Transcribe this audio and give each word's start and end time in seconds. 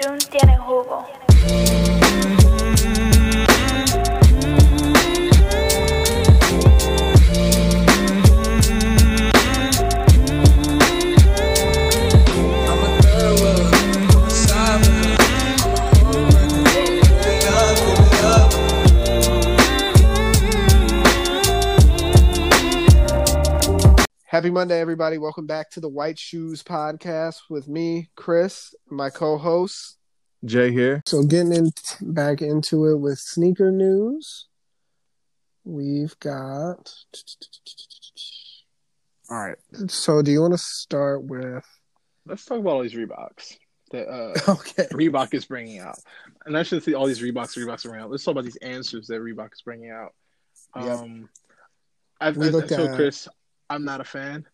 June 0.00 0.18
tiene 0.30 0.56
jugo. 0.56 1.04
Happy 24.40 24.50
Monday, 24.50 24.80
everybody. 24.80 25.18
Welcome 25.18 25.46
back 25.46 25.68
to 25.72 25.80
the 25.80 25.88
White 25.90 26.18
Shoes 26.18 26.62
Podcast 26.62 27.40
with 27.50 27.68
me, 27.68 28.08
Chris, 28.16 28.74
my 28.88 29.10
co 29.10 29.36
host. 29.36 29.98
Jay 30.46 30.72
here. 30.72 31.02
So, 31.04 31.24
getting 31.24 31.52
in, 31.52 31.72
back 32.00 32.40
into 32.40 32.86
it 32.86 32.96
with 32.96 33.18
sneaker 33.18 33.70
news, 33.70 34.46
we've 35.62 36.18
got. 36.20 36.90
All 39.28 39.44
right. 39.44 39.58
So, 39.88 40.22
do 40.22 40.30
you 40.30 40.40
want 40.40 40.54
to 40.54 40.58
start 40.58 41.22
with. 41.22 41.66
Let's 42.24 42.46
talk 42.46 42.60
about 42.60 42.70
all 42.70 42.82
these 42.82 42.94
Reeboks 42.94 43.58
that 43.90 44.08
uh, 44.08 44.32
Okay. 44.52 44.86
Reebok 44.92 45.34
is 45.34 45.44
bringing 45.44 45.80
out, 45.80 45.98
and 46.46 46.56
I 46.56 46.62
should 46.62 46.82
see 46.82 46.94
all 46.94 47.06
these 47.06 47.20
Reeboks 47.20 47.58
Reeboks 47.58 47.84
around. 47.84 48.10
Let's 48.10 48.24
talk 48.24 48.32
about 48.32 48.44
these 48.44 48.56
answers 48.56 49.08
that 49.08 49.20
Reebok 49.20 49.52
is 49.52 49.60
bringing 49.60 49.90
out. 49.90 50.14
Yep. 50.76 50.86
Um, 50.86 51.28
I've, 52.22 52.38
We 52.38 52.46
I, 52.46 52.50
looked 52.50 52.70
so 52.70 52.86
at- 52.86 52.96
Chris, 52.96 53.28
I'm 53.70 53.84
not 53.84 54.00
a 54.00 54.04
fan, 54.04 54.44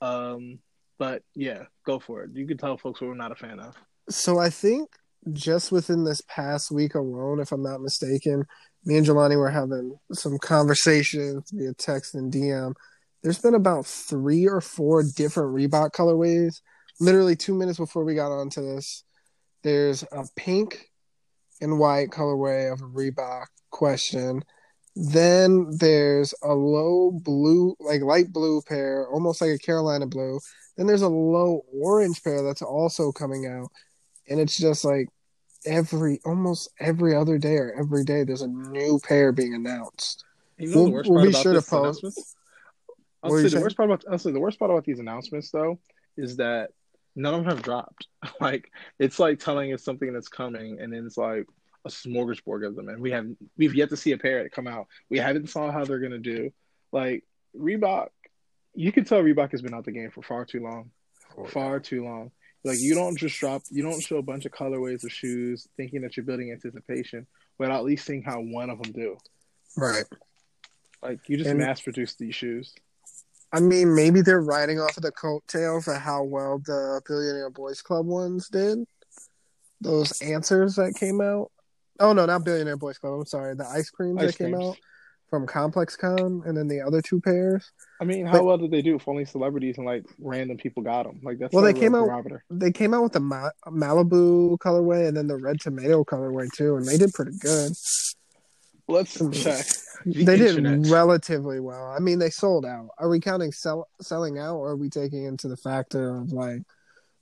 um, 0.00 0.60
but 0.98 1.22
yeah, 1.34 1.64
go 1.84 1.98
for 1.98 2.22
it. 2.22 2.30
You 2.32 2.46
can 2.46 2.56
tell 2.56 2.78
folks 2.78 3.00
what 3.00 3.08
we're 3.08 3.14
not 3.14 3.32
a 3.32 3.36
fan 3.36 3.58
of. 3.58 3.74
So, 4.08 4.38
I 4.38 4.48
think 4.50 4.88
just 5.32 5.70
within 5.70 6.04
this 6.04 6.22
past 6.22 6.70
week 6.70 6.94
alone, 6.94 7.40
if 7.40 7.52
I'm 7.52 7.62
not 7.62 7.80
mistaken, 7.80 8.44
me 8.84 8.96
and 8.96 9.06
Jelani 9.06 9.36
were 9.36 9.50
having 9.50 9.96
some 10.12 10.38
conversations 10.38 11.50
via 11.52 11.74
text 11.74 12.14
and 12.14 12.32
DM. 12.32 12.74
There's 13.22 13.38
been 13.38 13.54
about 13.54 13.86
three 13.86 14.48
or 14.48 14.60
four 14.60 15.04
different 15.04 15.54
Reebok 15.54 15.90
colorways. 15.90 16.60
Literally 17.00 17.36
two 17.36 17.54
minutes 17.54 17.78
before 17.78 18.04
we 18.04 18.14
got 18.14 18.32
onto 18.32 18.60
this, 18.60 19.04
there's 19.62 20.02
a 20.12 20.24
pink 20.36 20.90
and 21.60 21.78
white 21.78 22.10
colorway 22.10 22.72
of 22.72 22.80
a 22.80 22.84
Reebok 22.84 23.46
question. 23.70 24.42
Then 24.94 25.70
there's 25.78 26.34
a 26.42 26.52
low 26.54 27.10
blue, 27.12 27.74
like 27.80 28.02
light 28.02 28.32
blue 28.32 28.60
pair, 28.62 29.08
almost 29.08 29.40
like 29.40 29.50
a 29.50 29.58
Carolina 29.58 30.06
blue. 30.06 30.38
Then 30.76 30.86
there's 30.86 31.02
a 31.02 31.08
low 31.08 31.64
orange 31.72 32.22
pair 32.22 32.42
that's 32.42 32.62
also 32.62 33.12
coming 33.12 33.46
out. 33.46 33.70
And 34.28 34.38
it's 34.38 34.56
just 34.56 34.84
like 34.84 35.08
every, 35.64 36.20
almost 36.24 36.70
every 36.78 37.14
other 37.14 37.38
day 37.38 37.56
or 37.56 37.74
every 37.78 38.04
day, 38.04 38.24
there's 38.24 38.42
a 38.42 38.48
new 38.48 39.00
pair 39.02 39.32
being 39.32 39.54
announced. 39.54 40.24
You 40.58 40.68
know 40.68 40.76
We'll- 40.76 40.84
the 40.86 40.90
worst 40.92 41.10
we'll 41.10 41.24
be 41.26 41.32
sure 41.32 41.52
to 41.54 41.60
post- 41.62 41.72
announcements? 41.72 42.36
I'll 43.22 43.30
say 43.30 43.48
the 43.48 43.60
worst 43.60 43.76
part 43.76 43.90
about 43.90 44.20
say 44.20 44.32
the 44.32 44.40
worst 44.40 44.58
part 44.58 44.70
about 44.70 44.84
these 44.84 44.98
announcements 44.98 45.50
though 45.52 45.78
is 46.16 46.36
that 46.38 46.70
none 47.14 47.34
of 47.34 47.44
them 47.44 47.50
have 47.54 47.62
dropped. 47.62 48.08
like 48.40 48.70
it's 48.98 49.18
like 49.18 49.38
telling 49.38 49.72
us 49.72 49.82
something 49.84 50.12
that's 50.12 50.28
coming, 50.28 50.80
and 50.80 50.92
then 50.92 51.06
it's 51.06 51.16
like 51.16 51.46
a 51.84 51.88
smorgasbord 51.88 52.66
of 52.66 52.76
them, 52.76 52.88
and 52.88 53.00
we 53.00 53.10
have 53.10 53.26
we've 53.56 53.74
yet 53.74 53.90
to 53.90 53.96
see 53.96 54.12
a 54.12 54.18
pair 54.18 54.48
come 54.48 54.66
out. 54.66 54.86
We 55.10 55.18
haven't 55.18 55.50
saw 55.50 55.70
how 55.70 55.84
they're 55.84 55.98
gonna 55.98 56.18
do. 56.18 56.52
Like 56.92 57.24
Reebok, 57.56 58.08
you 58.74 58.92
can 58.92 59.04
tell 59.04 59.22
Reebok 59.22 59.50
has 59.50 59.62
been 59.62 59.74
out 59.74 59.84
the 59.84 59.92
game 59.92 60.10
for 60.10 60.22
far 60.22 60.44
too 60.44 60.60
long, 60.60 60.90
far 61.48 61.80
too 61.80 62.04
long. 62.04 62.30
Like 62.64 62.78
you 62.78 62.94
don't 62.94 63.18
just 63.18 63.38
drop, 63.38 63.62
you 63.70 63.82
don't 63.82 64.00
show 64.00 64.18
a 64.18 64.22
bunch 64.22 64.44
of 64.44 64.52
colorways 64.52 65.04
of 65.04 65.10
shoes 65.10 65.66
thinking 65.76 66.02
that 66.02 66.16
you're 66.16 66.24
building 66.24 66.52
anticipation 66.52 67.26
without 67.58 67.78
at 67.78 67.84
least 67.84 68.06
seeing 68.06 68.22
how 68.22 68.40
one 68.40 68.70
of 68.70 68.80
them 68.80 68.92
do. 68.92 69.16
Right. 69.76 70.04
Like 71.02 71.28
you 71.28 71.36
just 71.36 71.54
mass 71.54 71.80
produce 71.80 72.14
these 72.14 72.34
shoes. 72.34 72.72
I 73.52 73.60
mean, 73.60 73.94
maybe 73.94 74.22
they're 74.22 74.40
riding 74.40 74.80
off 74.80 74.96
of 74.96 75.02
the 75.02 75.12
coattails 75.12 75.86
of 75.86 75.96
how 75.96 76.22
well 76.22 76.58
the 76.64 77.02
Billionaire 77.06 77.50
Boys 77.50 77.82
Club 77.82 78.06
ones 78.06 78.48
did. 78.48 78.78
Those 79.80 80.22
answers 80.22 80.76
that 80.76 80.94
came 80.94 81.20
out. 81.20 81.50
Oh 82.00 82.12
no, 82.12 82.26
not 82.26 82.44
Billionaire 82.44 82.76
Boys 82.76 82.98
Club. 82.98 83.14
I'm 83.14 83.26
sorry, 83.26 83.54
the 83.54 83.66
ice 83.66 83.90
creams 83.90 84.20
Ice 84.22 84.32
that 84.32 84.38
came 84.44 84.54
creams. 84.54 84.70
out 84.70 84.76
from 85.30 85.46
Complex 85.46 85.96
Con, 85.96 86.42
and 86.44 86.56
then 86.56 86.68
the 86.68 86.80
other 86.80 87.00
two 87.00 87.20
pairs. 87.20 87.70
I 88.00 88.04
mean, 88.04 88.26
how 88.26 88.32
But- 88.32 88.44
well 88.44 88.58
did 88.58 88.70
they 88.70 88.82
do 88.82 88.96
if 88.96 89.08
only 89.08 89.24
celebrities 89.24 89.78
and 89.78 89.86
like 89.86 90.04
random 90.18 90.56
people 90.58 90.82
got 90.82 91.04
them? 91.04 91.20
Like 91.22 91.38
that's 91.38 91.54
Well, 91.54 91.64
they 91.64 91.72
came 91.72 91.94
out- 91.94 92.26
They 92.50 92.70
came 92.72 92.92
out 92.92 93.02
with 93.02 93.12
the 93.12 93.20
Ma- 93.20 93.50
Malibu 93.66 94.58
colorway 94.58 95.08
and 95.08 95.16
then 95.16 95.26
the 95.28 95.36
red 95.38 95.60
tomato 95.60 96.04
colorway 96.04 96.50
too, 96.52 96.76
and 96.76 96.86
they 96.86 96.98
did 96.98 97.12
pretty 97.14 97.32
good. 97.38 97.72
Let's 98.88 99.16
mm. 99.16 99.32
check. 99.32 99.64
The 100.04 100.24
they 100.24 100.34
internet. 100.48 100.82
did 100.82 100.90
relatively 100.90 101.60
well. 101.60 101.86
I 101.86 102.00
mean, 102.00 102.18
they 102.18 102.30
sold 102.30 102.66
out. 102.66 102.88
Are 102.98 103.08
we 103.08 103.20
counting 103.20 103.52
sell- 103.52 103.88
selling 104.00 104.36
out, 104.36 104.56
or 104.56 104.70
are 104.70 104.76
we 104.76 104.90
taking 104.90 105.24
into 105.24 105.46
the 105.48 105.56
factor 105.56 106.16
of 106.16 106.32
like 106.32 106.62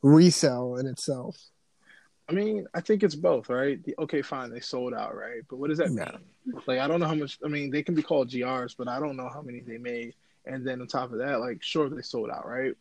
resell 0.02 0.76
in 0.76 0.86
itself? 0.86 1.36
I 2.30 2.32
mean, 2.32 2.66
I 2.74 2.80
think 2.80 3.02
it's 3.02 3.16
both, 3.16 3.48
right? 3.48 3.82
The, 3.82 3.94
okay, 3.98 4.22
fine, 4.22 4.50
they 4.50 4.60
sold 4.60 4.94
out, 4.94 5.16
right? 5.16 5.42
But 5.48 5.56
what 5.58 5.68
does 5.68 5.78
that 5.78 5.90
Yeah. 5.92 6.18
mean? 6.46 6.54
Like, 6.66 6.78
I 6.78 6.86
don't 6.86 7.00
know 7.00 7.06
how 7.06 7.14
much. 7.14 7.38
I 7.44 7.48
mean, 7.48 7.70
they 7.70 7.82
can 7.82 7.94
be 7.94 8.02
called 8.02 8.28
GRs, 8.28 8.76
but 8.76 8.88
I 8.88 9.00
don't 9.00 9.16
know 9.16 9.28
how 9.28 9.42
many 9.42 9.60
they 9.60 9.78
made. 9.78 10.14
And 10.46 10.66
then 10.66 10.80
on 10.80 10.86
top 10.86 11.12
of 11.12 11.18
that, 11.18 11.40
like, 11.40 11.62
sure, 11.62 11.88
they 11.88 12.02
sold 12.02 12.30
out, 12.30 12.46
right? 12.46 12.74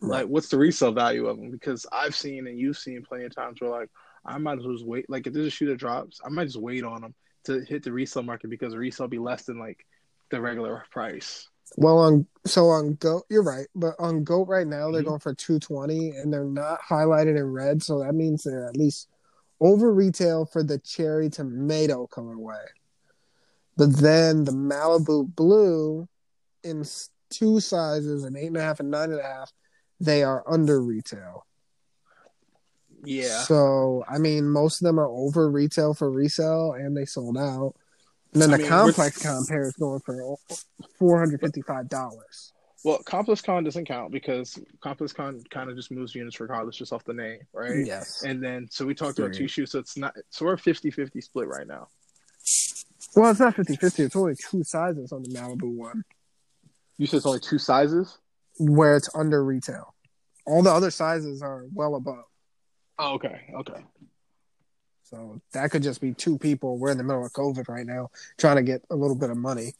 Like, 0.00 0.26
what's 0.26 0.48
the 0.48 0.58
resale 0.58 0.92
value 0.92 1.26
of 1.26 1.36
them? 1.36 1.50
Because 1.50 1.86
I've 1.92 2.14
seen 2.14 2.46
and 2.46 2.58
you've 2.58 2.78
seen 2.78 3.02
plenty 3.02 3.24
of 3.24 3.34
times 3.34 3.60
where, 3.60 3.70
like, 3.70 3.90
I 4.24 4.38
might 4.38 4.58
as 4.58 4.64
well 4.64 4.74
just 4.74 4.86
wait. 4.86 5.10
Like, 5.10 5.26
if 5.26 5.32
there's 5.32 5.46
a 5.46 5.50
shoe 5.50 5.66
that 5.66 5.76
drops, 5.76 6.20
I 6.24 6.28
might 6.28 6.46
just 6.46 6.60
wait 6.60 6.84
on 6.84 7.02
them 7.02 7.14
to 7.44 7.60
hit 7.60 7.82
the 7.82 7.92
resale 7.92 8.22
market 8.22 8.50
because 8.50 8.74
resale 8.76 9.08
be 9.08 9.18
less 9.18 9.44
than 9.44 9.58
like 9.58 9.84
the 10.30 10.40
regular 10.40 10.84
price. 10.90 11.48
Well, 11.76 11.98
on 11.98 12.26
so 12.44 12.68
on 12.68 12.94
Goat, 12.94 13.24
you're 13.30 13.42
right, 13.42 13.66
but 13.74 13.94
on 13.98 14.24
Goat 14.24 14.48
right 14.48 14.66
now 14.66 14.90
they're 14.90 15.02
Mhm. 15.02 15.06
going 15.06 15.20
for 15.20 15.34
two 15.34 15.58
twenty, 15.58 16.10
and 16.10 16.32
they're 16.32 16.44
not 16.44 16.80
highlighted 16.80 17.36
in 17.36 17.52
red, 17.52 17.82
so 17.82 18.00
that 18.00 18.14
means 18.14 18.42
they're 18.42 18.66
at 18.66 18.76
least 18.76 19.08
over 19.60 19.92
retail 19.92 20.44
for 20.44 20.62
the 20.62 20.78
cherry 20.78 21.30
tomato 21.30 22.06
colorway. 22.08 22.64
But 23.76 23.96
then 23.96 24.44
the 24.44 24.52
Malibu 24.52 25.34
blue, 25.34 26.08
in 26.62 26.84
two 27.30 27.60
sizes, 27.60 28.24
an 28.24 28.36
eight 28.36 28.48
and 28.48 28.56
a 28.56 28.60
half 28.60 28.80
and 28.80 28.90
nine 28.90 29.10
and 29.12 29.20
a 29.20 29.22
half, 29.22 29.52
they 30.00 30.22
are 30.22 30.42
under 30.46 30.82
retail. 30.82 31.46
Yeah. 33.04 33.42
So 33.44 34.04
I 34.08 34.18
mean, 34.18 34.48
most 34.48 34.82
of 34.82 34.86
them 34.86 34.98
are 35.00 35.08
over 35.08 35.48
retail 35.50 35.94
for 35.94 36.10
resale, 36.10 36.72
and 36.72 36.96
they 36.96 37.04
sold 37.06 37.38
out. 37.38 37.74
And 38.32 38.40
then 38.40 38.52
I 38.52 38.56
the 38.56 38.62
mean, 38.62 38.70
Complex 38.70 39.22
Con 39.22 39.44
pair 39.46 39.62
is 39.68 39.74
going 39.74 40.00
for 40.00 40.36
four 40.98 41.18
hundred 41.18 41.40
fifty 41.40 41.62
five 41.62 41.88
dollars. 41.88 42.52
Well, 42.84 42.98
Complex 43.04 43.42
Con 43.42 43.62
doesn't 43.62 43.84
count 43.84 44.10
because 44.10 44.58
Complex 44.80 45.12
Con 45.12 45.42
kind 45.50 45.70
of 45.70 45.76
just 45.76 45.92
moves 45.92 46.14
units 46.14 46.40
regardless, 46.40 46.76
just 46.76 46.92
off 46.92 47.04
the 47.04 47.14
name, 47.14 47.38
right? 47.52 47.86
Yes. 47.86 48.24
And 48.24 48.42
then, 48.42 48.66
so 48.70 48.84
we 48.84 48.94
talked 48.94 49.18
about 49.20 49.34
two 49.34 49.46
shoes, 49.46 49.70
so 49.70 49.78
it's 49.78 49.96
not, 49.96 50.16
so 50.30 50.46
we're 50.46 50.56
50 50.56 50.90
50 50.90 51.20
split 51.20 51.46
right 51.46 51.66
now. 51.66 51.88
Well, 53.14 53.30
it's 53.30 53.38
not 53.38 53.54
50 53.54 53.76
50. 53.76 54.02
It's 54.02 54.16
only 54.16 54.34
two 54.34 54.64
sizes 54.64 55.12
on 55.12 55.22
the 55.22 55.28
Malibu 55.28 55.72
one 55.76 56.02
You 56.98 57.06
said 57.06 57.18
it's 57.18 57.26
only 57.26 57.40
two 57.40 57.58
sizes? 57.58 58.18
where 58.58 58.96
it's 58.96 59.08
under 59.14 59.44
retail. 59.44 59.94
All 60.46 60.62
the 60.62 60.72
other 60.72 60.90
sizes 60.90 61.40
are 61.40 61.66
well 61.72 61.94
above. 61.94 62.24
Oh, 62.98 63.14
okay. 63.14 63.42
Okay. 63.54 63.84
So 65.12 65.40
that 65.52 65.70
could 65.70 65.82
just 65.82 66.00
be 66.00 66.14
two 66.14 66.38
people. 66.38 66.78
We're 66.78 66.90
in 66.90 66.96
the 66.96 67.04
middle 67.04 67.24
of 67.24 67.32
COVID 67.32 67.68
right 67.68 67.84
now 67.84 68.10
trying 68.38 68.56
to 68.56 68.62
get 68.62 68.82
a 68.90 68.96
little 68.96 69.14
bit 69.16 69.28
of 69.28 69.36
money. 69.36 69.74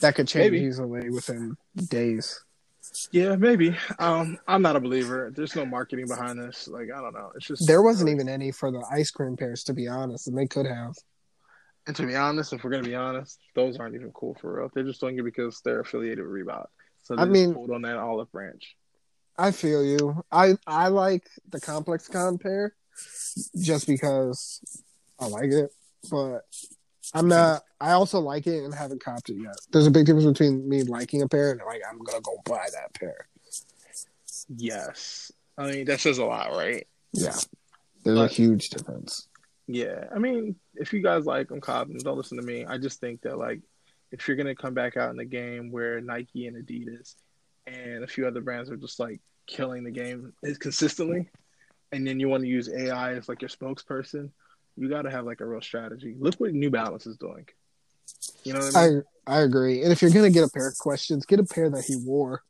That 0.00 0.16
could 0.16 0.26
change 0.26 0.50
Maybe. 0.50 0.64
easily 0.66 1.10
within 1.10 1.56
days. 1.88 2.42
Yeah, 3.12 3.36
maybe. 3.36 3.76
Um, 4.00 4.36
I'm 4.48 4.62
not 4.62 4.74
a 4.74 4.80
believer. 4.80 5.32
There's 5.34 5.54
no 5.54 5.64
marketing 5.64 6.06
behind 6.08 6.40
this. 6.40 6.66
Like, 6.66 6.88
I 6.94 7.00
don't 7.00 7.14
know. 7.14 7.30
It's 7.36 7.46
just. 7.46 7.66
There 7.66 7.82
wasn't 7.82 8.10
even 8.10 8.28
any 8.28 8.50
for 8.50 8.72
the 8.72 8.84
ice 8.90 9.12
cream 9.12 9.36
pairs, 9.36 9.62
to 9.64 9.72
be 9.72 9.86
honest, 9.86 10.26
and 10.26 10.36
they 10.36 10.46
could 10.46 10.66
have. 10.66 10.94
And 11.86 11.94
to 11.96 12.06
be 12.06 12.16
honest, 12.16 12.52
if 12.52 12.64
we're 12.64 12.70
going 12.70 12.82
to 12.82 12.88
be 12.88 12.96
honest, 12.96 13.38
those 13.54 13.78
aren't 13.78 13.94
even 13.94 14.10
cool 14.10 14.36
for 14.40 14.58
real. 14.58 14.70
They're 14.74 14.84
just 14.84 15.00
doing 15.00 15.18
it 15.18 15.22
because 15.22 15.60
they're 15.64 15.80
affiliated 15.80 16.26
with 16.26 16.32
Reebok. 16.32 16.66
So 17.02 17.14
I 17.16 17.24
mean- 17.24 17.54
pulled 17.54 17.70
on 17.70 17.82
that 17.82 17.96
olive 17.96 18.30
branch. 18.32 18.74
I 19.36 19.50
feel 19.50 19.84
you. 19.84 20.22
I 20.30 20.56
I 20.66 20.88
like 20.88 21.28
the 21.50 21.60
complex 21.60 22.06
con 22.06 22.38
pair 22.38 22.72
just 23.60 23.86
because 23.86 24.60
I 25.18 25.26
like 25.26 25.50
it, 25.50 25.72
but 26.10 26.40
I'm 27.12 27.28
not. 27.28 27.62
I 27.80 27.92
also 27.92 28.20
like 28.20 28.46
it 28.46 28.64
and 28.64 28.74
haven't 28.74 29.04
copped 29.04 29.28
it 29.28 29.36
yet. 29.36 29.56
There's 29.72 29.86
a 29.86 29.90
big 29.90 30.06
difference 30.06 30.26
between 30.26 30.68
me 30.68 30.82
liking 30.84 31.22
a 31.22 31.28
pair 31.28 31.50
and 31.50 31.60
like 31.66 31.82
I'm 31.88 31.98
gonna 31.98 32.20
go 32.20 32.40
buy 32.44 32.66
that 32.72 32.94
pair. 32.94 33.28
Yes. 34.48 35.32
I 35.56 35.70
mean, 35.70 35.84
that 35.86 36.00
says 36.00 36.18
a 36.18 36.24
lot, 36.24 36.50
right? 36.50 36.86
Yeah, 37.12 37.36
there's 38.02 38.18
a 38.18 38.28
huge 38.28 38.70
difference. 38.70 39.28
Yeah, 39.66 40.04
I 40.14 40.18
mean, 40.18 40.56
if 40.74 40.92
you 40.92 41.00
guys 41.00 41.24
like 41.24 41.48
them, 41.48 41.60
cop 41.60 41.88
them. 41.88 41.98
Don't 41.98 42.16
listen 42.16 42.38
to 42.38 42.44
me. 42.44 42.66
I 42.66 42.76
just 42.78 43.00
think 43.00 43.22
that 43.22 43.38
like, 43.38 43.60
if 44.10 44.26
you're 44.26 44.36
gonna 44.36 44.54
come 44.54 44.74
back 44.74 44.96
out 44.96 45.10
in 45.10 45.16
the 45.16 45.24
game 45.24 45.70
where 45.70 46.00
Nike 46.00 46.46
and 46.46 46.56
Adidas 46.56 47.14
and 47.66 48.02
a 48.04 48.06
few 48.06 48.26
other 48.26 48.40
brands 48.40 48.70
are 48.70 48.76
just 48.76 48.98
like 48.98 49.20
killing 49.46 49.84
the 49.84 49.90
game 49.90 50.32
is 50.42 50.58
consistently, 50.58 51.30
and 51.94 52.06
then 52.06 52.20
you 52.20 52.28
want 52.28 52.42
to 52.42 52.48
use 52.48 52.68
AI 52.68 53.14
as 53.14 53.28
like 53.28 53.40
your 53.42 53.48
spokesperson, 53.48 54.30
you 54.76 54.88
got 54.88 55.02
to 55.02 55.10
have 55.10 55.24
like 55.24 55.40
a 55.40 55.46
real 55.46 55.62
strategy. 55.62 56.16
Look 56.18 56.34
what 56.36 56.52
New 56.52 56.70
Balance 56.70 57.06
is 57.06 57.16
doing. 57.16 57.46
You 58.42 58.52
know 58.54 58.60
what 58.60 58.76
I 58.76 58.88
mean? 58.88 59.02
I 59.26 59.36
I 59.38 59.40
agree. 59.40 59.82
And 59.82 59.92
if 59.92 60.02
you're 60.02 60.10
gonna 60.10 60.30
get 60.30 60.44
a 60.44 60.50
pair 60.50 60.68
of 60.68 60.76
questions, 60.78 61.24
get 61.24 61.40
a 61.40 61.44
pair 61.44 61.70
that 61.70 61.84
he 61.84 61.96
wore. 61.96 62.42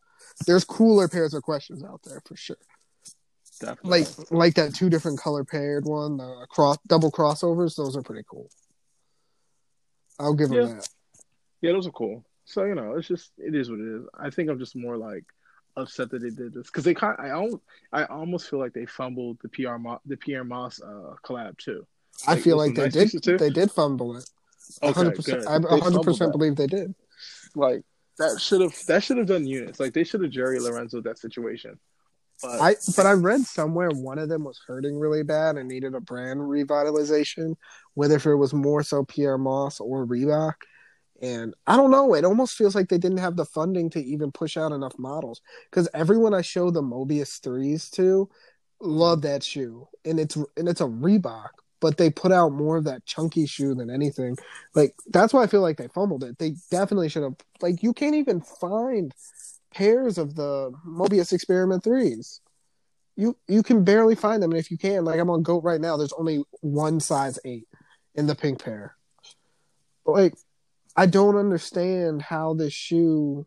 There's 0.47 0.65
cooler 0.65 1.07
pairs 1.09 1.35
of 1.35 1.43
questions 1.43 1.85
out 1.85 2.01
there 2.05 2.21
for 2.27 2.37
sure. 2.37 2.57
Definitely. 3.61 4.01
Like 4.01 4.31
like 4.33 4.55
that 4.55 4.75
two 4.75 4.91
different 4.91 5.21
color 5.21 5.45
paired 5.45 5.85
one, 5.85 6.17
the 6.17 6.47
cross 6.51 6.79
double 6.89 7.13
crossovers. 7.13 7.77
Those 7.77 7.97
are 7.97 8.03
pretty 8.03 8.25
cool. 8.29 8.51
I'll 10.19 10.35
give 10.35 10.51
him 10.51 10.57
Yeah. 10.57 10.75
that. 10.75 10.89
Yeah, 11.61 11.73
those 11.73 11.87
are 11.87 11.93
cool. 11.93 12.25
So 12.45 12.65
you 12.65 12.75
know, 12.75 12.95
it's 12.97 13.07
just 13.09 13.31
it 13.39 13.55
is 13.55 13.71
what 13.71 13.79
it 13.81 13.87
is. 13.87 14.07
I 14.19 14.31
think 14.31 14.51
I'm 14.51 14.59
just 14.59 14.75
more 14.75 14.97
like 14.97 15.25
upset 15.77 16.11
that 16.11 16.23
they 16.23 16.31
did 16.31 16.55
this 16.55 16.67
because 16.67 16.85
they 16.85 16.95
kind. 16.95 17.17
I 17.19 17.31
almost, 17.31 17.63
I 17.93 18.05
almost 18.05 18.51
feel 18.51 18.59
like 18.59 18.73
they 18.73 18.87
fumbled 18.87 19.39
the 19.43 19.49
PR 19.49 19.77
Mo, 19.77 20.01
the 20.07 20.17
Pyer 20.17 20.45
Moss 20.45 20.81
uh, 20.81 21.15
collab 21.25 21.59
too. 21.59 21.87
I 22.27 22.37
feel 22.37 22.57
like 22.57 22.75
they 22.75 22.89
nice 22.89 23.13
did. 23.13 23.39
They 23.39 23.51
did 23.51 23.71
fumble 23.71 24.17
it. 24.17 24.29
Okay, 24.83 25.01
100%. 25.01 25.25
good. 25.25 25.47
I 25.47 25.59
100 25.59 26.03
percent 26.03 26.33
believe 26.33 26.57
they 26.57 26.67
did. 26.67 26.95
Like 27.55 27.83
that 28.19 28.41
should 28.41 28.61
have 28.61 28.75
that 28.87 29.03
should 29.03 29.19
have 29.19 29.27
done 29.27 29.47
units. 29.47 29.81
Like 29.81 29.93
they 29.93 30.05
should 30.05 30.23
have 30.23 30.31
Jerry 30.31 30.59
Lorenzo 30.61 31.01
that 31.03 31.19
situation. 31.19 31.79
But 32.43 32.61
I 32.61 32.75
but 32.97 33.07
I 33.07 33.13
read 33.13 33.43
somewhere 33.43 33.91
one 33.91 34.19
of 34.19 34.29
them 34.29 34.45
was 34.45 34.61
hurting 34.67 34.99
really 34.99 35.23
bad 35.23 35.57
and 35.57 35.69
needed 35.69 35.95
a 35.95 36.01
brand 36.01 36.41
revitalization, 36.41 37.57
whether 37.95 38.17
if 38.17 38.27
it 38.27 38.35
was 38.35 38.53
more 38.53 38.83
so 38.83 39.05
Pyer 39.05 39.39
Moss 39.39 39.81
or 39.81 40.07
Reebok. 40.07 40.55
And 41.23 41.55
I 41.67 41.77
don't 41.77 41.91
know, 41.91 42.15
it 42.15 42.25
almost 42.25 42.57
feels 42.57 42.75
like 42.75 42.89
they 42.89 42.99
didn't 42.99 43.19
have 43.19 43.37
the 43.37 43.45
funding 43.45 43.89
to 43.91 44.03
even 44.03 44.33
push 44.33 44.57
out 44.57 44.73
enough 44.73 44.99
models. 44.99 45.41
Because 45.71 45.89
everyone 45.95 46.35
I 46.35 46.43
show 46.43 46.71
the 46.71 46.83
Mobius 46.83 47.41
threes 47.41 47.89
to 47.91 48.29
love 48.81 49.23
that 49.23 49.43
shoe. 49.43 49.89
And 50.05 50.19
it's 50.19 50.37
and 50.37 50.69
it's 50.69 50.81
a 50.81 50.87
Reebok, 50.87 51.51
but 51.81 51.97
they 51.97 52.11
put 52.11 52.33
out 52.33 52.53
more 52.53 52.77
of 52.77 52.85
that 52.85 53.07
chunky 53.07 53.47
shoe 53.47 53.75
than 53.75 53.91
anything. 53.91 54.37
Like 54.75 54.95
that's 55.09 55.33
why 55.33 55.43
I 55.43 55.47
feel 55.47 55.63
like 55.63 55.77
they 55.77 55.89
fumbled 55.89 56.25
it. 56.25 56.39
They 56.39 56.57
definitely 56.71 57.09
should 57.09 57.23
have 57.23 57.37
like 57.61 57.83
you 57.83 57.93
can't 57.93 58.17
even 58.17 58.41
find 58.41 59.15
pairs 59.73 60.19
of 60.19 60.35
the 60.35 60.73
Mobius 60.87 61.33
Experiment 61.33 61.85
threes. 61.85 62.41
You 63.17 63.37
you 63.47 63.63
can 63.63 63.85
barely 63.85 64.17
find 64.17 64.43
them, 64.43 64.51
and 64.51 64.59
if 64.59 64.71
you 64.71 64.79
can, 64.79 65.05
like 65.05 65.21
I'm 65.21 65.31
on 65.31 65.43
Goat 65.43 65.63
right 65.63 65.81
now, 65.81 65.97
there's 65.97 66.13
only 66.15 66.43
one 66.61 67.01
size 67.01 67.39
eight 67.45 67.69
in 68.15 68.27
the 68.27 68.35
pink 68.35 68.63
pair. 68.65 68.97
But 70.05 70.13
like, 70.13 70.35
I 70.97 71.07
don't 71.07 71.37
understand 71.37 72.23
how 72.23 72.55
this 72.55 72.73
shoe 72.73 73.47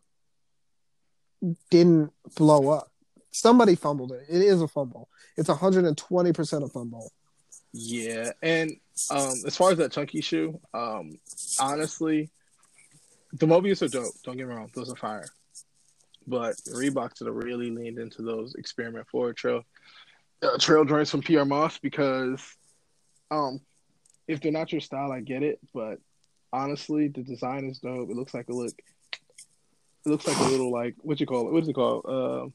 didn't 1.70 2.12
blow 2.36 2.70
up. 2.70 2.88
Somebody 3.30 3.74
fumbled 3.74 4.12
it. 4.12 4.26
It 4.28 4.42
is 4.42 4.60
a 4.60 4.68
fumble. 4.68 5.08
It's 5.36 5.48
120 5.48 6.32
percent 6.32 6.64
a 6.64 6.68
fumble. 6.68 7.12
Yeah, 7.72 8.32
and 8.42 8.72
um, 9.10 9.34
as 9.46 9.56
far 9.56 9.70
as 9.70 9.78
that 9.78 9.92
chunky 9.92 10.20
shoe, 10.20 10.58
um, 10.74 11.18
honestly, 11.60 12.30
the 13.32 13.46
Mobius 13.46 13.82
are 13.82 13.88
dope. 13.88 14.14
Don't 14.24 14.36
get 14.36 14.48
me 14.48 14.54
wrong; 14.54 14.70
those 14.74 14.90
are 14.90 14.96
fire. 14.96 15.28
But 16.26 16.56
Reebok 16.74 17.16
should 17.16 17.26
have 17.26 17.36
really 17.36 17.70
leaned 17.70 17.98
into 17.98 18.22
those 18.22 18.54
experiment 18.54 19.06
forward 19.08 19.36
trail 19.36 19.62
uh, 20.42 20.58
trail 20.58 20.84
joints 20.84 21.10
from 21.10 21.22
Pyer 21.22 21.44
Moss 21.44 21.78
because, 21.78 22.42
um, 23.30 23.60
if 24.26 24.40
they're 24.40 24.52
not 24.52 24.72
your 24.72 24.80
style, 24.80 25.12
I 25.12 25.20
get 25.20 25.42
it. 25.42 25.58
But 25.74 25.98
honestly, 26.52 27.08
the 27.08 27.22
design 27.22 27.64
is 27.64 27.78
dope. 27.78 28.10
It 28.10 28.16
looks 28.16 28.34
like 28.34 28.48
a 28.48 28.52
look. 28.52 28.72
It 29.12 30.08
looks 30.10 30.26
like 30.26 30.38
a 30.38 30.44
little 30.44 30.72
like 30.72 30.94
what 31.00 31.20
you 31.20 31.26
call 31.26 31.48
it? 31.48 31.52
What 31.52 31.62
is 31.62 31.68
it 31.68 31.74
called? 31.74 32.04
Uh, 32.08 32.48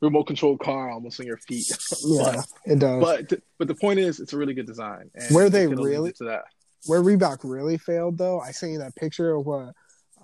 remote 0.00 0.24
controlled 0.24 0.60
car 0.60 0.90
almost 0.90 1.18
on 1.20 1.26
your 1.26 1.38
feet. 1.38 1.66
Yeah, 2.06 2.42
it 2.66 2.78
does. 2.78 3.02
But 3.02 3.40
but 3.58 3.68
the 3.68 3.74
point 3.74 3.98
is, 3.98 4.20
it's 4.20 4.32
a 4.32 4.36
really 4.36 4.54
good 4.54 4.66
design. 4.66 5.10
And 5.14 5.34
Where 5.34 5.50
they 5.50 5.66
really- 5.66 6.08
into 6.10 6.24
that. 6.24 6.44
Where 6.86 7.00
Reebok 7.00 7.38
really 7.44 7.78
failed, 7.78 8.18
though, 8.18 8.40
I 8.40 8.50
seen 8.50 8.78
that 8.78 8.96
picture 8.96 9.36
of 9.36 9.46
what 9.46 9.68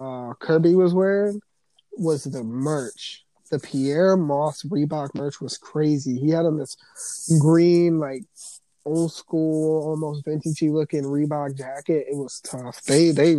uh, 0.00 0.34
Kerby 0.40 0.74
was 0.74 0.92
wearing 0.92 1.40
was 1.92 2.24
the 2.24 2.42
merch. 2.42 3.24
The 3.52 3.60
Pyer 3.60 4.16
Moss 4.16 4.64
Reebok 4.64 5.14
merch 5.14 5.40
was 5.40 5.56
crazy. 5.56 6.18
He 6.18 6.30
had 6.30 6.46
on 6.46 6.58
this 6.58 6.76
green, 7.40 8.00
like 8.00 8.24
old 8.88 9.12
school, 9.12 9.88
almost 9.88 10.24
vintagey 10.24 10.72
looking 10.72 11.04
Reebok 11.04 11.56
jacket. 11.56 12.06
It 12.08 12.16
was 12.16 12.40
tough. 12.40 12.82
They 12.84 13.10
they 13.10 13.36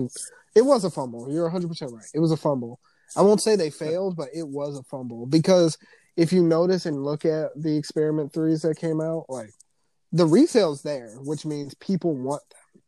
it 0.56 0.62
was 0.62 0.84
a 0.84 0.90
fumble. 0.90 1.31
You're 1.31 1.44
100 1.44 1.68
percent 1.68 1.92
right. 1.94 2.06
It 2.13 2.19
was 2.19 2.31
a 2.31 2.38
fumble. 2.38 2.80
I 3.16 3.22
won't 3.22 3.42
say 3.42 3.56
they 3.56 3.72
failed, 3.72 4.16
but 4.16 4.30
it 4.34 4.48
was 4.48 4.78
a 4.78 4.84
fumble 4.84 5.25
because 5.25 5.78
if 6.16 6.31
you 6.31 6.44
notice 6.44 6.86
and 6.86 7.04
look 7.04 7.25
at 7.25 7.50
the 7.56 7.75
experiment 7.75 8.34
threes 8.34 8.62
that 8.62 8.78
came 8.78 9.01
out, 9.01 9.25
like 9.30 9.51
the 10.12 10.25
resale's 10.25 10.81
there, 10.81 11.16
which 11.22 11.46
means 11.46 11.74
people 11.75 12.16
want 12.16 12.44
them. 12.50 12.81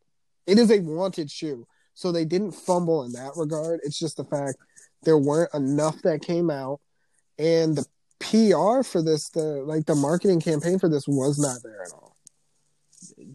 It 0.48 0.60
is 0.60 0.72
a 0.72 0.80
wanted 0.80 1.32
shoe. 1.32 1.68
So 1.94 2.12
they 2.12 2.26
didn't 2.26 2.54
fumble 2.54 3.04
in 3.04 3.12
that 3.14 3.34
regard. 3.36 3.82
It's 3.84 4.00
just 4.00 4.18
the 4.18 4.24
fact 4.24 4.58
there 5.04 5.18
weren't 5.18 5.54
enough 5.54 6.02
that 6.04 6.22
came 6.22 6.50
out 6.50 6.80
and 7.38 7.78
the 7.78 7.86
PR 8.20 8.84
for 8.84 9.02
this, 9.02 9.30
the 9.30 9.64
like 9.66 9.86
the 9.86 9.96
marketing 9.96 10.40
campaign 10.40 10.80
for 10.80 10.90
this 10.90 11.08
was 11.08 11.40
not 11.40 11.58
there 11.64 11.84
at 11.84 11.94
all. 11.94 12.11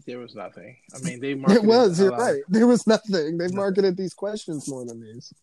There 0.05 0.19
was 0.19 0.35
nothing. 0.35 0.77
I 0.95 0.99
mean, 0.99 1.19
they 1.19 1.33
marketed 1.35 1.63
It 1.63 1.67
was, 1.67 1.99
you're 1.99 2.11
right. 2.11 2.41
There 2.49 2.67
was 2.67 2.85
nothing. 2.87 3.37
They 3.37 3.47
marketed 3.49 3.97
these 3.97 4.13
questions 4.13 4.67
more 4.69 4.85
than 4.85 5.01
these. 5.01 5.33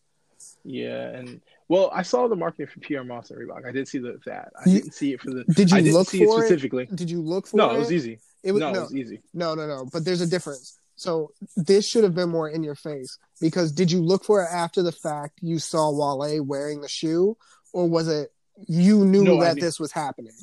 Yeah, 0.64 1.08
and 1.08 1.40
well, 1.68 1.90
I 1.92 2.02
saw 2.02 2.28
the 2.28 2.36
marketing 2.36 2.66
for 2.66 2.80
Pyer 2.80 3.04
Moss 3.04 3.30
and 3.30 3.38
Reebok. 3.40 3.66
I 3.66 3.72
did 3.72 3.88
see 3.88 3.98
the, 3.98 4.18
that. 4.26 4.52
I 4.64 4.68
You- 4.68 4.80
didn't 4.80 4.94
see 4.94 5.12
it 5.12 5.20
for 5.20 5.30
the. 5.30 5.44
Did 5.44 5.70
you 5.70 5.76
I 5.76 5.80
didn't 5.80 5.94
look 5.94 6.08
see 6.08 6.24
for 6.24 6.40
it 6.40 6.44
it? 6.44 6.46
specifically. 6.46 6.86
Did 6.94 7.10
you 7.10 7.20
look 7.22 7.46
for 7.46 7.56
No, 7.56 7.70
it? 7.70 7.76
it 7.76 7.78
was 7.78 7.92
easy. 7.92 8.18
It 8.42 8.52
was 8.52 8.60
no, 8.60 8.72
no, 8.72 8.80
it 8.80 8.82
was 8.82 8.94
easy. 8.94 9.20
no, 9.32 9.54
no, 9.54 9.66
no. 9.66 9.88
But 9.90 10.04
there's 10.04 10.20
a 10.20 10.26
difference. 10.26 10.78
So 10.96 11.32
this 11.56 11.88
should 11.88 12.04
have 12.04 12.14
been 12.14 12.28
more 12.28 12.48
in 12.48 12.62
your 12.62 12.74
face 12.76 13.18
because 13.40 13.72
did 13.72 13.90
you 13.90 14.00
look 14.00 14.24
for 14.24 14.42
it 14.42 14.48
after 14.52 14.82
the 14.82 14.92
fact? 14.92 15.38
You 15.40 15.58
saw 15.58 15.90
Wale 15.90 16.42
wearing 16.44 16.82
the 16.82 16.88
shoe, 16.88 17.36
or 17.72 17.88
was 17.88 18.06
it 18.08 18.30
you 18.68 19.04
knew 19.06 19.24
No, 19.24 19.40
that 19.40 19.56
knew- 19.56 19.62
this 19.62 19.80
was 19.80 19.92
happening? 19.92 20.34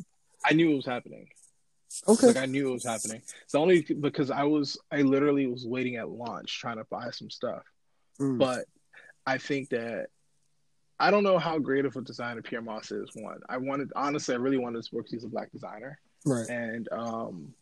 I 0.44 0.54
knew 0.54 0.72
it 0.72 0.76
was 0.76 0.86
happening. 0.88 1.28
Okay. 2.08 2.28
Like 2.28 2.38
I 2.38 2.46
knew 2.46 2.70
it 2.70 2.74
was 2.74 2.86
happening. 2.86 3.22
It's 3.44 3.56
only 3.56 3.82
because 3.82 4.32
I 4.32 4.44
was 4.44 4.78
I 4.92 5.02
literally 5.02 5.48
was 5.48 5.66
waiting 5.66 5.98
at 5.98 6.10
launch 6.10 6.60
trying 6.60 6.78
to 6.78 6.86
buy 6.90 7.10
some 7.12 7.30
stuff. 7.30 7.64
Mm. 8.20 8.38
But 8.38 8.66
I 9.26 9.38
think 9.38 9.70
that 9.70 10.08
I 11.00 11.10
don't 11.12 11.24
know 11.24 11.40
how 11.40 11.58
great 11.58 11.86
of 11.86 11.96
a 11.96 12.02
designer 12.02 12.42
Pyer 12.42 12.62
Moss 12.62 12.92
is. 12.92 13.10
One, 13.16 13.40
I 13.50 13.58
wanted 13.58 13.92
honestly, 13.96 14.36
I 14.36 14.38
really 14.38 14.58
wanted 14.58 14.80
this 14.80 14.92
work. 14.92 15.08
He's 15.10 15.24
a 15.24 15.28
black 15.28 15.52
designer, 15.52 16.00
right. 16.26 16.48
and 16.50 16.88
um, 16.92 17.54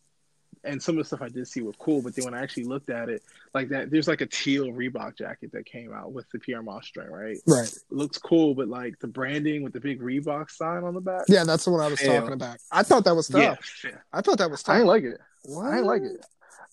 and 0.63 0.81
some 0.81 0.97
of 0.97 1.03
the 1.03 1.07
stuff 1.07 1.21
I 1.21 1.29
did 1.29 1.47
see 1.47 1.61
were 1.61 1.73
cool. 1.73 2.01
But 2.01 2.15
then 2.15 2.25
when 2.25 2.33
I 2.33 2.41
actually 2.41 2.65
looked 2.65 2.89
at 2.89 3.09
it, 3.09 3.23
like 3.53 3.69
that, 3.69 3.89
there's 3.89 4.07
like 4.07 4.21
a 4.21 4.25
teal 4.25 4.67
Reebok 4.67 5.17
jacket 5.17 5.51
that 5.53 5.65
came 5.65 5.93
out 5.93 6.11
with 6.11 6.29
the 6.31 6.39
Pyer 6.39 6.61
Moss 6.61 6.87
string, 6.87 7.09
right? 7.09 7.37
Right. 7.47 7.67
It 7.67 7.81
looks 7.89 8.17
cool, 8.17 8.55
but 8.55 8.67
like 8.67 8.99
the 8.99 9.07
branding 9.07 9.63
with 9.63 9.73
the 9.73 9.79
big 9.79 10.01
Reebok 10.01 10.49
sign 10.49 10.83
on 10.83 10.93
the 10.93 11.01
back. 11.01 11.25
Yeah, 11.27 11.43
that's 11.43 11.65
the 11.65 11.71
one 11.71 11.81
I 11.81 11.87
was 11.87 11.99
Hell. 11.99 12.19
talking 12.19 12.33
about. 12.33 12.57
I 12.71 12.83
thought 12.83 13.05
that 13.05 13.15
was 13.15 13.27
tough. 13.27 13.83
yeah. 13.83 13.91
I 14.11 14.21
thought 14.21 14.37
that 14.39 14.51
was 14.51 14.63
tough. 14.63 14.73
I 14.73 14.77
didn't 14.79 14.87
like 14.87 15.03
it. 15.03 15.19
What? 15.43 15.67
I 15.67 15.75
didn't 15.75 15.85
like 15.85 16.01
it. 16.01 16.25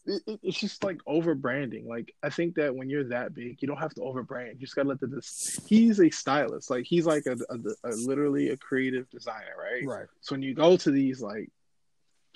It, 0.09 0.23
it. 0.27 0.41
It's 0.43 0.59
just 0.59 0.85
like 0.85 1.01
over 1.07 1.35
branding. 1.35 1.87
Like 1.89 2.15
I 2.23 2.31
think 2.31 2.55
that 2.57 2.75
when 2.75 2.89
you're 2.89 3.09
that 3.09 3.35
big, 3.35 3.61
you 3.61 3.69
don't 3.69 3.77
have 3.77 3.95
to 3.95 4.03
over 4.03 4.23
brand. 4.23 4.55
You 4.55 4.61
just 4.61 4.77
gotta 4.77 4.89
let 4.89 5.01
the. 5.01 5.09
This, 5.09 5.61
he's 5.67 6.01
a 6.01 6.11
stylist. 6.11 6.71
Like 6.71 6.85
he's 6.85 7.07
like 7.07 7.27
a, 7.27 7.37
a, 7.51 7.91
a 7.91 7.93
literally 7.95 8.51
a 8.51 8.57
creative 8.57 9.09
designer, 9.11 9.55
right? 9.59 9.85
Right. 9.85 10.07
So 10.21 10.35
when 10.35 10.43
you 10.43 10.55
go 10.55 10.77
to 10.77 10.91
these 10.91 11.21
like 11.21 11.51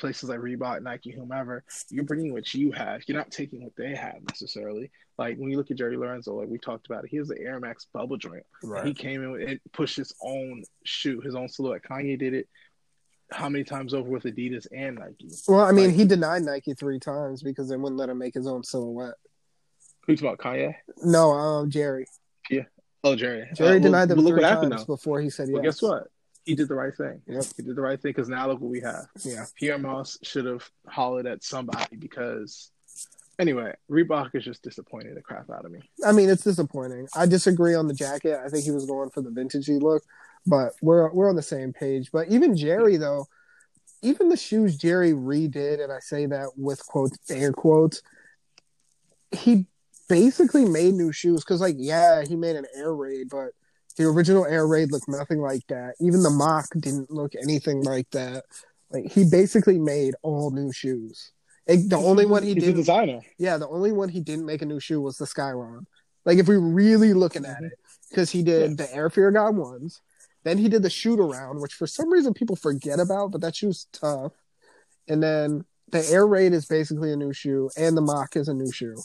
places 0.00 0.28
like 0.28 0.40
Reebok, 0.40 0.82
Nike, 0.82 1.10
whomever, 1.10 1.62
you're 1.90 2.04
bringing 2.04 2.32
what 2.32 2.52
you 2.54 2.72
have. 2.72 3.02
You're 3.06 3.18
not 3.18 3.30
taking 3.30 3.62
what 3.62 3.74
they 3.76 3.94
have 3.94 4.16
necessarily. 4.28 4.90
Like 5.18 5.36
when 5.36 5.50
you 5.50 5.56
look 5.56 5.70
at 5.70 5.76
Jerry 5.76 5.96
Lorenzo, 5.96 6.34
like 6.34 6.48
we 6.48 6.58
talked 6.58 6.86
about 6.86 7.04
it, 7.04 7.10
he 7.10 7.18
has 7.18 7.28
the 7.28 7.38
Air 7.40 7.60
Max 7.60 7.86
bubble 7.92 8.16
joint. 8.16 8.44
Right. 8.62 8.86
He 8.86 8.94
came 8.94 9.22
in 9.22 9.48
and 9.48 9.60
pushed 9.72 9.96
his 9.96 10.12
own 10.22 10.64
shoe, 10.84 11.20
his 11.20 11.34
own 11.34 11.48
silhouette. 11.48 11.82
Kanye 11.82 12.18
did 12.18 12.34
it 12.34 12.48
how 13.32 13.48
many 13.48 13.62
times 13.62 13.94
over 13.94 14.10
with 14.10 14.24
Adidas 14.24 14.66
and 14.74 14.96
Nike? 14.98 15.28
Well, 15.46 15.60
I 15.60 15.70
mean, 15.72 15.86
Like- 15.88 15.94
he 15.94 16.04
denied 16.04 16.42
Nike 16.42 16.74
three 16.74 16.98
times 16.98 17.42
because 17.42 17.68
they 17.68 17.76
wouldn't 17.76 17.98
let 17.98 18.08
him 18.08 18.18
make 18.18 18.34
his 18.34 18.46
own 18.48 18.64
silhouette. 18.64 19.14
Who's 20.06 20.20
about 20.20 20.38
Kanye? 20.38 20.74
No, 21.04 21.30
um, 21.30 21.70
Jerry. 21.70 22.06
Yeah. 22.50 22.64
Oh, 23.04 23.14
Jerry. 23.14 23.48
Jerry 23.54 23.68
Uh, 23.68 23.72
well, 23.74 23.80
denied 23.82 24.08
them 24.08 24.16
but 24.16 24.24
look 24.24 24.34
three 24.34 24.42
what 24.42 24.50
times 24.62 24.70
now. 24.70 24.84
before 24.84 25.20
he 25.20 25.30
said 25.30 25.48
yes. 25.48 25.54
Well, 25.54 25.62
guess 25.62 25.82
what? 25.82 26.08
He 26.50 26.56
did 26.56 26.66
the 26.66 26.74
right 26.74 26.92
thing. 26.92 27.22
Yep. 27.28 27.44
He 27.56 27.62
did 27.62 27.76
the 27.76 27.80
right 27.80 28.02
thing 28.02 28.10
because 28.10 28.28
now 28.28 28.48
look 28.48 28.60
what 28.60 28.72
we 28.72 28.80
have. 28.80 29.06
Yeah. 29.22 29.44
Pyer 29.60 29.78
Moss 29.78 30.18
should 30.24 30.46
have 30.46 30.68
hollered 30.88 31.28
at 31.28 31.44
somebody 31.44 31.94
because, 31.96 32.72
anyway, 33.38 33.72
Reebok 33.88 34.34
is 34.34 34.44
just 34.44 34.64
disappointing 34.64 35.14
the 35.14 35.22
crap 35.22 35.48
out 35.48 35.64
of 35.64 35.70
me. 35.70 35.78
I 36.04 36.10
mean, 36.10 36.28
it's 36.28 36.42
disappointing. 36.42 37.06
I 37.14 37.26
disagree 37.26 37.76
on 37.76 37.86
the 37.86 37.94
jacket. 37.94 38.40
I 38.44 38.48
think 38.48 38.64
he 38.64 38.72
was 38.72 38.84
going 38.84 39.10
for 39.10 39.20
the 39.20 39.30
vintagey 39.30 39.80
look, 39.80 40.02
but 40.44 40.72
we're 40.82 41.08
we're 41.12 41.28
on 41.28 41.36
the 41.36 41.42
same 41.42 41.72
page. 41.72 42.10
But 42.12 42.26
even 42.30 42.56
Jerry 42.56 42.96
though, 42.96 43.28
even 44.02 44.28
the 44.28 44.36
shoes 44.36 44.76
Jerry 44.76 45.12
redid, 45.12 45.80
and 45.80 45.92
I 45.92 46.00
say 46.00 46.26
that 46.26 46.50
with 46.56 46.84
quotes 46.84 47.16
air 47.30 47.52
quotes, 47.52 48.02
he 49.30 49.66
basically 50.08 50.64
made 50.64 50.94
new 50.94 51.12
shoes 51.12 51.44
because, 51.44 51.60
like, 51.60 51.76
yeah, 51.78 52.24
he 52.24 52.34
made 52.34 52.56
an 52.56 52.66
air 52.74 52.92
raid, 52.92 53.28
but 53.28 53.52
the 53.96 54.04
original 54.04 54.46
air 54.46 54.66
raid 54.66 54.92
looked 54.92 55.08
nothing 55.08 55.38
like 55.38 55.66
that. 55.68 55.94
Even 56.00 56.22
the 56.22 56.30
mock 56.30 56.66
didn't 56.78 57.10
look 57.10 57.32
anything 57.34 57.82
like 57.82 58.08
that. 58.10 58.44
Like 58.90 59.10
he 59.12 59.24
basically 59.24 59.78
made 59.78 60.14
all 60.22 60.50
new 60.50 60.72
shoes. 60.72 61.32
Like, 61.68 61.88
the 61.88 61.96
only 61.96 62.26
one 62.26 62.42
he 62.42 62.54
didn't, 62.54 62.76
designer. 62.76 63.20
yeah, 63.38 63.56
the 63.56 63.68
only 63.68 63.92
one 63.92 64.08
he 64.08 64.20
didn't 64.20 64.46
make 64.46 64.62
a 64.62 64.66
new 64.66 64.80
shoe 64.80 65.00
was 65.00 65.18
the 65.18 65.24
Skylon. 65.24 65.84
Like 66.24 66.38
if 66.38 66.48
we 66.48 66.56
are 66.56 66.60
really 66.60 67.12
looking 67.14 67.44
at 67.44 67.62
it, 67.62 67.72
because 68.08 68.30
he 68.30 68.42
did 68.42 68.76
the 68.76 68.92
Air 68.92 69.08
Fear 69.08 69.30
God 69.32 69.56
ones, 69.56 70.00
then 70.42 70.58
he 70.58 70.68
did 70.68 70.82
the 70.82 70.90
shoot 70.90 71.20
around, 71.20 71.60
which 71.60 71.74
for 71.74 71.86
some 71.86 72.10
reason 72.10 72.34
people 72.34 72.56
forget 72.56 72.98
about, 72.98 73.30
but 73.30 73.40
that 73.42 73.54
shoe's 73.54 73.86
tough. 73.92 74.32
And 75.08 75.22
then 75.22 75.64
the 75.90 76.04
Air 76.10 76.26
Raid 76.26 76.52
is 76.52 76.66
basically 76.66 77.12
a 77.12 77.16
new 77.16 77.32
shoe, 77.32 77.70
and 77.76 77.96
the 77.96 78.02
Moc 78.02 78.36
is 78.36 78.48
a 78.48 78.54
new 78.54 78.72
shoe. 78.72 78.96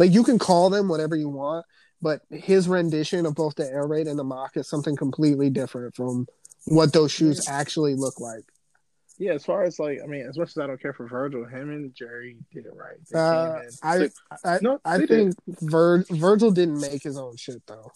Like 0.00 0.12
you 0.12 0.24
can 0.24 0.38
call 0.38 0.70
them 0.70 0.88
whatever 0.88 1.14
you 1.14 1.28
want, 1.28 1.66
but 2.00 2.22
his 2.30 2.66
rendition 2.68 3.26
of 3.26 3.34
both 3.34 3.56
the 3.56 3.66
Air 3.70 3.86
Raid 3.86 4.06
and 4.06 4.18
the 4.18 4.24
Moc 4.24 4.56
is 4.56 4.66
something 4.66 4.96
completely 4.96 5.50
different 5.50 5.94
from 5.94 6.26
what 6.64 6.94
those 6.94 7.12
shoes 7.12 7.46
actually 7.46 7.94
look 7.94 8.18
like. 8.18 8.44
Yeah, 9.18 9.32
as 9.32 9.44
far 9.44 9.62
as 9.64 9.78
like, 9.78 9.98
I 10.02 10.06
mean, 10.06 10.24
as 10.26 10.38
much 10.38 10.48
as 10.48 10.56
I 10.56 10.66
don't 10.66 10.80
care 10.80 10.94
for 10.94 11.06
Virgil, 11.06 11.44
him 11.44 11.68
and 11.68 11.94
Jerry 11.94 12.38
did 12.50 12.64
it 12.64 12.72
right. 12.74 12.96
Uh, 13.14 13.60
I 13.82 14.08
I, 14.42 14.58
No, 14.62 14.80
I 14.86 15.04
think 15.04 15.34
Vir- 15.46 16.06
Virgil 16.08 16.50
didn't 16.50 16.80
make 16.80 17.02
his 17.02 17.18
own 17.18 17.36
shit 17.36 17.60
though. 17.66 17.92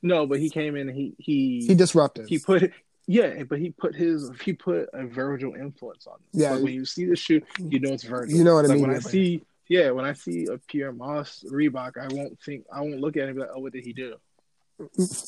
no, 0.00 0.26
but 0.26 0.40
he 0.40 0.48
came 0.48 0.74
in. 0.74 0.88
And 0.88 0.96
he 0.96 1.14
he 1.18 1.66
He 1.66 1.74
disrupted. 1.74 2.30
he 2.30 2.38
put 2.38 2.72
yeah, 3.06 3.42
but 3.42 3.58
he 3.58 3.72
put 3.72 3.94
his 3.94 4.30
he 4.42 4.54
put 4.54 4.88
a 4.94 5.06
Virgil 5.06 5.52
influence 5.54 6.06
on 6.06 6.14
it. 6.14 6.40
Yeah. 6.40 6.52
like 6.52 6.62
when 6.64 6.72
you 6.72 6.86
see 6.86 7.04
the 7.04 7.16
shoe, 7.16 7.42
you 7.58 7.78
know 7.78 7.92
it's 7.92 8.04
Virgil. 8.04 8.34
You 8.34 8.42
know 8.42 8.56
it 8.56 8.68
like 8.68 8.80
when 8.80 8.94
I 8.96 9.00
see 9.00 9.42
yeah, 9.68 9.90
when 9.90 10.04
I 10.04 10.12
see 10.12 10.46
a 10.46 10.58
Pyer 10.58 10.92
Moss 10.92 11.44
Reebok, 11.50 11.98
I 11.98 12.12
won't 12.14 12.40
think 12.40 12.64
I 12.72 12.80
won't 12.80 13.00
look 13.00 13.16
at 13.16 13.24
it 13.24 13.28
and 13.28 13.36
be 13.36 13.40
like, 13.40 13.50
oh, 13.54 13.60
what 13.60 13.72
did 13.72 13.84
he 13.84 13.92
do? 13.92 14.16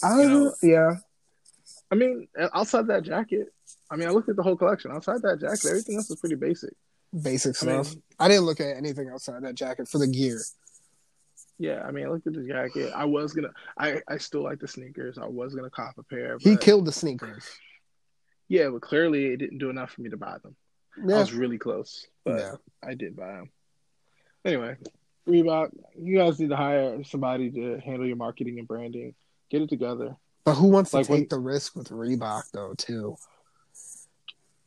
I, 0.02 0.22
you 0.22 0.28
know, 0.28 0.54
yeah. 0.62 0.96
I 1.90 1.94
mean, 1.94 2.28
uh, 2.38 2.48
outside 2.54 2.86
that 2.88 3.02
jacket, 3.02 3.52
I 3.90 3.96
mean, 3.96 4.08
I 4.08 4.10
looked 4.10 4.28
at 4.28 4.36
the 4.36 4.42
whole 4.42 4.56
collection. 4.56 4.90
Outside 4.92 5.22
that 5.22 5.40
jacket, 5.40 5.66
everything 5.66 5.96
else 5.96 6.10
is 6.10 6.20
pretty 6.20 6.34
basic. 6.34 6.74
Basic 7.22 7.60
I 7.62 7.66
mean, 7.66 7.84
stuff. 7.84 8.00
I 8.18 8.28
didn't 8.28 8.44
look 8.44 8.60
at 8.60 8.76
anything 8.76 9.08
outside 9.08 9.42
that 9.42 9.54
jacket 9.54 9.88
for 9.88 9.98
the 9.98 10.06
gear. 10.06 10.40
yeah, 11.58 11.82
I 11.82 11.90
mean, 11.90 12.06
I 12.06 12.10
looked 12.10 12.26
at 12.26 12.34
the 12.34 12.46
jacket. 12.46 12.92
I 12.94 13.06
was 13.06 13.32
gonna, 13.32 13.52
I, 13.78 14.02
I 14.06 14.18
still 14.18 14.42
like 14.42 14.60
the 14.60 14.68
sneakers. 14.68 15.18
I 15.18 15.26
was 15.26 15.54
gonna 15.54 15.70
cop 15.70 15.94
a 15.98 16.02
pair. 16.02 16.36
He 16.38 16.56
killed 16.56 16.84
the 16.84 16.92
sneakers. 16.92 17.48
Yeah, 18.48 18.68
but 18.68 18.82
clearly 18.82 19.26
it 19.32 19.38
didn't 19.38 19.58
do 19.58 19.70
enough 19.70 19.92
for 19.92 20.02
me 20.02 20.10
to 20.10 20.16
buy 20.16 20.36
them. 20.42 20.56
I 21.02 21.18
was 21.18 21.32
really 21.32 21.58
close, 21.58 22.06
but 22.24 22.40
yeah. 22.40 22.54
I 22.82 22.94
did 22.94 23.16
buy 23.16 23.32
them. 23.32 23.50
Anyway, 24.44 24.76
Reebok, 25.28 25.70
you 25.98 26.18
guys 26.18 26.38
need 26.38 26.50
to 26.50 26.56
hire 26.56 27.02
somebody 27.04 27.50
to 27.50 27.78
handle 27.84 28.06
your 28.06 28.16
marketing 28.16 28.58
and 28.58 28.68
branding. 28.68 29.14
Get 29.50 29.62
it 29.62 29.68
together. 29.68 30.16
But 30.44 30.54
who 30.54 30.68
wants 30.68 30.90
to 30.92 30.98
take 30.98 31.08
when- 31.08 31.26
the 31.28 31.38
risk 31.38 31.76
with 31.76 31.90
Reebok 31.90 32.50
though, 32.52 32.74
too? 32.76 33.16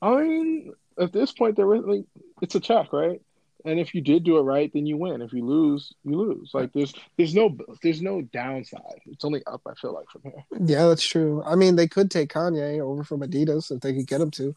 I 0.02 0.16
mean, 0.16 0.74
at 1.00 1.14
this 1.14 1.32
point, 1.32 1.56
there 1.56 1.68
was 1.68 1.84
like 1.86 2.06
it's 2.42 2.56
a 2.56 2.60
check, 2.60 2.92
right? 2.92 3.22
And 3.64 3.80
if 3.80 3.94
you 3.94 4.02
did 4.02 4.24
do 4.24 4.38
it 4.38 4.42
right, 4.42 4.72
then 4.74 4.88
you 4.88 4.98
win. 4.98 5.22
If 5.22 5.34
you 5.34 5.46
lose, 5.46 5.94
you 6.04 6.16
lose. 6.18 6.50
Like 6.54 6.74
there's 6.74 6.94
there's 7.18 7.36
no 7.36 7.56
there's 7.84 8.02
no 8.02 8.22
downside. 8.24 9.02
It's 9.06 9.24
only 9.24 9.44
up. 9.46 9.62
I 9.68 9.76
feel 9.76 9.94
like 9.94 10.10
from 10.10 10.24
here. 10.24 10.44
Yeah, 10.66 10.88
that's 10.88 11.08
true. 11.08 11.44
I 11.46 11.56
mean, 11.56 11.76
they 11.76 11.88
could 11.88 12.10
take 12.10 12.34
Kanye 12.34 12.80
over 12.80 13.04
from 13.04 13.22
Adidas 13.22 13.72
if 13.72 13.82
they 13.82 13.94
could 13.94 14.08
get 14.08 14.22
him 14.22 14.32
to. 14.32 14.56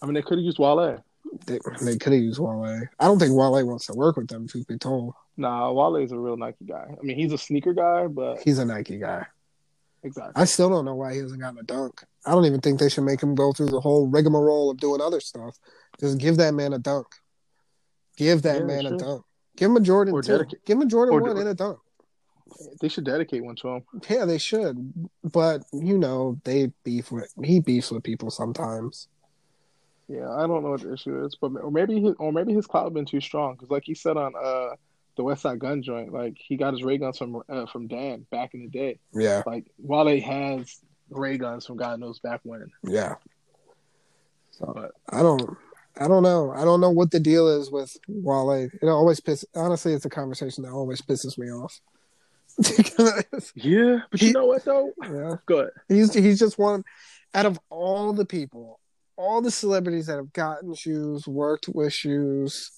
I 0.00 0.06
mean, 0.06 0.14
they 0.14 0.22
could 0.22 0.38
have 0.38 0.44
used 0.44 0.58
Wale. 0.60 1.02
They, 1.46 1.58
they 1.82 1.96
could 1.96 2.12
have 2.12 2.22
used 2.22 2.40
Wale. 2.40 2.82
I 2.98 3.04
don't 3.04 3.18
think 3.18 3.34
Wale 3.34 3.64
wants 3.66 3.86
to 3.86 3.94
work 3.94 4.16
with 4.16 4.28
them, 4.28 4.48
truth 4.48 4.66
be 4.66 4.76
told. 4.78 5.14
Nah, 5.36 5.70
Wale 5.72 5.96
is 5.96 6.12
a 6.12 6.18
real 6.18 6.36
Nike 6.36 6.64
guy. 6.66 6.86
I 6.90 7.02
mean, 7.02 7.16
he's 7.16 7.32
a 7.32 7.38
sneaker 7.38 7.72
guy, 7.72 8.06
but 8.08 8.40
He's 8.40 8.58
a 8.58 8.64
Nike 8.64 8.98
guy. 8.98 9.26
exactly. 10.02 10.32
I 10.40 10.44
still 10.44 10.68
don't 10.68 10.84
know 10.84 10.94
why 10.96 11.12
he 11.14 11.20
hasn't 11.20 11.40
gotten 11.40 11.58
a 11.58 11.62
dunk. 11.62 12.02
I 12.26 12.32
don't 12.32 12.44
even 12.46 12.60
think 12.60 12.78
they 12.80 12.88
should 12.88 13.04
make 13.04 13.22
him 13.22 13.34
go 13.34 13.52
through 13.52 13.68
the 13.70 13.80
whole 13.80 14.06
rigmarole 14.08 14.70
of 14.70 14.78
doing 14.78 15.00
other 15.00 15.20
stuff. 15.20 15.56
Just 16.00 16.18
give 16.18 16.36
that 16.38 16.52
man 16.54 16.72
a 16.72 16.78
dunk. 16.78 17.06
Give 18.16 18.42
that 18.42 18.58
Yeah, 18.60 18.64
man 18.64 18.86
a 18.86 18.96
dunk. 18.96 19.24
Give 19.56 19.70
him 19.70 19.76
a 19.76 19.80
Jordan 19.80 20.14
Or 20.14 20.22
two. 20.22 20.32
dedicate- 20.32 20.64
Give 20.64 20.76
him 20.78 20.82
a 20.82 20.86
Jordan 20.86 21.14
or- 21.14 21.20
one 21.22 21.38
and 21.38 21.48
a 21.48 21.54
dunk. 21.54 21.78
They 22.80 22.88
should 22.88 23.04
dedicate 23.04 23.44
one 23.44 23.54
to 23.56 23.68
him. 23.68 23.82
Yeah, 24.08 24.24
they 24.24 24.38
should. 24.38 24.92
But 25.22 25.62
you 25.72 25.96
know, 25.96 26.40
they 26.44 26.72
beef 26.82 27.12
with 27.12 27.32
he 27.44 27.60
beefs 27.60 27.92
with 27.92 28.02
people 28.02 28.30
sometimes. 28.30 29.06
Yeah, 30.12 30.28
I 30.28 30.46
don't 30.48 30.64
know 30.64 30.70
what 30.70 30.80
the 30.80 30.92
issue 30.94 31.24
is, 31.24 31.36
but 31.40 31.52
or 31.62 31.70
maybe 31.70 32.00
his 32.00 32.14
or 32.18 32.32
maybe 32.32 32.52
his 32.52 32.66
cloud 32.66 32.92
been 32.92 33.04
too 33.06 33.20
strong 33.20 33.54
because, 33.54 33.70
like 33.70 33.84
he 33.86 33.94
said 33.94 34.16
on 34.16 34.32
uh 34.34 34.74
the 35.16 35.22
Westside 35.22 35.58
Gunn 35.60 35.82
Joint, 35.84 36.12
like 36.12 36.36
he 36.36 36.56
got 36.56 36.72
his 36.74 36.82
ray 36.82 36.98
guns 36.98 37.16
from 37.18 37.40
uh, 37.48 37.66
from 37.66 37.86
Dan 37.86 38.26
back 38.30 38.54
in 38.54 38.62
the 38.62 38.68
day. 38.68 38.98
Yeah, 39.12 39.42
Like 39.46 39.66
Wale 39.78 40.20
has 40.20 40.78
ray 41.10 41.38
guns 41.38 41.64
from 41.66 41.76
God 41.76 42.00
knows 42.00 42.18
back 42.18 42.40
when. 42.42 42.66
yeah. 42.82 43.14
So 44.50 44.72
But 44.74 44.90
I 45.08 45.22
don't 45.22 45.56
I 45.96 46.08
don't 46.08 46.24
know. 46.24 46.50
I 46.56 46.64
don't 46.64 46.80
know 46.80 46.90
what 46.90 47.12
the 47.12 47.20
deal 47.20 47.46
is 47.60 47.70
with 47.70 47.96
Wale. 48.08 48.50
It 48.82 48.88
always 48.88 49.20
piss 49.20 49.44
honestly 49.54 49.92
it's 49.94 50.06
a 50.06 50.10
conversation 50.10 50.64
that 50.64 50.72
always 50.72 51.00
pisses 51.02 51.38
me 51.38 51.52
off. 51.52 51.80
yeah, 53.54 54.00
but 54.10 54.20
He- 54.20 54.26
you 54.28 54.32
know 54.32 54.46
what 54.46 54.64
though? 54.64 54.90
yeah. 55.04 55.36
Good. 55.46 55.70
He's 55.88 56.12
he's 56.12 56.38
just 56.40 56.58
one 56.58 56.82
out 57.32 57.46
of 57.46 57.60
all 57.70 58.12
the 58.12 58.24
people, 58.24 58.79
all 59.20 59.42
the 59.42 59.50
celebrities 59.50 60.06
that 60.06 60.16
have 60.16 60.32
gotten 60.32 60.74
shoes, 60.74 61.28
worked 61.28 61.68
with 61.68 61.92
shoes. 61.92 62.70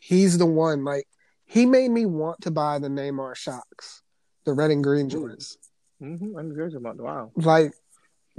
He's 0.00 0.36
the 0.36 0.46
one. 0.46 0.84
Like 0.84 1.06
he 1.44 1.64
made 1.64 1.90
me 1.90 2.06
want 2.06 2.40
to 2.42 2.50
buy 2.50 2.78
the 2.78 2.88
Neymar 2.88 3.34
Shox, 3.34 4.02
the 4.44 4.52
red 4.52 4.70
and 4.70 4.82
green 4.82 5.08
joints. 5.08 5.56
Mm-hmm. 6.02 6.36
I'm 6.36 6.54
good 6.54 6.74
about 6.74 6.98
wow. 6.98 7.30
Like 7.36 7.72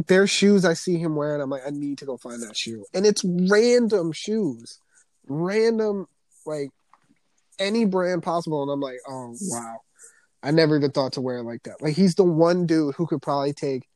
their 0.08 0.28
shoes 0.28 0.66
I 0.66 0.74
see 0.74 0.98
him 0.98 1.16
wearing. 1.16 1.42
I'm 1.42 1.50
like, 1.50 1.66
I 1.66 1.72
need 1.72 2.00
to 2.00 2.06
go 2.06 2.18
find 2.18 2.42
that 2.44 2.58
shoe, 2.58 2.86
and 2.94 3.06
it's 3.06 3.24
random 3.26 4.12
shoes, 4.12 4.80
random 5.28 6.08
like 6.46 6.70
any 7.60 7.86
brand 7.86 8.24
possible, 8.24 8.62
and 8.62 8.72
I'm 8.72 8.82
like, 8.82 9.00
oh 9.08 9.34
wow. 9.42 9.78
I 10.44 10.52
never 10.52 10.78
even 10.78 10.92
thought 10.92 11.14
to 11.14 11.22
wear 11.22 11.40
it 11.40 11.44
like 11.44 11.64
that. 11.64 11.82
Like 11.82 11.96
he's 11.96 12.14
the 12.16 12.24
one 12.24 12.68
dude 12.68 12.96
who 12.96 13.08
could 13.08 13.22
probably 13.22 13.54
take 13.54 13.88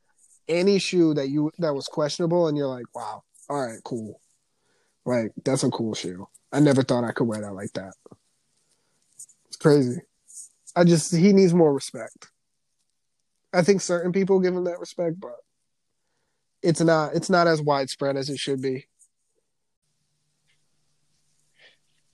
any 0.47 0.79
shoe 0.79 1.13
that 1.13 1.29
you 1.29 1.51
that 1.59 1.75
was 1.75 1.87
questionable, 1.87 2.47
and 2.47 2.57
you're 2.57 2.67
like, 2.67 2.85
wow, 2.95 3.23
all 3.51 3.67
right, 3.67 3.83
cool. 3.83 4.17
Like 5.05 5.33
that's 5.43 5.63
a 5.63 5.69
cool 5.69 5.93
shoe. 5.93 6.25
I 6.53 6.61
never 6.61 6.83
thought 6.83 7.03
I 7.03 7.11
could 7.11 7.25
wear 7.27 7.41
that 7.41 7.53
like 7.53 7.73
that. 7.73 7.93
It's 9.47 9.57
crazy. 9.57 9.99
I 10.73 10.85
just 10.85 11.13
he 11.13 11.33
needs 11.33 11.53
more 11.53 11.73
respect. 11.73 12.29
I 13.53 13.61
think 13.61 13.81
certain 13.81 14.13
people 14.13 14.39
give 14.39 14.55
him 14.55 14.63
that 14.63 14.79
respect, 14.79 15.19
but 15.19 15.35
it's 16.63 16.79
not 16.79 17.13
it's 17.13 17.29
not 17.29 17.47
as 17.47 17.61
widespread 17.61 18.15
as 18.15 18.29
it 18.29 18.39
should 18.39 18.61
be. 18.61 18.85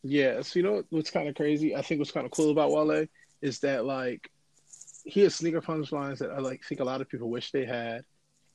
Yeah, 0.02 0.42
so 0.42 0.58
you 0.58 0.64
know 0.64 0.84
what's 0.90 1.12
kind 1.12 1.30
of 1.30 1.36
crazy? 1.36 1.76
I 1.76 1.84
think 1.84 2.00
what's 2.00 2.12
kind 2.12 2.26
of 2.26 2.32
cool 2.32 2.50
about 2.50 2.72
Wale 2.72 3.06
is 3.44 3.60
that 3.60 3.86
like 3.86 4.32
he 5.06 5.22
has 5.22 5.36
sneaker 5.36 5.62
punchlines 5.62 6.18
that 6.18 6.32
I 6.32 6.40
like 6.40 6.64
think 6.64 6.82
a 6.82 6.86
lot 6.86 7.02
of 7.02 7.10
people 7.10 7.30
wish 7.30 7.52
they 7.52 7.66
had. 7.66 8.02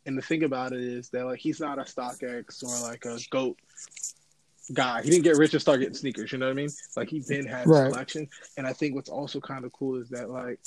And 0.07 0.19
the 0.19 0.23
thing 0.23 0.43
about 0.43 0.73
it 0.73 0.81
is 0.81 1.11
that 1.11 1.25
like 1.27 1.39
he's 1.39 1.61
not 1.61 1.79
a 1.79 1.83
StockX 1.83 2.63
or 2.65 2.81
like 2.81 3.05
a 3.05 3.19
GOAT 3.31 3.59
guy. 4.73 5.03
He 5.03 5.11
didn't 5.11 5.25
get 5.25 5.37
rich 5.37 5.53
and 5.53 5.61
start 5.61 5.81
getting 5.81 5.95
sneakers. 5.95 6.33
You 6.33 6.39
know 6.39 6.47
what 6.47 6.53
I 6.53 6.55
mean? 6.55 6.71
Like 6.97 7.09
he 7.09 7.21
been 7.21 7.47
had 7.47 7.69
Right. 7.69 7.87
collection. 7.87 8.29
And 8.57 8.67
I 8.67 8.73
think 8.73 8.95
what's 8.95 9.09
also 9.11 9.41
kind 9.41 9.65
of 9.65 9.73
cool 9.73 10.01
is 10.01 10.09
that 10.11 10.31
like 10.31 10.59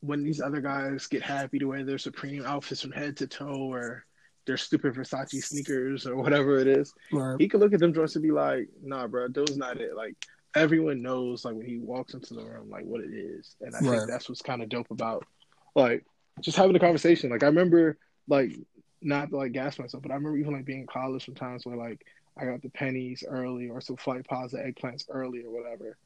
when 0.00 0.22
these 0.22 0.40
other 0.40 0.60
guys 0.60 1.06
get 1.08 1.22
happy 1.22 1.58
to 1.58 1.66
wear 1.66 1.84
their 1.84 1.98
Supreme 1.98 2.44
outfits 2.44 2.82
from 2.82 2.92
head 2.92 3.16
to 3.16 3.26
toe 3.26 3.72
or 3.72 4.04
their 4.46 4.56
stupid 4.56 4.94
Versace 4.94 5.42
sneakers 5.44 6.06
or 6.06 6.16
whatever 6.16 6.58
it 6.58 6.68
is, 6.68 6.94
Right. 7.12 7.36
he 7.38 7.48
could 7.48 7.60
look 7.60 7.74
at 7.74 7.80
them 7.80 7.92
joints 7.92 8.14
and 8.14 8.22
be 8.22 8.30
like, 8.30 8.68
"Nah, 8.82 9.06
bro, 9.08 9.28
those 9.28 9.56
not 9.56 9.80
it." 9.80 9.94
Like 9.96 10.14
everyone 10.54 11.02
knows, 11.02 11.44
like 11.44 11.54
when 11.54 11.66
he 11.66 11.78
walks 11.78 12.14
into 12.14 12.34
the 12.34 12.44
room, 12.44 12.70
like 12.70 12.84
what 12.84 13.00
it 13.00 13.12
is, 13.12 13.56
and 13.60 13.74
I 13.74 13.80
Right. 13.80 13.90
think 13.98 14.06
that's 14.06 14.28
what's 14.28 14.40
kind 14.40 14.62
of 14.62 14.68
dope 14.68 14.90
about, 14.90 15.26
like, 15.74 16.06
just 16.40 16.56
having 16.56 16.76
a 16.76 16.80
conversation. 16.80 17.30
Like 17.30 17.42
I 17.42 17.46
remember, 17.46 17.98
like, 18.28 18.52
not 19.00 19.30
to 19.30 19.36
like 19.36 19.52
gas 19.52 19.78
myself, 19.78 20.02
but 20.02 20.10
I 20.12 20.14
remember 20.16 20.38
even 20.38 20.52
like 20.52 20.64
being 20.64 20.80
in 20.80 20.86
college 20.86 21.24
sometimes 21.24 21.64
where 21.64 21.76
like 21.76 22.04
I 22.38 22.46
got 22.46 22.62
the 22.62 22.70
pennies 22.70 23.22
early 23.28 23.68
or 23.68 23.80
some 23.80 23.96
flight 23.96 24.26
pods, 24.26 24.52
the 24.52 24.58
eggplants 24.58 25.04
early 25.08 25.42
or 25.44 25.50
whatever, 25.50 25.96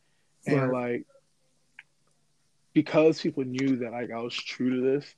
and 0.47 0.71
like 0.73 1.07
because 2.75 3.21
people 3.21 3.45
knew 3.45 3.77
that 3.79 3.93
like 3.93 4.11
I 4.11 4.21
was 4.21 4.35
true 4.35 4.77
to 4.77 4.93
this, 4.93 5.15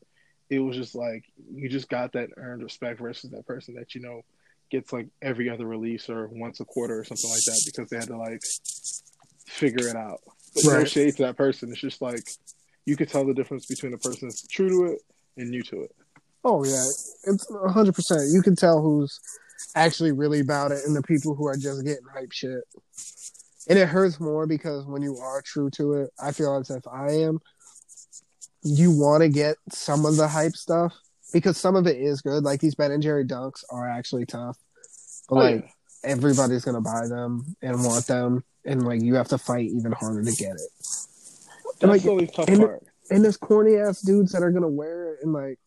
it 0.50 0.58
was 0.58 0.76
just 0.76 0.94
like 0.94 1.24
you 1.52 1.68
just 1.68 1.88
got 1.88 2.12
that 2.12 2.30
earned 2.36 2.62
respect 2.62 3.00
versus 3.00 3.30
that 3.30 3.46
person 3.46 3.74
that 3.74 3.94
you 3.94 4.00
know 4.00 4.22
gets 4.70 4.92
like 4.92 5.08
every 5.22 5.48
other 5.50 5.66
release 5.66 6.08
or 6.08 6.28
once 6.28 6.60
a 6.60 6.64
quarter 6.64 6.98
or 6.98 7.04
something 7.04 7.30
like 7.30 7.44
that 7.44 7.62
because 7.64 7.88
they 7.90 7.96
had 7.96 8.08
to 8.08 8.16
like 8.16 8.40
figure 9.46 9.88
it 9.88 9.96
out. 9.96 10.20
But 10.54 10.64
no 10.64 10.78
Right. 10.78 10.88
shade 10.88 11.16
to 11.16 11.22
that 11.24 11.36
person. 11.36 11.70
It's 11.70 11.80
just 11.80 12.02
like 12.02 12.24
you 12.86 12.96
could 12.96 13.08
tell 13.08 13.24
the 13.24 13.34
difference 13.34 13.66
between 13.66 13.94
a 13.94 13.98
person 13.98 14.28
that's 14.28 14.46
true 14.46 14.68
to 14.68 14.92
it 14.92 14.98
and 15.36 15.50
new 15.50 15.62
to 15.62 15.82
it. 15.82 15.94
Oh 16.44 16.64
yeah, 16.64 16.84
it's 17.24 17.46
hundred 17.70 17.94
percent. 17.94 18.30
You 18.32 18.42
can 18.42 18.54
tell 18.54 18.82
who's 18.82 19.18
actually 19.74 20.12
really 20.12 20.40
about 20.40 20.72
it, 20.72 20.80
and 20.86 20.94
the 20.94 21.02
people 21.02 21.34
who 21.34 21.46
are 21.46 21.56
just 21.56 21.84
getting 21.84 22.04
hype 22.12 22.32
shit. 22.32 22.62
And 23.68 23.78
it 23.78 23.88
hurts 23.88 24.20
more 24.20 24.46
because 24.46 24.84
when 24.84 25.00
you 25.00 25.16
are 25.16 25.40
true 25.40 25.70
to 25.70 25.94
it, 25.94 26.10
I 26.20 26.32
feel 26.32 26.54
as 26.56 26.68
if 26.68 26.86
I 26.86 27.12
am. 27.12 27.40
You 28.62 28.90
want 28.90 29.22
to 29.22 29.28
get 29.30 29.56
some 29.70 30.04
of 30.04 30.16
the 30.16 30.28
hype 30.28 30.52
stuff 30.54 30.94
because 31.32 31.56
some 31.56 31.76
of 31.76 31.86
it 31.86 31.96
is 31.96 32.20
good. 32.20 32.44
Like 32.44 32.60
these 32.60 32.74
Ben 32.74 32.92
and 32.92 33.02
Jerry 33.02 33.24
dunks 33.24 33.64
are 33.70 33.88
actually 33.88 34.26
tough. 34.26 34.58
But 35.28 35.34
Oh, 35.34 35.38
like 35.38 35.64
yeah. 35.64 36.10
everybody's 36.10 36.64
gonna 36.64 36.82
buy 36.82 37.06
them 37.08 37.56
and 37.62 37.82
want 37.82 38.06
them, 38.06 38.44
and 38.66 38.86
like 38.86 39.00
you 39.00 39.14
have 39.14 39.28
to 39.28 39.38
fight 39.38 39.70
even 39.70 39.92
harder 39.92 40.22
to 40.22 40.32
get 40.32 40.52
it. 40.52 41.03
That's 41.80 42.04
like, 42.04 42.06
only 42.06 42.26
tough 42.26 42.48
and- 42.48 42.60
part. 42.60 42.82
And 43.10 43.22
there's 43.22 43.36
corny 43.36 43.76
ass 43.76 44.00
dudes 44.00 44.32
that 44.32 44.42
are 44.42 44.50
gonna 44.50 44.66
wear 44.68 45.12
it 45.14 45.18
and 45.22 45.32
like 45.34 45.58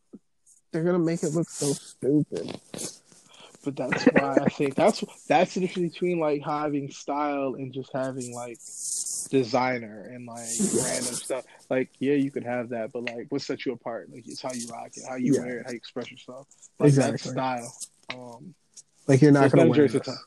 they're 0.71 0.83
gonna 0.83 0.97
make 0.97 1.21
it 1.23 1.33
look 1.33 1.47
so 1.49 1.71
stupid. 1.73 2.59
But 3.63 3.75
that's 3.75 4.03
why 4.05 4.37
I 4.43 4.49
think 4.49 4.73
that's 4.75 5.03
that's 5.27 5.53
the 5.53 5.59
difference 5.61 5.93
between 5.93 6.19
like 6.19 6.41
having 6.43 6.89
style 6.89 7.53
and 7.55 7.71
just 7.73 7.91
having 7.93 8.33
like 8.33 8.57
designer 9.29 10.09
and 10.11 10.25
like 10.25 10.47
random 10.83 11.13
stuff. 11.13 11.45
Like, 11.69 11.89
yeah, 11.99 12.13
you 12.15 12.31
could 12.31 12.43
have 12.45 12.69
that, 12.69 12.91
but 12.91 13.03
like, 13.03 13.27
what 13.29 13.41
sets 13.41 13.65
you 13.65 13.73
apart? 13.73 14.09
Like, 14.11 14.27
it's 14.27 14.41
how 14.41 14.51
you 14.53 14.67
rock 14.69 14.91
it, 14.95 15.03
how 15.07 15.15
you 15.17 15.35
Yeah. 15.35 15.41
wear 15.41 15.57
it, 15.59 15.65
how 15.65 15.71
you 15.71 15.77
express 15.77 16.09
yourself. 16.09 16.47
Like 16.79 16.87
Exactly. 16.87 17.31
style. 17.31 17.75
Um, 18.13 18.55
Like 19.07 19.21
you're 19.21 19.31
not 19.31 19.51
gonna 19.51 19.67
wear 19.67 19.75
Jerry's 19.75 19.95
are 19.95 19.99
this. 19.99 20.07
tough. 20.07 20.25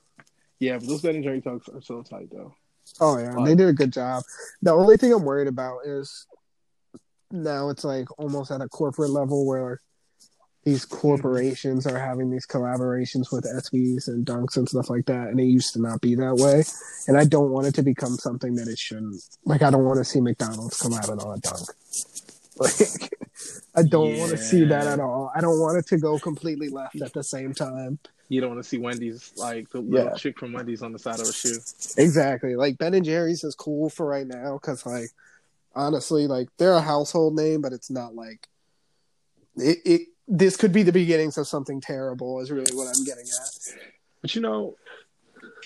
Yeah, 0.61 0.79
but 0.79 0.87
those 0.87 1.03
Ben 1.03 1.15
and 1.17 1.25
Jerry 1.25 1.41
tugs 1.41 1.69
are 1.69 1.81
so 1.81 2.03
tight 2.03 2.29
though. 2.31 2.55
Oh 3.01 3.19
yeah, 3.19 3.33
But- 3.35 3.45
they 3.45 3.55
did 3.55 3.69
a 3.69 3.73
good 3.73 3.93
job. 3.93 4.23
The 4.63 4.73
only 4.73 4.97
thing 4.97 5.13
I'm 5.13 5.25
worried 5.25 5.49
about 5.49 5.87
is 5.87 6.27
now 7.31 7.69
it's 7.71 7.85
like 7.85 8.07
almost 8.19 8.51
at 8.51 8.61
a 8.61 8.69
corporate 8.69 9.11
level 9.11 9.47
where 9.47 9.81
these 10.65 10.85
corporations 10.85 11.87
are 11.87 11.99
having 11.99 12.31
these 12.31 12.47
collaborations 12.47 13.33
with 13.33 13.47
SBs 13.47 14.09
and 14.09 14.27
dunks 14.27 14.59
and 14.59 14.69
stuff 14.69 14.91
like 14.91 15.07
that, 15.07 15.29
and 15.29 15.41
it 15.41 15.45
used 15.45 15.73
to 15.73 15.81
not 15.81 16.03
be 16.03 16.15
that 16.17 16.35
way. 16.37 16.65
And 17.09 17.17
I 17.17 17.25
don't 17.25 17.51
want 17.51 17.67
it 17.67 17.75
to 17.77 17.83
become 17.83 18.17
something 18.19 18.57
that 18.57 18.69
it 18.69 18.79
shouldn't. 18.79 19.23
Like 19.47 19.63
I 19.63 19.71
don't 19.71 19.85
want 19.85 19.99
to 19.99 20.05
see 20.05 20.21
McDonald's 20.21 20.79
collabing 20.79 21.25
on 21.25 21.39
a 21.39 21.41
dunk. 21.41 21.69
Like 22.59 23.11
I 23.75 23.83
don't 23.83 24.19
want 24.19 24.31
to 24.33 24.37
see 24.39 24.65
that 24.65 24.87
at 24.87 25.01
all. 25.01 25.33
I 25.35 25.41
don't 25.41 25.61
want 25.61 25.79
it 25.79 25.87
to 25.89 25.99
go 25.99 26.19
completely 26.19 26.69
left 26.69 27.01
at 27.01 27.13
the 27.13 27.23
same 27.23 27.55
time. 27.55 27.99
You 28.29 28.41
don't 28.41 28.51
want 28.51 28.63
to 28.63 28.69
see 28.69 28.79
Wendy's 28.79 29.33
like 29.37 29.71
the 29.71 29.81
little 29.81 30.11
Yeah. 30.11 30.15
chick 30.15 30.39
from 30.39 30.53
Wendy's 30.53 30.83
on 30.83 30.93
the 30.93 30.99
side 30.99 31.21
of 31.21 31.27
a 31.27 31.33
shoe. 31.33 31.59
Exactly. 31.97 32.55
Like 32.57 32.79
Ben 32.79 32.95
and 32.95 33.05
Jerry's 33.05 33.43
is 33.45 33.55
cool 33.55 33.91
for 33.91 34.07
right 34.07 34.27
now 34.27 34.55
because, 34.55 34.87
like, 34.87 35.11
honestly, 35.75 36.27
like 36.27 36.49
they're 36.57 36.75
a 36.75 36.81
household 36.81 37.35
name, 37.35 37.61
but 37.61 37.73
it's 37.73 37.91
not 37.91 38.15
like 38.15 38.49
it. 39.57 39.79
it 39.85 40.01
this 40.33 40.57
could 40.57 40.73
be 40.73 40.85
the 40.85 40.93
beginnings 40.93 41.37
of 41.39 41.49
something 41.49 41.81
terrible. 41.81 42.39
Is 42.41 42.53
really 42.53 42.73
what 42.77 42.87
I'm 42.87 43.05
getting 43.05 43.25
at. 43.25 43.75
But 44.23 44.33
you 44.37 44.41
know, 44.41 44.77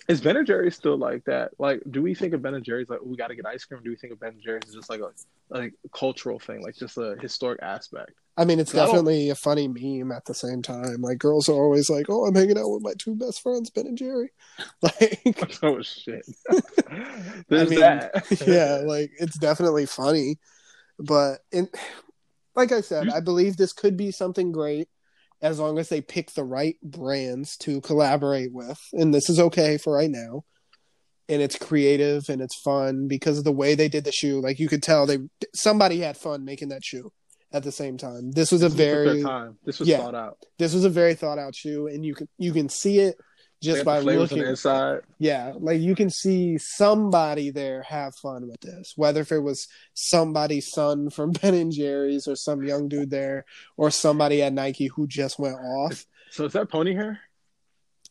is 0.09 0.21
Ben 0.21 0.37
and 0.37 0.47
Jerry's 0.47 0.77
still 0.77 0.97
like 0.97 1.25
that? 1.25 1.53
Like, 1.59 1.83
do 1.91 2.03
we 2.03 2.15
think 2.15 2.35
of 2.35 2.43
Ben 2.43 2.55
and 2.55 2.65
Jerry's 2.65 2.89
like 2.89 3.01
oh, 3.03 3.07
we 3.07 3.17
got 3.17 3.29
to 3.29 3.35
get 3.35 3.47
ice 3.47 3.65
cream? 3.65 3.81
Or 3.81 3.83
do 3.83 3.91
we 3.91 3.97
think 3.97 4.13
of 4.13 4.21
Ben 4.21 4.31
and 4.31 4.43
Jerry's 4.43 4.65
as 4.69 4.75
just 4.75 4.91
like 4.91 5.01
a 5.01 5.11
like 5.51 5.75
cultural 5.93 6.39
thing, 6.39 6.63
like 6.63 6.77
just 6.77 6.99
a 6.99 7.17
historic 7.21 7.63
aspect? 7.63 8.13
I 8.37 8.45
mean, 8.45 8.59
it's 8.59 8.73
definitely 8.73 9.31
a 9.31 9.37
funny 9.37 9.69
meme 9.69 10.11
at 10.11 10.25
the 10.25 10.35
same 10.35 10.61
time. 10.61 11.01
Like 11.01 11.19
girls 11.19 11.49
are 11.49 11.53
always 11.53 11.89
like, 11.89 12.07
"Oh, 12.09 12.27
I'm 12.27 12.35
hanging 12.35 12.59
out 12.59 12.69
with 12.69 12.83
my 12.83 12.95
two 12.99 13.15
best 13.15 13.43
friends, 13.43 13.71
Ben 13.71 13.87
and 13.87 13.99
Jerry." 13.99 14.31
Like, 14.83 15.59
oh 15.63 15.83
shit! 15.83 16.27
There's 17.49 17.71
mean, 17.71 17.81
that. 17.81 18.27
yeah, 18.47 18.83
like 18.85 19.13
it's 19.19 19.39
definitely 19.39 19.87
funny, 19.87 20.39
but 20.99 21.41
in, 21.53 21.69
like 22.57 22.73
I 22.73 22.81
said, 22.81 23.09
I 23.09 23.21
believe 23.21 23.57
this 23.57 23.73
could 23.73 23.97
be 23.97 24.11
something 24.11 24.53
great 24.53 24.89
as 25.45 25.61
long 25.61 25.79
as 25.79 25.91
they 25.91 26.01
pick 26.01 26.33
the 26.33 26.43
right 26.43 26.77
brands 26.83 27.57
to 27.59 27.81
collaborate 27.83 28.51
with, 28.53 28.81
and 28.95 29.13
this 29.15 29.29
is 29.29 29.39
okay 29.39 29.77
for 29.77 29.93
right 29.95 30.11
now. 30.11 30.43
And 31.29 31.41
it's 31.41 31.57
creative 31.57 32.29
and 32.29 32.43
it's 32.43 32.61
fun 32.63 33.07
because 33.09 33.39
of 33.39 33.45
the 33.45 33.53
way 33.53 33.75
they 33.75 33.89
did 33.89 34.05
the 34.05 34.13
shoe. 34.13 34.41
Like 34.41 34.59
you 34.59 34.69
could 34.69 34.83
tell 34.83 35.07
they 35.07 35.19
somebody 35.55 36.01
had 36.01 36.17
fun 36.17 36.45
making 36.45 36.69
that 36.69 36.85
shoe 36.85 37.13
at 37.53 37.63
the 37.63 37.73
same 37.73 37.97
time. 37.97 38.31
This 38.33 38.51
was 38.53 38.63
a 38.63 38.69
This 38.69 38.75
very 38.77 39.23
time. 39.23 39.59
This 39.65 39.79
was 39.81 39.89
Yeah. 39.89 39.99
thought 39.99 40.15
out. 40.15 40.39
this 40.59 40.75
was 40.75 40.85
a 40.85 40.91
very 40.91 41.15
thought 41.15 41.39
out 41.39 41.55
shoe, 41.55 41.87
and 41.87 42.05
you 42.05 42.15
can 42.15 42.29
you 42.39 42.53
can 42.53 42.69
see 42.69 42.99
it 43.01 43.17
just 43.63 43.85
by 43.85 44.01
the 44.01 44.07
looking. 44.07 44.39
inside. 44.39 45.01
Yeah, 45.19 45.53
like 45.59 45.81
you 45.81 45.95
can 45.95 46.11
see 46.11 46.59
somebody 46.59 47.51
there 47.51 47.83
have 47.83 48.15
fun 48.17 48.49
with 48.49 48.61
this, 48.61 48.93
whether 48.97 49.21
if 49.23 49.33
it 49.33 49.39
was 49.41 49.69
somebody's 49.95 50.71
son 50.71 51.11
from 51.11 51.33
Ben 51.43 51.55
and 51.55 51.73
Jerry's 51.73 52.29
or 52.29 52.37
some 52.37 52.63
young 52.63 52.89
dude 52.89 53.11
there, 53.11 53.45
or 53.77 53.91
somebody 53.91 54.43
at 54.43 54.53
Nike 54.53 54.89
who 54.89 55.07
just 55.07 55.39
went 55.39 55.57
off. 55.57 56.05
So 56.31 56.45
is 56.47 56.53
that 56.55 56.71
pony 56.71 56.95
hair? 56.95 57.21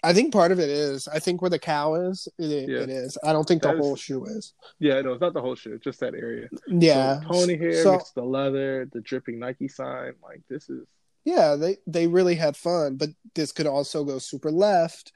I 0.06 0.12
think 0.14 0.34
part 0.34 0.52
of 0.52 0.60
it 0.60 0.68
is. 0.70 1.08
I 1.08 1.20
think 1.20 1.42
where 1.42 1.50
the 1.50 1.60
cow 1.60 1.96
is, 1.96 2.28
it, 2.38 2.68
Yeah. 2.70 2.80
it 2.80 2.90
is. 2.90 3.18
I 3.24 3.32
don't 3.32 3.48
think 3.48 3.62
the 3.62 3.70
That 3.70 3.76
is- 3.78 3.86
whole 3.86 3.96
shoe 3.96 4.26
is. 4.26 4.54
Yeah, 4.80 5.00
no, 5.02 5.14
it's 5.14 5.22
not 5.22 5.34
the 5.34 5.40
whole 5.42 5.56
shoe, 5.56 5.80
just 5.80 6.02
that 6.02 6.14
area. 6.14 6.50
Yeah, 6.68 7.22
So 7.22 7.28
pony 7.30 7.58
hair, 7.58 7.82
So- 7.84 7.92
mixed 7.94 8.16
the 8.16 8.24
leather, 8.24 8.86
the 8.92 9.00
dripping 9.02 9.40
Nike 9.40 9.68
sign. 9.70 10.14
Like 10.22 10.42
this 10.50 10.70
is 10.70 10.86
yeah, 11.26 11.56
they 11.56 11.78
they 11.88 12.08
really 12.08 12.36
had 12.36 12.58
fun, 12.58 12.98
but 12.98 13.10
this 13.34 13.54
could 13.54 13.66
also 13.66 14.04
go 14.04 14.18
super 14.20 14.52
left, 14.52 15.14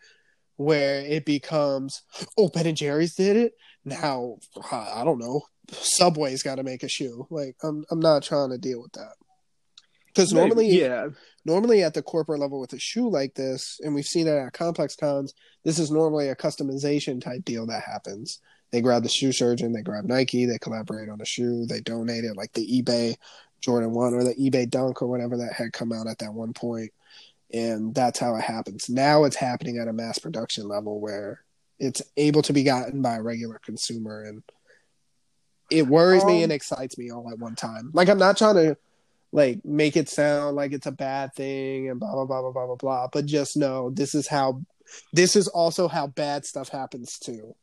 where 0.58 1.00
it 1.02 1.26
becomes, 1.26 2.02
oh, 2.38 2.50
Ben 2.50 2.68
and 2.68 2.78
Jerry's 2.78 3.16
did 3.16 3.38
it. 3.38 3.54
Now, 3.86 4.38
I 4.72 5.04
don't 5.06 5.20
know, 5.20 5.44
Subway's 5.72 6.44
got 6.44 6.56
to 6.56 6.64
make 6.64 6.84
a 6.84 6.90
shoe. 6.90 7.26
Like, 7.30 7.56
I'm 7.64 7.86
I'm 7.90 8.00
not 8.00 8.24
trying 8.24 8.50
to 8.50 8.58
deal 8.58 8.82
with 8.82 8.92
that. 8.94 9.14
Because 10.08 10.34
normally, 10.34 10.68
yeah, 10.68 11.10
normally 11.46 11.84
at 11.84 11.94
the 11.94 12.02
corporate 12.02 12.40
level 12.40 12.60
with 12.60 12.74
a 12.74 12.80
shoe 12.80 13.08
like 13.10 13.36
this, 13.36 13.80
and 13.84 13.94
we've 13.94 14.04
seen 14.04 14.28
it 14.28 14.32
at 14.32 14.54
complex 14.54 14.96
cons, 14.96 15.34
this 15.64 15.78
is 15.78 15.92
normally 15.92 16.30
a 16.30 16.36
customization 16.36 17.22
type 17.22 17.46
deal 17.46 17.68
that 17.68 17.84
happens. 17.84 18.40
They 18.72 18.82
grab 18.82 19.04
the 19.04 19.10
shoe 19.10 19.32
surgeon, 19.32 19.74
they 19.74 19.84
grab 19.84 20.06
Nike, 20.06 20.46
they 20.46 20.58
collaborate 20.58 21.10
on 21.10 21.22
a 21.22 21.26
shoe, 21.26 21.66
they 21.68 21.82
donate 21.82 22.24
it 22.24 22.36
like 22.36 22.52
the 22.54 22.82
eBay 22.82 23.16
Jordan 23.62 23.92
1 23.92 24.14
or 24.14 24.24
the 24.24 24.36
eBay 24.36 24.70
Dunk 24.70 25.02
or 25.02 25.08
whatever 25.08 25.38
that 25.38 25.54
had 25.54 25.72
come 25.72 25.94
out 25.94 26.08
at 26.08 26.18
that 26.20 26.34
one 26.34 26.54
point. 26.54 26.92
And 27.54 27.96
that's 27.96 28.20
how 28.20 28.36
it 28.36 28.42
happens. 28.42 28.90
Now 28.90 29.24
it's 29.24 29.36
happening 29.36 29.78
at 29.78 29.88
a 29.88 29.94
mass 29.94 30.20
production 30.20 30.68
level 30.68 31.00
where 31.00 31.44
it's 31.80 32.02
able 32.18 32.42
to 32.44 32.54
be 32.54 32.64
gotten 32.64 33.02
by 33.02 33.16
a 33.16 33.22
regular 33.22 33.60
consumer 33.64 34.24
and 34.24 34.44
it 35.70 35.88
worries 35.88 36.26
me 36.26 36.38
Um, 36.38 36.44
and 36.44 36.52
excites 36.52 36.98
me 36.98 37.12
all 37.12 37.30
at 37.30 37.40
one 37.40 37.56
time. 37.56 37.92
Like 37.94 38.10
I'm 38.10 38.18
not 38.18 38.38
trying 38.38 38.56
to 38.56 38.78
like 39.32 39.64
make 39.66 39.98
it 39.98 40.10
sound 40.10 40.56
like 40.56 40.72
it's 40.72 40.88
a 40.88 40.92
bad 40.92 41.34
thing 41.34 41.90
and 41.90 42.00
blah 42.00 42.12
blah 42.14 42.26
blah 42.26 42.42
blah 42.42 42.52
blah 42.52 42.66
blah 42.68 42.76
blah. 42.76 43.08
But 43.12 43.26
just 43.26 43.58
know 43.58 43.90
this 43.90 44.16
is 44.16 44.28
how 44.28 44.62
this 45.14 45.36
is 45.36 45.48
also 45.48 45.88
how 45.88 46.08
bad 46.08 46.46
stuff 46.46 46.70
happens 46.70 47.20
too. 47.20 47.56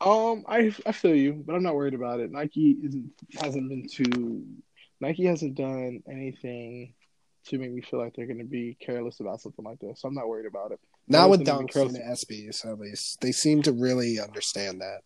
Um, 0.00 0.44
I 0.46 0.74
I 0.84 0.92
feel 0.92 1.14
you, 1.14 1.42
but 1.46 1.54
I'm 1.54 1.62
not 1.62 1.74
worried 1.74 1.94
about 1.94 2.20
it. 2.20 2.30
Nike 2.30 2.76
isn't 2.82 3.12
hasn't 3.40 3.68
been 3.68 3.88
too 3.88 4.44
Nike 5.00 5.24
hasn't 5.24 5.54
done 5.54 6.02
anything 6.10 6.94
to 7.48 7.58
make 7.58 7.72
me 7.72 7.80
feel 7.80 8.00
like 8.00 8.14
they're 8.14 8.26
going 8.26 8.38
to 8.38 8.44
be 8.44 8.76
careless 8.80 9.20
about 9.20 9.40
something 9.40 9.64
like 9.64 9.78
this. 9.80 10.00
So 10.00 10.08
I'm 10.08 10.14
not 10.14 10.28
worried 10.28 10.46
about 10.46 10.72
it. 10.72 10.80
Not 11.08 11.30
with 11.30 11.46
dunks 11.46 11.76
and 11.76 11.94
the 11.94 12.00
SBs 12.00 12.66
at 12.66 12.78
least. 12.78 13.20
They 13.20 13.32
seem 13.32 13.62
to 13.62 13.72
really 13.72 14.18
understand 14.20 14.80
that. 14.80 15.02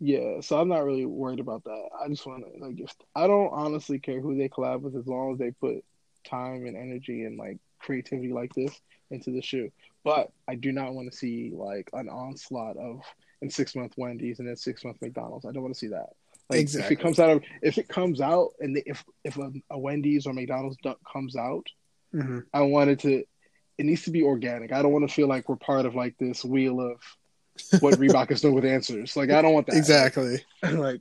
Yeah, 0.00 0.40
so 0.40 0.60
I'm 0.60 0.68
not 0.68 0.84
really 0.84 1.06
worried 1.06 1.40
about 1.40 1.64
that. 1.64 1.88
I 2.02 2.08
just 2.08 2.26
want 2.26 2.44
to 2.44 2.64
like 2.64 2.80
if 2.80 2.92
I 3.14 3.26
don't 3.26 3.50
honestly 3.52 3.98
care 3.98 4.20
who 4.20 4.36
they 4.36 4.48
collab 4.48 4.80
with 4.80 4.96
as 4.96 5.06
long 5.06 5.32
as 5.32 5.38
they 5.38 5.52
put 5.52 5.84
time 6.24 6.66
and 6.66 6.76
energy 6.76 7.24
and 7.24 7.38
like 7.38 7.58
creativity 7.78 8.32
like 8.32 8.52
this 8.54 8.80
into 9.10 9.30
the 9.30 9.40
shoe. 9.40 9.70
But 10.02 10.32
I 10.48 10.56
do 10.56 10.72
not 10.72 10.94
want 10.94 11.10
to 11.10 11.16
see 11.16 11.52
like 11.54 11.88
an 11.92 12.08
onslaught 12.08 12.76
of 12.76 13.00
in 13.40 13.50
six 13.50 13.76
month 13.76 13.94
Wendy's 13.96 14.40
and 14.40 14.48
then 14.48 14.56
six 14.56 14.84
month 14.84 14.98
McDonald's. 15.00 15.46
I 15.46 15.52
don't 15.52 15.62
want 15.62 15.74
to 15.74 15.78
see 15.78 15.88
that. 15.88 16.10
Like 16.50 16.60
Exactly. 16.60 16.94
if 16.94 17.00
it 17.00 17.02
comes 17.02 17.18
out 17.18 17.30
of 17.30 17.42
if 17.62 17.78
it 17.78 17.88
comes 17.88 18.20
out 18.20 18.50
and 18.60 18.80
if 18.86 19.04
if 19.24 19.36
a, 19.38 19.50
a 19.70 19.78
Wendy's 19.78 20.26
or 20.26 20.32
McDonald's 20.32 20.76
duck 20.82 20.98
comes 21.10 21.36
out, 21.36 21.66
Mm-hmm. 22.14 22.40
I 22.52 22.62
want 22.62 22.90
it 22.90 23.00
to. 23.00 23.24
It 23.76 23.86
needs 23.86 24.04
to 24.04 24.10
be 24.12 24.22
organic. 24.22 24.72
I 24.72 24.82
don't 24.82 24.92
want 24.92 25.08
to 25.08 25.12
feel 25.12 25.26
like 25.26 25.48
we're 25.48 25.56
part 25.56 25.84
of 25.84 25.96
like 25.96 26.14
this 26.18 26.44
wheel 26.44 26.80
of 26.80 27.00
what 27.80 27.94
Reebok 27.98 28.30
is 28.30 28.40
doing 28.40 28.54
with 28.54 28.64
answers. 28.64 29.16
Like 29.16 29.30
I 29.30 29.42
don't 29.42 29.52
want 29.52 29.66
that. 29.66 29.76
Exactly. 29.76 30.36
like 30.62 31.00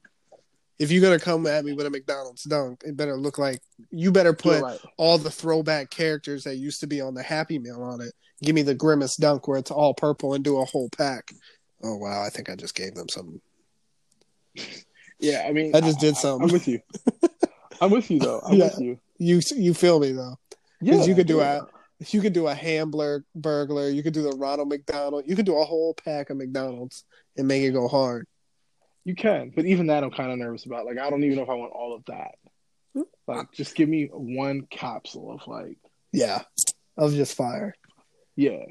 If 0.79 0.91
you're 0.91 1.03
gonna 1.03 1.19
come 1.19 1.45
at 1.45 1.63
me 1.65 1.73
with 1.73 1.85
a 1.85 1.91
McDonald's 1.91 2.43
dunk, 2.43 2.81
it 2.83 2.97
better 2.97 3.15
look 3.15 3.37
like 3.37 3.61
you 3.91 4.11
better 4.11 4.33
put 4.33 4.63
right. 4.63 4.79
all 4.97 5.19
the 5.19 5.29
throwback 5.29 5.91
characters 5.91 6.45
that 6.45 6.55
used 6.55 6.79
to 6.79 6.87
be 6.87 6.99
on 6.99 7.13
the 7.13 7.21
Happy 7.23 7.59
Meal 7.59 7.83
on 7.83 8.01
it. 8.01 8.13
Give 8.41 8.55
me 8.55 8.63
the 8.63 8.75
Grimace 8.75 9.15
dunk 9.15 9.47
where 9.47 9.59
it's 9.59 9.71
all 9.71 9.93
purple 9.93 10.33
and 10.33 10.43
do 10.43 10.57
a 10.57 10.65
whole 10.65 10.89
pack. 10.97 11.29
Oh 11.83 11.97
wow, 11.97 12.23
I 12.23 12.29
think 12.29 12.49
I 12.49 12.55
just 12.55 12.73
gave 12.75 12.95
them 12.95 13.07
something. 13.09 13.39
Yeah, 15.23 15.45
I 15.47 15.53
mean, 15.53 15.73
I 15.75 15.79
just 15.81 15.99
did 15.99 16.15
I, 16.15 16.17
something. 16.17 16.49
I'm 16.49 16.53
with 16.53 16.67
you. 16.67 16.79
I'm 17.81 17.91
with 17.91 18.11
you 18.11 18.19
though. 18.19 18.41
I'm 18.45 18.53
Yeah. 18.57 18.65
with 18.65 18.79
you. 18.79 18.99
You 19.17 19.41
you 19.55 19.73
feel 19.73 19.99
me 19.99 20.11
though? 20.11 20.35
Yeah, 20.81 21.03
you 21.05 21.15
could 21.15 21.27
do 21.27 21.37
yeah. 21.37 21.61
a 21.99 22.05
you 22.11 22.19
could 22.21 22.33
do 22.33 22.47
a 22.47 22.53
Hambler 22.53 23.23
burglar. 23.33 23.89
You 23.89 24.03
could 24.03 24.13
do 24.13 24.21
the 24.23 24.35
Ronald 24.37 24.67
McDonald. 24.67 25.23
You 25.25 25.35
could 25.37 25.45
do 25.45 25.55
a 25.57 25.63
whole 25.63 25.93
pack 25.93 26.29
of 26.29 26.37
McDonald's 26.37 27.05
and 27.37 27.47
make 27.47 27.63
it 27.63 27.71
go 27.71 27.87
hard. 27.87 28.27
You 29.05 29.15
can, 29.15 29.51
but 29.55 29.65
even 29.65 29.87
that, 29.87 30.03
I'm 30.03 30.11
kind 30.11 30.31
of 30.31 30.37
nervous 30.37 30.65
about. 30.65 30.85
Like, 30.85 30.97
I 30.97 31.09
don't 31.09 31.23
even 31.23 31.35
know 31.37 31.43
if 31.43 31.49
I 31.49 31.55
want 31.55 31.73
all 31.73 31.93
of 31.95 32.03
that. 32.05 32.35
Like, 33.27 33.51
just 33.53 33.75
give 33.75 33.87
me 33.89 34.09
one 34.11 34.61
capsule 34.69 35.31
of 35.33 35.47
like, 35.47 35.77
Yeah, 36.11 36.41
of 36.97 37.13
just 37.13 37.35
fire. 37.35 37.75
yeah. 38.35 38.63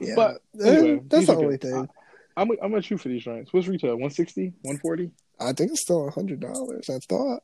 Yeah, 0.00 0.14
But 0.14 0.40
Eh, 0.62 0.68
anyway, 0.68 1.00
that's 1.06 1.26
the 1.26 1.36
only 1.36 1.56
good. 1.58 1.62
thing. 1.62 1.88
I'm 2.36 2.50
I'm 2.62 2.70
gonna 2.70 2.82
shoot 2.82 3.00
for 3.00 3.08
these 3.08 3.24
joints. 3.24 3.52
What's 3.52 3.66
retail? 3.66 3.90
160, 3.92 4.52
140. 4.62 5.10
I 5.40 5.52
think 5.52 5.70
it's 5.72 5.82
still 5.82 6.08
a 6.08 6.10
hundred 6.10 6.40
dollars. 6.40 6.88
I 6.90 6.98
thought. 6.98 7.42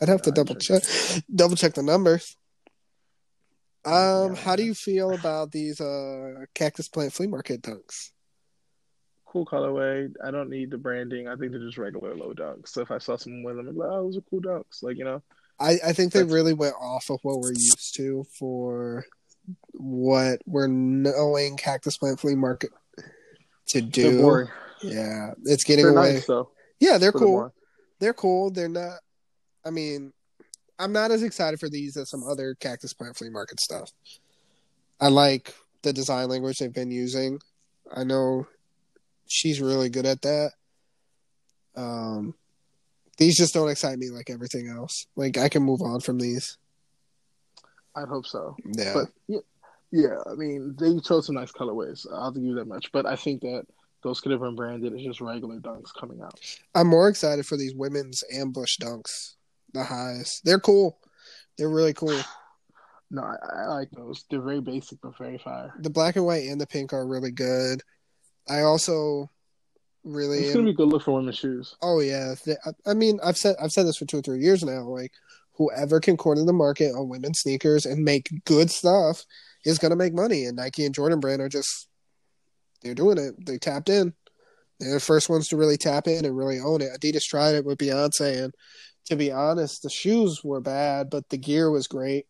I'd 0.00 0.08
have 0.08 0.22
to 0.22 0.32
double 0.32 0.56
check 0.56 0.82
double 1.34 1.56
check 1.56 1.74
the 1.74 1.82
numbers. 1.82 2.36
Um, 3.84 4.34
how 4.34 4.56
do 4.56 4.64
you 4.64 4.74
feel 4.74 5.12
about 5.12 5.52
these 5.52 5.80
uh 5.80 6.46
cactus 6.54 6.88
plant 6.88 7.12
flea 7.12 7.26
market 7.26 7.62
dunks? 7.62 8.10
Cool 9.26 9.46
colorway. 9.46 10.12
I 10.24 10.30
don't 10.30 10.48
need 10.48 10.70
the 10.70 10.78
branding. 10.78 11.28
I 11.28 11.36
think 11.36 11.52
they're 11.52 11.60
just 11.60 11.78
regular 11.78 12.14
low 12.16 12.32
dunks. 12.32 12.68
So 12.68 12.80
if 12.80 12.90
I 12.90 12.98
saw 12.98 13.16
someone 13.16 13.42
with 13.44 13.56
them, 13.56 13.68
I'd 13.68 13.74
be 13.74 13.80
like, 13.80 13.90
oh, 13.90 14.04
those 14.04 14.16
are 14.16 14.22
cool 14.22 14.40
dunks. 14.40 14.82
Like 14.82 14.96
you 14.96 15.04
know, 15.04 15.22
I 15.60 15.78
I 15.84 15.92
think 15.92 16.12
they 16.12 16.22
really 16.24 16.54
went 16.54 16.74
off 16.80 17.10
of 17.10 17.20
what 17.22 17.40
we're 17.40 17.50
used 17.52 17.94
to 17.96 18.24
for 18.38 19.04
what 19.72 20.40
we're 20.46 20.68
knowing 20.68 21.56
cactus 21.56 21.98
plant 21.98 22.20
flea 22.20 22.34
market 22.34 22.70
to 23.68 23.80
do. 23.80 24.46
Yeah, 24.82 25.32
it's 25.44 25.64
getting 25.64 25.84
They're 25.84 25.96
away. 25.96 26.14
nice 26.14 26.26
though. 26.26 26.50
Yeah, 26.80 26.98
they're 26.98 27.12
cool. 27.12 27.52
they're 28.00 28.14
cool. 28.14 28.50
They're 28.50 28.68
not. 28.68 28.98
I 29.64 29.70
mean, 29.70 30.12
I'm 30.78 30.92
not 30.92 31.10
as 31.10 31.22
excited 31.22 31.60
for 31.60 31.68
these 31.68 31.96
as 31.96 32.10
some 32.10 32.24
other 32.24 32.54
cactus 32.60 32.92
plant 32.92 33.16
flea 33.16 33.30
market 33.30 33.60
stuff. 33.60 33.90
I 35.00 35.08
like 35.08 35.54
the 35.82 35.92
design 35.92 36.28
language 36.28 36.58
they've 36.58 36.72
been 36.72 36.90
using. 36.90 37.40
I 37.94 38.04
know 38.04 38.46
she's 39.26 39.60
really 39.60 39.88
good 39.88 40.06
at 40.06 40.22
that. 40.22 40.52
Um, 41.76 42.34
these 43.18 43.36
just 43.36 43.54
don't 43.54 43.68
excite 43.70 43.98
me 43.98 44.10
like 44.10 44.30
everything 44.30 44.68
else. 44.68 45.06
Like 45.16 45.38
I 45.38 45.48
can 45.48 45.62
move 45.62 45.82
on 45.82 46.00
from 46.00 46.18
these. 46.18 46.58
I'd 47.94 48.08
hope 48.08 48.26
so. 48.26 48.56
Yeah, 48.64 48.94
But 48.94 49.08
yeah, 49.28 49.40
yeah. 49.92 50.16
I 50.26 50.34
mean, 50.34 50.74
they 50.78 50.98
chose 51.00 51.26
some 51.26 51.36
nice 51.36 51.52
colorways. 51.52 52.06
I'll 52.12 52.32
give 52.32 52.42
you 52.42 52.54
that 52.56 52.66
much. 52.66 52.90
But 52.92 53.06
I 53.06 53.14
think 53.16 53.42
that 53.42 53.64
those 54.04 54.20
could 54.20 54.30
have 54.30 54.40
been 54.40 54.54
branded 54.54 54.94
as 54.94 55.02
just 55.02 55.20
regular 55.20 55.58
dunks 55.58 55.92
coming 55.98 56.20
out. 56.22 56.38
I'm 56.76 56.86
more 56.86 57.08
excited 57.08 57.44
for 57.46 57.56
these 57.56 57.74
women's 57.74 58.22
ambush 58.32 58.78
dunks. 58.78 59.32
The 59.72 59.82
highs, 59.82 60.40
they're 60.44 60.60
cool. 60.60 60.98
They're 61.58 61.68
really 61.68 61.94
cool. 61.94 62.20
No, 63.10 63.22
I, 63.22 63.36
I 63.62 63.66
like 63.66 63.90
those. 63.92 64.24
They're 64.28 64.40
very 64.40 64.60
basic 64.60 64.98
but 65.00 65.16
very 65.18 65.38
fire. 65.38 65.72
The 65.78 65.90
black 65.90 66.16
and 66.16 66.24
white 66.24 66.48
and 66.48 66.60
the 66.60 66.66
pink 66.66 66.92
are 66.92 67.06
really 67.06 67.30
good. 67.30 67.80
I 68.48 68.62
also 68.62 69.30
really 70.02 70.38
It's 70.38 70.48
am- 70.48 70.54
gonna 70.54 70.64
be 70.64 70.70
a 70.70 70.74
good 70.74 70.88
look 70.88 71.02
for 71.02 71.12
women's 71.14 71.38
shoes. 71.38 71.76
Oh 71.82 72.00
yeah, 72.00 72.34
I- 72.64 72.90
I 72.90 72.94
mean, 72.94 73.20
I've 73.22 73.36
said 73.36 73.54
I've 73.62 73.70
said 73.72 73.86
this 73.86 73.98
for 73.98 74.04
two 74.06 74.18
or 74.18 74.22
three 74.22 74.40
years 74.40 74.64
now. 74.64 74.82
Like, 74.88 75.12
whoever 75.52 76.00
can 76.00 76.16
corner 76.16 76.44
the 76.44 76.52
market 76.52 76.92
on 76.94 77.08
women's 77.08 77.40
sneakers 77.40 77.86
and 77.86 78.02
make 78.04 78.30
good 78.46 78.70
stuff 78.70 79.24
is 79.64 79.78
gonna 79.78 79.96
make 79.96 80.14
money. 80.14 80.46
And 80.46 80.56
Nike 80.56 80.84
and 80.84 80.94
Jordan 80.94 81.20
Brand 81.20 81.40
are 81.42 81.48
just 81.48 81.86
they're 82.84 82.94
doing 82.94 83.18
it. 83.18 83.34
They 83.44 83.58
tapped 83.58 83.88
in. 83.88 84.14
They're 84.78 84.94
the 84.94 85.00
first 85.00 85.28
ones 85.28 85.48
to 85.48 85.56
really 85.56 85.76
tap 85.76 86.06
in 86.06 86.24
and 86.24 86.36
really 86.36 86.60
own 86.60 86.82
it. 86.82 86.90
Adidas 86.98 87.22
tried 87.22 87.54
it 87.54 87.64
with 87.64 87.78
Beyonce, 87.78 88.44
and 88.44 88.54
to 89.06 89.16
be 89.16 89.32
honest, 89.32 89.82
the 89.82 89.90
shoes 89.90 90.42
were 90.44 90.60
bad, 90.60 91.10
but 91.10 91.28
the 91.30 91.38
gear 91.38 91.70
was 91.70 91.86
great. 91.86 92.26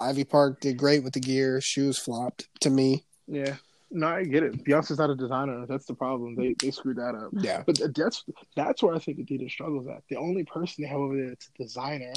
Ivy 0.00 0.24
Park 0.24 0.60
did 0.60 0.76
great 0.76 1.02
with 1.02 1.12
the 1.12 1.20
gear. 1.20 1.60
Shoes 1.60 1.98
flopped 1.98 2.48
to 2.60 2.70
me. 2.70 3.04
Yeah. 3.26 3.56
No, 3.90 4.06
I 4.08 4.24
get 4.24 4.42
it. 4.42 4.64
Beyonce's 4.64 4.98
not 4.98 5.10
a 5.10 5.16
designer. 5.16 5.64
That's 5.66 5.86
the 5.86 5.94
problem. 5.94 6.36
They 6.36 6.54
they 6.60 6.70
screwed 6.70 6.98
that 6.98 7.14
up. 7.14 7.30
Yeah, 7.32 7.62
But 7.66 7.80
that's 7.94 8.22
that's 8.54 8.82
where 8.82 8.94
I 8.94 8.98
think 8.98 9.18
Adidas 9.18 9.50
struggles 9.50 9.86
at. 9.88 10.02
The 10.10 10.16
only 10.16 10.44
person 10.44 10.82
they 10.82 10.88
have 10.88 10.98
over 10.98 11.16
there 11.16 11.28
that's 11.28 11.48
a 11.48 11.62
designer 11.62 12.12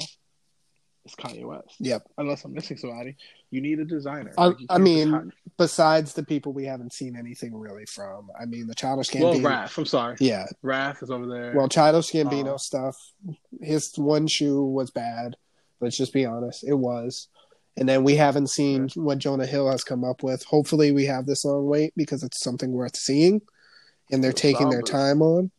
is 1.04 1.14
Kanye 1.14 1.44
West. 1.44 1.74
Yep. 1.80 2.06
Unless 2.18 2.44
I'm 2.44 2.52
missing 2.52 2.76
somebody, 2.76 3.16
you 3.50 3.60
need 3.60 3.78
a 3.80 3.84
designer. 3.84 4.32
I- 4.38 4.46
Like, 4.46 4.56
I 4.70 4.78
mean, 4.78 5.32
besides 5.58 6.14
the 6.14 6.22
people 6.22 6.52
we 6.52 6.64
haven't 6.64 6.92
seen 6.92 7.16
anything 7.16 7.54
really 7.54 7.84
from. 7.86 8.30
I 8.40 8.44
mean, 8.46 8.66
the 8.66 8.74
Childish 8.74 9.10
hi- 9.12 9.20
well, 9.20 9.34
Gambino. 9.34 9.44
Raf. 9.48 9.78
I'm 9.78 9.86
sorry. 9.86 10.16
Yeah, 10.20 10.46
Raf 10.62 11.02
is 11.02 11.10
over 11.10 11.26
there. 11.26 11.52
Well, 11.56 11.68
Childish 11.68 12.12
Gambino 12.12 12.54
Oh. 12.54 12.56
stuff, 12.56 12.96
his 13.60 13.92
one 13.96 14.26
shoe 14.28 14.62
was 14.64 14.90
bad. 14.90 15.36
Let's 15.80 15.96
just 15.96 16.12
be 16.12 16.24
honest, 16.24 16.62
it 16.66 16.74
was. 16.74 17.28
And 17.76 17.88
then 17.88 18.04
we 18.04 18.16
haven't 18.16 18.50
seen 18.50 18.88
what 18.94 19.18
Jonah 19.18 19.46
Hill 19.46 19.70
has 19.70 19.82
come 19.82 20.04
up 20.04 20.22
with. 20.22 20.44
Hopefully, 20.44 20.92
we 20.92 21.06
have 21.06 21.26
this 21.26 21.44
long 21.44 21.66
wait 21.66 21.92
because 21.96 22.22
it's 22.22 22.40
something 22.44 22.70
worth 22.70 22.94
seeing, 22.96 23.40
and 24.10 24.22
they're 24.22 24.30
Those 24.32 24.40
taking 24.42 24.68
their 24.70 24.82
time 24.82 25.22
on. 25.22 25.50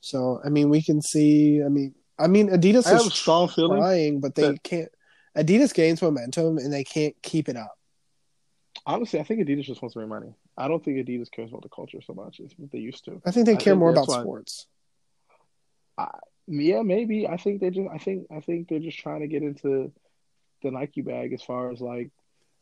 So, 0.00 0.40
I 0.44 0.48
mean, 0.48 0.68
we 0.68 0.82
can 0.82 1.00
see. 1.00 1.62
I 1.64 1.68
mean, 1.68 1.94
I 2.18 2.26
mean, 2.26 2.48
Adidas 2.50 2.86
I 2.86 2.96
is 2.96 3.12
strong 3.14 3.48
feeling. 3.48 3.78
trying, 3.80 4.20
but 4.20 4.34
they 4.34 4.52
that- 4.52 4.62
can't. 4.62 4.88
Adidas 5.36 5.72
gains 5.72 6.02
momentum, 6.02 6.58
and 6.58 6.72
they 6.72 6.82
can't 6.82 7.14
keep 7.22 7.48
it 7.48 7.56
up. 7.56 7.78
Honestly, 8.86 9.20
I 9.20 9.22
think 9.22 9.40
Adidas 9.40 9.64
just 9.64 9.82
wants 9.82 9.94
to 9.94 10.00
make 10.00 10.08
money. 10.08 10.34
I 10.56 10.66
don't 10.66 10.84
think 10.84 10.96
Adidas 10.98 11.30
cares 11.30 11.50
about 11.50 11.62
the 11.62 11.68
culture 11.68 12.00
so 12.00 12.14
much 12.14 12.40
as 12.40 12.52
they 12.72 12.78
used 12.78 13.04
to. 13.04 13.20
I 13.24 13.30
think 13.30 13.46
they 13.46 13.52
I 13.52 13.56
care 13.56 13.72
think 13.74 13.78
more 13.78 13.90
about 13.90 14.10
sports. 14.10 14.66
Yeah, 16.46 16.82
maybe. 16.82 17.28
I 17.28 17.36
think 17.36 17.60
they 17.60 17.70
just. 17.70 17.88
I 17.92 17.98
think. 17.98 18.26
I 18.34 18.40
think 18.40 18.68
they're 18.68 18.78
just 18.78 18.98
trying 18.98 19.20
to 19.20 19.26
get 19.28 19.42
into 19.42 19.92
the 20.62 20.70
Nike 20.70 21.02
bag 21.02 21.32
as 21.34 21.42
far 21.42 21.70
as 21.70 21.80
like, 21.80 22.10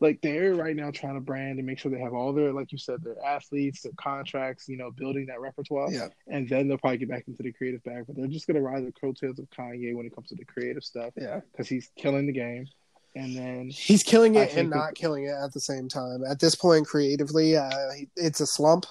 like 0.01 0.21
they're 0.21 0.55
right 0.55 0.77
now 0.77 0.91
trying 0.91 1.15
to 1.15 1.21
brand 1.21 1.59
and 1.59 1.67
make 1.67 1.79
sure 1.79 1.91
they 1.91 2.01
have 2.01 2.15
all 2.15 2.33
their, 2.33 2.53
like 2.53 2.73
you 2.73 2.79
said, 2.79 3.03
their 3.03 3.23
athletes, 3.25 3.83
their 3.83 3.93
contracts. 3.97 4.69
You 4.69 4.77
know, 4.77 4.91
building 4.91 5.27
that 5.27 5.41
repertoire. 5.41 5.91
Yeah, 5.91 6.09
And 6.29 6.49
then 6.49 6.69
they'll 6.69 6.79
probably 6.79 6.99
get 6.99 7.09
back 7.09 7.25
into 7.27 7.43
the 7.43 7.53
creative 7.53 7.83
bag. 7.85 8.05
But 8.07 8.17
they're 8.17 8.27
just 8.27 8.47
gonna 8.47 8.61
ride 8.61 8.87
the 8.87 8.93
coattails 8.93 9.39
of 9.39 9.49
Kanye 9.51 9.95
when 9.95 10.07
it 10.07 10.15
comes 10.15 10.29
to 10.29 10.35
the 10.35 10.45
creative 10.45 10.85
stuff 10.85 11.13
yeah. 11.17 11.41
because 11.53 11.69
he's 11.69 11.91
killing 11.97 12.27
the 12.27 12.33
game. 12.33 12.67
And 13.15 13.35
then 13.35 13.71
He's 13.71 14.03
killing 14.03 14.35
it 14.35 14.55
and 14.55 14.69
not 14.69 14.95
killing 14.95 15.25
it 15.25 15.35
at 15.43 15.55
the 15.55 15.61
same 15.61 15.89
time. 15.89 16.23
At 16.29 16.39
this 16.39 16.55
point, 16.55 16.87
creatively, 16.87 17.57
uh, 17.57 17.71
it's 18.15 18.41
a 18.41 18.47
slump. 18.47 18.85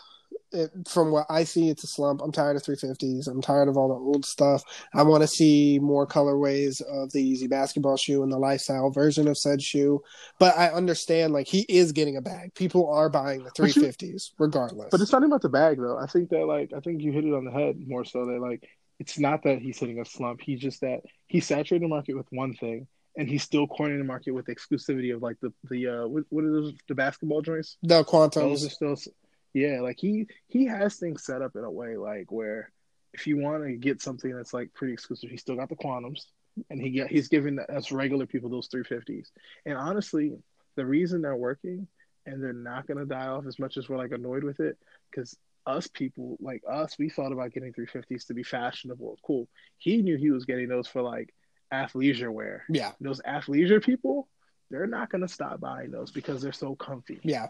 It, 0.52 0.72
from 0.88 1.12
what 1.12 1.26
I 1.30 1.44
see, 1.44 1.70
it's 1.70 1.84
a 1.84 1.88
slump. 1.88 2.22
I'm 2.22 2.32
tired 2.32 2.56
of 2.56 2.64
350s. 2.64 3.28
I'm 3.28 3.42
tired 3.42 3.68
of 3.68 3.78
all 3.78 3.88
the 3.90 3.96
old 3.96 4.26
stuff. 4.26 4.64
I 4.94 5.04
want 5.04 5.22
to 5.24 5.28
see 5.28 5.80
more 5.80 6.08
colorways 6.08 6.82
of 6.82 7.12
the 7.12 7.20
Yeezy 7.20 7.50
basketball 7.50 7.98
shoe 7.98 8.24
and 8.24 8.32
the 8.32 8.38
lifestyle 8.38 8.90
version 8.92 9.28
of 9.28 9.38
said 9.38 9.62
shoe. 9.62 10.02
But 10.40 10.58
I 10.58 10.70
understand, 10.70 11.34
like, 11.34 11.48
he 11.48 11.66
is 11.68 11.92
getting 11.92 12.16
a 12.18 12.22
bag. 12.22 12.54
People 12.54 12.90
are 12.90 13.10
buying 13.10 13.44
the 13.44 13.52
But 13.58 13.76
you- 13.76 13.82
350s, 13.84 14.32
regardless. 14.40 14.90
But 14.92 15.02
it's 15.02 15.12
not 15.12 15.24
about 15.24 15.42
the 15.42 15.50
bag, 15.50 15.78
though. 15.80 15.98
I 15.98 16.06
think 16.08 16.30
that, 16.30 16.46
like, 16.46 16.72
I 16.76 16.80
think 16.80 17.02
you 17.02 17.12
hit 17.12 17.26
it 17.26 17.34
on 17.34 17.44
the 17.46 17.52
head 17.52 17.76
more 17.88 18.06
so 18.06 18.26
that, 18.26 18.40
like, 18.40 18.64
it's 19.00 19.20
not 19.20 19.44
that 19.44 19.60
he's 19.60 19.78
hitting 19.78 20.00
a 20.00 20.06
slump. 20.06 20.40
He's 20.42 20.62
just 20.62 20.80
that 20.82 21.02
he's 21.28 21.46
saturating 21.48 21.90
the 21.90 21.94
market 21.94 22.16
with 22.16 22.28
one 22.30 22.54
thing, 22.54 22.88
and 23.18 23.28
he's 23.28 23.44
still 23.44 23.68
cornering 23.68 24.00
the 24.00 24.06
market 24.06 24.32
with 24.32 24.46
the 24.46 24.56
exclusivity 24.56 25.14
of 25.14 25.22
like 25.22 25.36
the 25.42 25.52
the 25.70 25.88
uh, 25.88 26.08
what, 26.08 26.24
what 26.30 26.46
are 26.46 26.52
those 26.54 26.74
the 26.88 26.96
basketball 26.96 27.42
joints? 27.42 27.76
the 27.84 27.90
Those 27.90 28.06
Quantums. 28.06 28.66
are 28.66 28.70
still, 28.70 29.14
yeah. 29.56 29.80
Like 29.82 29.98
he 30.00 30.28
he 30.48 30.66
has 30.66 30.98
things 30.98 31.24
set 31.24 31.42
up 31.42 31.56
in 31.56 31.64
a 31.64 31.72
way 31.72 31.98
like 31.98 32.32
where 32.32 32.72
if 33.14 33.26
you 33.26 33.38
want 33.38 33.64
to 33.64 33.74
get 33.78 34.02
something 34.02 34.36
that's 34.36 34.54
like 34.54 34.74
pretty 34.74 34.94
exclusive, 34.94 35.32
he 35.32 35.38
still 35.38 35.56
got 35.56 35.70
the 35.70 35.76
quantums, 35.76 36.26
and 36.70 36.82
he 36.82 36.90
get 36.90 37.08
he's 37.08 37.30
giving 37.30 37.58
us 37.60 37.92
regular 37.92 38.26
people 38.26 38.50
those 38.50 38.68
three 38.68 38.84
fifties. 38.84 39.32
And 39.66 39.78
honestly, 39.78 40.34
the 40.76 40.86
reason 40.86 41.22
they're 41.22 41.36
working 41.36 41.88
and 42.26 42.44
they're 42.44 42.54
not 42.54 42.86
gonna 42.88 43.06
die 43.06 43.28
off 43.28 43.46
as 43.48 43.58
much 43.58 43.78
as 43.78 43.88
we're 43.88 43.98
like 43.98 44.12
annoyed 44.12 44.44
with 44.44 44.60
it, 44.60 44.78
because 45.10 45.38
us 45.66 45.88
people 45.88 46.38
like 46.42 46.62
us, 46.70 46.98
we 47.00 47.10
thought 47.10 47.32
about 47.32 47.54
getting 47.54 47.72
three 47.72 47.86
fifties 47.86 48.26
to 48.26 48.34
be 48.34 48.44
fashionable, 48.44 49.18
cool. 49.26 49.48
He 49.78 50.02
knew 50.02 50.18
he 50.18 50.32
was 50.32 50.46
getting 50.46 50.68
those 50.68 50.88
for 50.88 51.02
like 51.02 51.34
athleisure 51.74 52.32
wear. 52.32 52.66
Yeah, 52.70 52.92
Those 53.00 53.22
athleisure 53.22 53.82
people, 53.84 54.28
they're 54.70 54.86
not 54.88 55.10
gonna 55.10 55.28
stop 55.30 55.62
buying 55.62 55.92
those 55.92 56.12
because 56.12 56.42
they're 56.42 56.52
so 56.52 56.76
comfy. 56.76 57.20
yeah. 57.24 57.48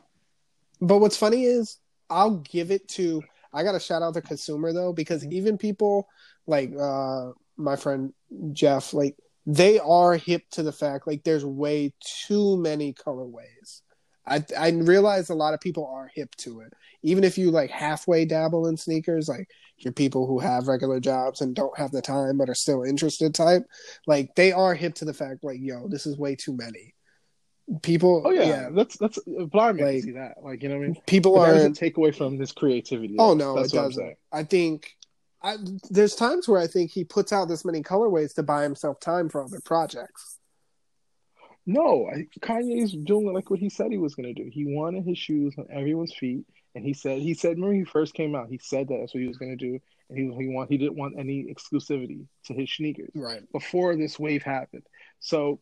But 0.82 1.00
what's 1.00 1.18
funny 1.18 1.46
is 1.46 1.78
I'll 2.10 2.38
give 2.38 2.72
it 2.72 2.88
to 2.90 3.24
I 3.54 3.64
got 3.64 3.72
to 3.72 3.80
shout 3.80 4.02
out 4.02 4.14
the 4.14 4.22
consumer 4.22 4.74
though 4.74 4.94
because 4.94 5.26
even 5.28 5.58
people 5.58 6.08
like 6.48 6.72
uh 6.78 7.32
my 7.58 7.76
friend 7.76 8.14
Jeff 8.52 8.94
like 8.94 9.16
they 9.46 9.80
are 9.80 10.16
hip 10.16 10.44
to 10.52 10.64
the 10.64 10.72
fact 10.72 11.08
like 11.08 11.24
there's 11.24 11.46
way 11.46 11.94
too 12.28 12.58
many 12.58 12.94
colorways. 12.94 13.82
I 14.28 14.44
I 14.58 14.72
realize 14.72 15.30
a 15.30 15.36
lot 15.36 15.54
of 15.54 15.62
people 15.62 15.86
are 15.88 16.12
hip 16.14 16.36
to 16.38 16.62
it. 16.62 16.74
Even 17.04 17.24
if 17.24 17.38
you 17.38 17.52
like 17.52 17.70
halfway 17.70 18.26
dabble 18.26 18.68
in 18.68 18.78
sneakers 18.78 19.30
like 19.30 19.48
you're 19.78 19.94
people 19.94 20.26
who 20.28 20.40
have 20.40 20.68
regular 20.68 21.00
jobs 21.00 21.42
and 21.42 21.56
don't 21.56 21.78
have 21.78 21.92
the 21.92 22.02
time 22.02 22.38
but 22.38 22.50
are 22.50 22.56
still 22.56 22.84
interested 22.84 23.36
type 23.36 23.64
like 24.08 24.34
they 24.36 24.52
are 24.52 24.74
hip 24.74 24.96
to 24.96 25.06
the 25.06 25.14
fact 25.14 25.44
like 25.44 25.58
yo 25.60 25.88
this 25.88 26.06
is 26.06 26.18
way 26.18 26.36
too 26.36 26.56
many. 26.58 26.95
People 27.82 28.22
Oh 28.26 28.30
yeah, 28.32 28.44
yeah 28.44 28.70
that's 28.72 28.96
that's 28.98 29.18
blind 29.26 29.78
man 29.78 29.88
Like- 29.96 30.04
see 30.04 30.12
that. 30.12 30.36
Like 30.44 30.62
you 30.62 30.70
know 30.70 30.78
what 30.78 30.84
I 30.84 30.88
mean. 30.88 31.02
people 31.08 31.34
But 31.36 31.46
that 31.46 31.50
are 31.52 31.54
doesn't 31.56 31.74
take 31.74 31.98
away 31.98 32.12
from 32.12 32.38
this 32.38 32.52
creativity. 32.52 33.16
Oh 33.18 33.34
no, 33.34 33.56
That's 33.56 33.74
it 33.74 33.78
doesn't. 33.78 34.18
I 34.32 34.44
think 34.44 34.96
I, 35.42 35.58
there's 35.90 36.16
times 36.16 36.48
where 36.48 36.60
I 36.60 36.68
think 36.68 36.92
he 36.92 37.04
puts 37.04 37.32
out 37.34 37.48
this 37.48 37.66
many 37.66 37.82
colorways 37.84 38.34
to 38.36 38.44
buy 38.44 38.64
himself 38.64 39.00
time 39.00 39.30
for 39.30 39.44
other 39.44 39.60
projects. 39.64 40.40
No, 41.68 42.08
I, 42.08 42.28
Kanye's 42.42 42.94
doing 42.94 43.34
like 43.34 43.50
what 43.50 43.60
he 43.60 43.70
said 43.70 43.92
he 43.92 43.98
was 43.98 44.14
going 44.16 44.34
to 44.34 44.44
do. 44.44 44.50
He 44.52 44.66
wanted 44.66 45.04
his 45.06 45.18
shoes 45.18 45.56
on 45.58 45.66
everyone's 45.72 46.14
feet, 46.14 46.46
and 46.76 46.86
he 46.86 46.94
said 46.94 47.20
he 47.22 47.34
said 47.34 47.60
when 47.60 47.74
he 47.74 47.84
first 47.84 48.14
came 48.14 48.36
out, 48.36 48.50
he 48.50 48.60
said 48.60 48.88
that 48.88 48.98
that's 49.00 49.14
what 49.16 49.22
he 49.22 49.28
was 49.28 49.38
going 49.38 49.58
to 49.58 49.64
do, 49.66 49.80
and 50.10 50.18
he 50.18 50.44
he 50.46 50.48
want 50.54 50.70
he 50.70 50.78
didn't 50.78 50.96
want 50.98 51.16
any 51.18 51.44
exclusivity 51.52 52.26
to 52.46 52.54
his 52.54 52.72
sneakers 52.72 53.10
Right. 53.16 53.42
before 53.52 53.96
this 53.96 54.20
wave 54.20 54.44
happened. 54.44 54.84
So 55.20 55.60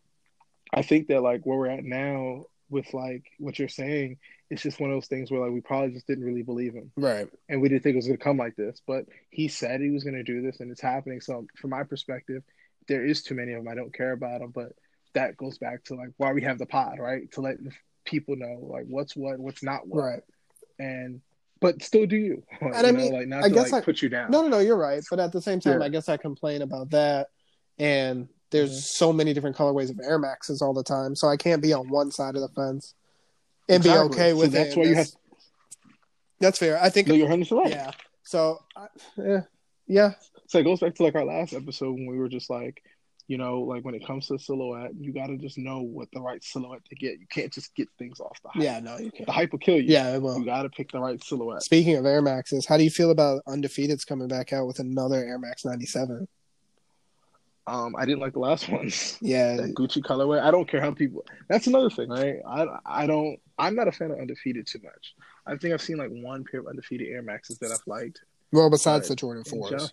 I 0.74 0.82
think 0.82 1.08
that 1.08 1.22
like 1.22 1.42
where 1.46 1.58
we're 1.58 1.68
at 1.68 1.84
now 1.84 2.46
with 2.70 2.94
like 2.94 3.24
what 3.40 3.60
you're 3.60 3.68
saying, 3.68 4.18
it's 4.50 4.62
just 4.62 4.80
one 4.80 4.90
of 4.90 4.96
those 4.96 5.08
things 5.08 5.30
where 5.32 5.42
like 5.42 5.52
we 5.52 5.62
probably 5.62 5.92
just 5.92 6.08
didn't 6.08 6.24
really 6.24 6.42
believe 6.44 6.74
him. 6.74 6.92
Right. 6.98 7.28
and 7.50 7.62
we 7.62 7.70
didn't 7.70 7.84
think 7.84 7.94
it 7.94 7.98
was 7.98 8.08
going 8.08 8.18
to 8.18 8.24
come 8.24 8.38
like 8.38 8.56
this. 8.56 8.82
But 8.88 9.06
he 9.30 9.48
said 9.48 9.82
he 9.82 9.92
was 9.92 10.04
going 10.04 10.16
to 10.16 10.24
do 10.24 10.42
this, 10.42 10.60
and 10.60 10.72
it's 10.72 10.82
happening. 10.82 11.22
So, 11.22 11.46
from 11.58 11.70
my 11.72 11.84
perspective, 11.84 12.44
there 12.88 13.06
is 13.06 13.24
too 13.24 13.36
many 13.36 13.54
of 13.54 13.64
them. 13.64 13.72
I 13.72 13.76
don't 13.76 13.94
care 13.94 14.12
about 14.12 14.42
them, 14.42 14.52
but 14.54 14.74
that 15.14 15.38
goes 15.38 15.58
back 15.60 15.84
to 15.86 15.96
like 15.96 16.10
why 16.18 16.34
we 16.34 16.42
have 16.42 16.58
the 16.58 16.66
pod, 16.66 16.98
right? 17.00 17.32
To 17.34 17.42
let 17.42 17.58
people 18.06 18.36
know 18.36 18.60
like 18.62 18.86
what's 18.88 19.16
what, 19.16 19.40
what's 19.40 19.64
not 19.64 19.88
what, 19.88 20.04
Right. 20.04 20.24
and 20.80 21.22
but 21.62 21.82
still 21.82 22.06
do 22.06 22.18
you, 22.18 22.44
And 22.60 22.74
you 22.74 22.76
I 22.76 22.82
know, 22.82 22.92
mean, 22.92 23.14
like 23.14 23.28
not 23.28 23.44
I 23.46 23.48
to 23.48 23.54
guess 23.54 23.72
like 23.72 23.84
I- 23.84 23.86
put 23.86 24.02
you 24.02 24.10
down. 24.10 24.32
No, 24.32 24.42
no, 24.42 24.48
no, 24.50 24.60
you're 24.60 24.76
right. 24.76 25.02
But 25.10 25.20
at 25.22 25.32
the 25.32 25.42
same 25.42 25.60
time, 25.62 25.80
Yeah. 25.80 25.86
I 25.86 25.90
guess 25.90 26.10
I 26.10 26.18
complain 26.18 26.62
about 26.62 26.90
that. 26.90 27.28
And 27.80 28.28
there's 28.54 28.72
Mhm. 28.72 28.84
so 28.84 29.12
many 29.12 29.34
different 29.34 29.58
colorways 29.58 29.90
of 29.90 30.00
Air 30.02 30.18
Maxes 30.18 30.62
all 30.62 30.74
the 30.74 30.84
time, 30.84 31.16
so 31.16 31.28
I 31.28 31.36
can't 31.36 31.62
be 31.62 31.74
on 31.74 31.90
one 31.90 32.10
side 32.12 32.36
of 32.36 32.42
the 32.42 32.48
fence 32.50 32.94
and 33.68 33.78
Exactly. 33.86 34.08
be 34.10 34.14
okay 34.16 34.30
So 34.32 34.38
with 34.38 34.52
that's 34.54 34.70
it. 34.74 34.78
why 34.78 34.84
you 34.86 34.90
That's- 34.96 35.18
That's 36.40 36.60
fair. 36.60 36.78
I 36.82 36.90
think. 36.90 37.08
No, 37.08 37.14
you're 37.14 37.28
hundred 37.30 37.52
right. 37.52 37.70
Yeah. 37.70 37.92
So, 38.24 38.60
yeah, 39.18 39.42
yeah, 39.88 40.14
So 40.48 40.60
it 40.60 40.64
goes 40.64 40.80
back 40.80 40.96
to 40.96 41.04
like 41.04 41.16
our 41.16 41.26
last 41.26 41.54
episode 41.54 41.94
when 41.94 42.06
we 42.06 42.18
were 42.18 42.28
just 42.30 42.50
like, 42.50 42.82
you 43.28 43.38
know, 43.38 43.62
like 43.62 43.84
when 43.86 43.96
it 43.96 44.06
comes 44.06 44.28
to 44.28 44.38
silhouette, 44.38 44.92
you 45.00 45.14
got 45.14 45.28
to 45.28 45.38
just 45.38 45.58
know 45.58 45.82
what 45.82 46.10
the 46.14 46.20
right 46.22 46.44
silhouette 46.44 46.84
to 46.86 46.96
get. 46.96 47.20
You 47.20 47.26
can't 47.30 47.52
just 47.54 47.74
get 47.76 47.88
things 47.98 48.20
off 48.20 48.38
the 48.44 48.50
hype. 48.50 48.62
yeah. 48.64 48.80
No, 48.82 48.98
you 48.98 49.06
The 49.06 49.12
can't. 49.12 49.30
hype 49.30 49.52
will 49.54 49.60
kill 49.60 49.76
you. 49.78 49.84
Yeah, 49.84 50.14
it 50.16 50.22
will. 50.22 50.38
You 50.40 50.46
got 50.46 50.64
to 50.64 50.70
pick 50.70 50.92
the 50.92 51.00
right 51.00 51.22
silhouette. 51.24 51.64
Speaking 51.64 51.96
of 51.96 52.06
Air 52.06 52.22
Maxes, 52.22 52.66
how 52.66 52.76
do 52.78 52.84
you 52.84 52.90
feel 52.92 53.12
about 53.12 53.42
Undefeated's 53.48 54.04
coming 54.04 54.28
back 54.28 54.52
out 54.52 54.68
with 54.68 54.80
another 54.80 55.24
Air 55.24 55.40
Max 55.40 55.64
97? 55.64 56.28
Um, 57.66 57.96
I 57.98 58.06
didn't 58.06 58.20
like 58.20 58.34
the 58.34 58.40
last 58.40 58.68
ones. 58.78 59.18
Yeah, 59.22 59.56
That 59.56 59.74
Gucci 59.74 60.02
colorway. 60.02 60.42
I 60.42 60.52
don't 60.52 60.68
care 60.68 60.82
how 60.82 60.92
people. 60.92 61.26
That's 61.48 61.68
another 61.68 61.90
thing, 61.90 62.10
right? 62.10 62.38
I 62.48 62.68
I 62.86 63.08
don't. 63.08 63.40
I'm 63.58 63.76
not 63.76 63.88
a 63.88 63.92
fan 63.92 64.12
of 64.12 64.20
undefeated 64.20 64.68
too 64.68 64.80
much. 64.84 65.14
I 65.48 65.56
think 65.58 65.74
I've 65.74 65.82
seen 65.82 65.98
like 65.98 66.10
one 66.12 66.44
pair 66.44 66.60
of 66.62 66.68
undefeated 66.68 67.08
Air 67.10 67.22
Maxes 67.22 67.58
that 67.60 67.72
I've 67.72 67.86
liked. 67.88 68.22
well, 68.52 68.70
besides 68.70 69.08
the 69.08 69.16
Jordan 69.16 69.44
4s, 69.44 69.70
general- 69.70 69.90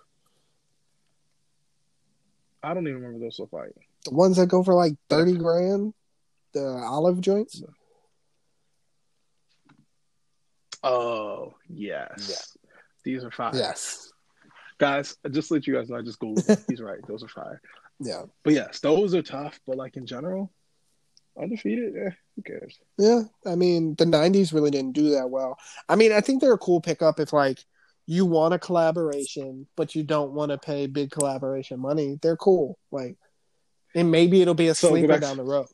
I 2.62 2.74
don't 2.74 2.86
even 2.88 3.00
remember 3.02 3.24
those 3.24 3.38
look 3.38 3.52
like. 3.52 3.72
the 4.04 4.14
ones 4.14 4.36
that 4.36 4.48
go 4.48 4.62
for 4.62 4.74
like 4.74 4.94
30 5.08 5.36
grand, 5.38 5.94
the 6.52 6.64
olive 6.66 7.20
joints. 7.20 7.62
Oh 10.82 11.54
yes, 11.68 12.56
these 13.04 13.22
are 13.24 13.30
fire. 13.30 13.52
Yes. 13.54 14.09
Guys. 14.80 15.16
Just 15.30 15.48
to 15.48 15.54
let 15.54 15.66
you 15.68 15.74
guys 15.74 15.88
know, 15.88 15.98
I 15.98 16.02
just 16.02 16.18
googled. 16.18 16.48
it. 16.48 16.64
He's 16.68 16.80
right. 16.80 16.98
Those 17.06 17.22
are 17.22 17.28
fire. 17.28 17.60
Yeah. 18.02 18.22
But 18.44 18.54
yes, 18.54 18.80
those 18.80 19.14
are 19.14 19.20
tough. 19.20 19.60
But 19.66 19.76
like 19.76 19.98
in 19.98 20.06
general, 20.06 20.50
undefeated. 21.38 21.94
Eh, 21.98 22.10
who 22.34 22.42
cares? 22.42 22.78
Yeah, 22.96 23.24
I 23.46 23.56
mean 23.56 23.94
the 23.96 24.06
'90s 24.06 24.54
really 24.54 24.70
didn't 24.70 24.92
do 24.92 25.10
that 25.10 25.28
well. 25.28 25.58
I 25.86 25.96
mean, 25.96 26.10
I 26.10 26.22
think 26.22 26.40
they're 26.40 26.54
a 26.54 26.58
cool 26.58 26.80
pickup 26.80 27.20
if 27.20 27.34
like 27.34 27.58
you 28.06 28.24
want 28.24 28.54
a 28.54 28.58
collaboration, 28.58 29.66
but 29.76 29.94
you 29.94 30.02
don't 30.02 30.32
want 30.32 30.50
to 30.50 30.56
pay 30.56 30.86
big 30.86 31.10
collaboration 31.10 31.78
money. 31.78 32.18
They're 32.22 32.38
cool, 32.38 32.78
like, 32.90 33.18
and 33.94 34.10
maybe 34.10 34.40
it'll 34.40 34.54
be 34.54 34.68
a 34.68 34.74
So, 34.74 34.88
sleeper 34.88 35.18
down 35.18 35.36
the 35.36 35.44
road. 35.44 35.66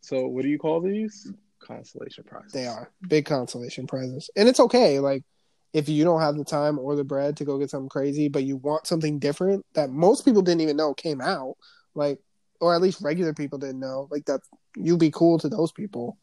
So 0.00 0.26
what 0.26 0.42
do 0.42 0.48
you 0.48 0.58
call 0.58 0.80
these? 0.80 1.30
Consolation 1.60 2.24
prizes. 2.24 2.52
They 2.52 2.66
are 2.66 2.90
big 3.06 3.26
consolation 3.26 3.86
prizes, 3.86 4.30
and 4.36 4.48
it's 4.48 4.60
okay. 4.60 5.00
Like, 5.00 5.22
if 5.74 5.88
you 5.88 6.04
don't 6.04 6.20
have 6.20 6.36
the 6.36 6.44
time 6.44 6.78
or 6.78 6.96
the 6.96 7.04
bread 7.04 7.36
to 7.36 7.44
go 7.44 7.58
get 7.58 7.68
something 7.68 7.88
crazy, 7.90 8.28
but 8.28 8.44
you 8.44 8.56
want 8.56 8.86
something 8.86 9.18
different 9.18 9.66
that 9.74 9.90
most 9.90 10.24
people 10.24 10.40
didn't 10.40 10.62
even 10.62 10.76
know 10.76 10.94
came 10.94 11.20
out, 11.20 11.56
like, 11.94 12.20
or 12.60 12.74
at 12.74 12.80
least 12.80 13.02
regular 13.02 13.34
people 13.34 13.58
didn't 13.58 13.80
know, 13.80 14.08
like 14.10 14.24
that, 14.24 14.40
you'll 14.76 14.96
be 14.96 15.10
cool 15.10 15.38
to 15.40 15.48
those 15.48 15.72
people. 15.72 16.16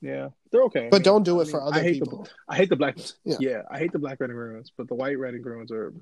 Yeah, 0.00 0.28
they're 0.52 0.62
okay. 0.64 0.86
I 0.86 0.90
But 0.90 0.98
mean- 0.98 1.02
don't 1.04 1.22
do 1.24 1.38
I 1.40 1.42
it 1.42 1.48
for 1.48 1.62
other 1.62 1.80
I 1.80 1.92
people. 1.92 2.24
The, 2.24 2.30
I 2.52 2.56
hate 2.56 2.68
the 2.68 2.76
black. 2.76 2.98
Yeah. 3.24 3.36
Yeah. 3.40 3.62
I 3.70 3.78
hate 3.78 3.92
the 3.92 3.98
black, 3.98 4.20
red, 4.20 4.28
and 4.30 4.38
ones. 4.54 4.70
But 4.76 4.86
the 4.88 4.94
white, 4.94 5.18
red, 5.18 5.34
and 5.34 5.44
ones 5.44 5.72
are 5.72 5.94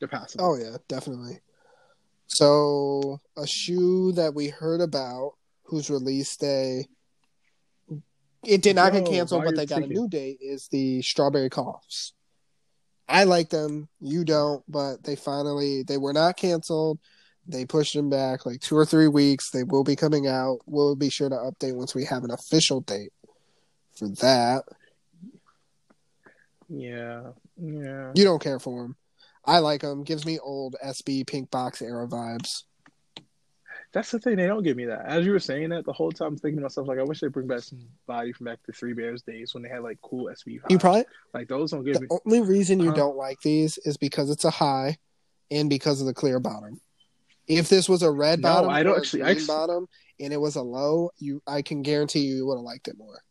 they're 0.00 0.08
passable. 0.08 0.44
Oh 0.44 0.56
yeah, 0.56 0.76
definitely. 0.88 1.38
So 2.26 3.20
a 3.36 3.46
shoe 3.46 4.10
that 4.12 4.34
we 4.34 4.48
heard 4.48 4.80
about, 4.80 5.34
who's 5.62 5.88
released 5.90 6.42
a, 6.42 6.84
it 8.46 8.62
did 8.62 8.76
not 8.76 8.92
get 8.92 9.06
canceled, 9.06 9.44
but 9.44 9.56
they 9.56 9.66
got 9.66 9.82
a 9.82 9.86
new 9.86 10.08
date. 10.08 10.38
Is 10.40 10.68
the 10.68 11.02
Strawberry 11.02 11.50
Coughs? 11.50 12.12
I 13.08 13.24
like 13.24 13.50
them. 13.50 13.88
You 14.00 14.24
don't, 14.24 14.64
but 14.68 15.04
they 15.04 15.16
finally 15.16 15.82
they 15.82 15.96
were 15.96 16.12
not 16.12 16.36
canceled. 16.36 16.98
They 17.46 17.64
pushed 17.64 17.94
them 17.94 18.10
back 18.10 18.44
like 18.44 18.60
two 18.60 18.76
or 18.76 18.84
three 18.84 19.08
weeks. 19.08 19.50
They 19.50 19.62
will 19.62 19.84
be 19.84 19.94
coming 19.94 20.26
out. 20.26 20.58
We'll 20.66 20.96
be 20.96 21.10
sure 21.10 21.28
to 21.28 21.36
update 21.36 21.76
once 21.76 21.94
we 21.94 22.04
have 22.04 22.24
an 22.24 22.32
official 22.32 22.80
date 22.80 23.12
for 23.94 24.08
that. 24.08 24.64
Yeah, 26.68 27.30
yeah. 27.56 28.10
You 28.14 28.24
don't 28.24 28.42
care 28.42 28.58
for 28.58 28.82
them. 28.82 28.96
I 29.44 29.60
like 29.60 29.82
them. 29.82 30.02
Gives 30.02 30.26
me 30.26 30.40
old 30.40 30.74
SB 30.84 31.26
pink 31.26 31.50
box 31.50 31.80
era 31.80 32.08
vibes. 32.08 32.64
That's 33.96 34.10
the 34.10 34.18
thing. 34.18 34.36
They 34.36 34.46
don't 34.46 34.62
give 34.62 34.76
me 34.76 34.84
that. 34.84 35.06
As 35.06 35.24
you 35.24 35.32
were 35.32 35.38
saying 35.38 35.70
that, 35.70 35.86
the 35.86 35.92
whole 35.94 36.12
time 36.12 36.28
I'm 36.28 36.36
thinking 36.36 36.58
to 36.58 36.64
myself, 36.64 36.86
like, 36.86 36.98
I 36.98 37.02
wish 37.02 37.20
they 37.20 37.28
bring 37.28 37.46
back 37.46 37.60
some 37.62 37.78
body 38.06 38.30
from 38.30 38.44
back 38.44 38.62
to 38.64 38.72
Three 38.72 38.92
Bears 38.92 39.22
days 39.22 39.54
when 39.54 39.62
they 39.62 39.70
had 39.70 39.82
like 39.82 39.98
cool 40.02 40.26
SB 40.26 40.60
vibes. 40.60 40.70
You 40.70 40.78
probably 40.78 41.04
like 41.32 41.48
those 41.48 41.70
don't 41.70 41.82
give 41.82 41.94
The 41.94 42.00
me. 42.02 42.08
only 42.26 42.42
reason 42.42 42.78
you 42.78 42.92
don't 42.92 43.16
like 43.16 43.40
these 43.40 43.78
is 43.86 43.96
because 43.96 44.28
it's 44.28 44.44
a 44.44 44.50
high 44.50 44.98
and 45.50 45.70
because 45.70 46.02
of 46.02 46.06
the 46.06 46.12
clear 46.12 46.38
bottom. 46.38 46.78
If 47.48 47.70
this 47.70 47.88
was 47.88 48.02
a 48.02 48.10
red 48.10 48.40
No, 48.40 48.48
bottom 48.48 48.68
I 48.70 48.82
don't 48.82 48.98
actually- 48.98 49.22
I 49.22 49.28
green 49.28 49.36
actually- 49.38 49.46
bottom 49.46 49.88
and 50.20 50.30
it 50.30 50.40
was 50.42 50.56
a 50.56 50.62
low, 50.62 51.08
you 51.16 51.40
I 51.46 51.62
can 51.62 51.80
guarantee 51.80 52.26
you, 52.26 52.36
you 52.36 52.46
would 52.48 52.56
have 52.56 52.64
liked 52.64 52.88
it 52.88 52.98
more. 52.98 53.22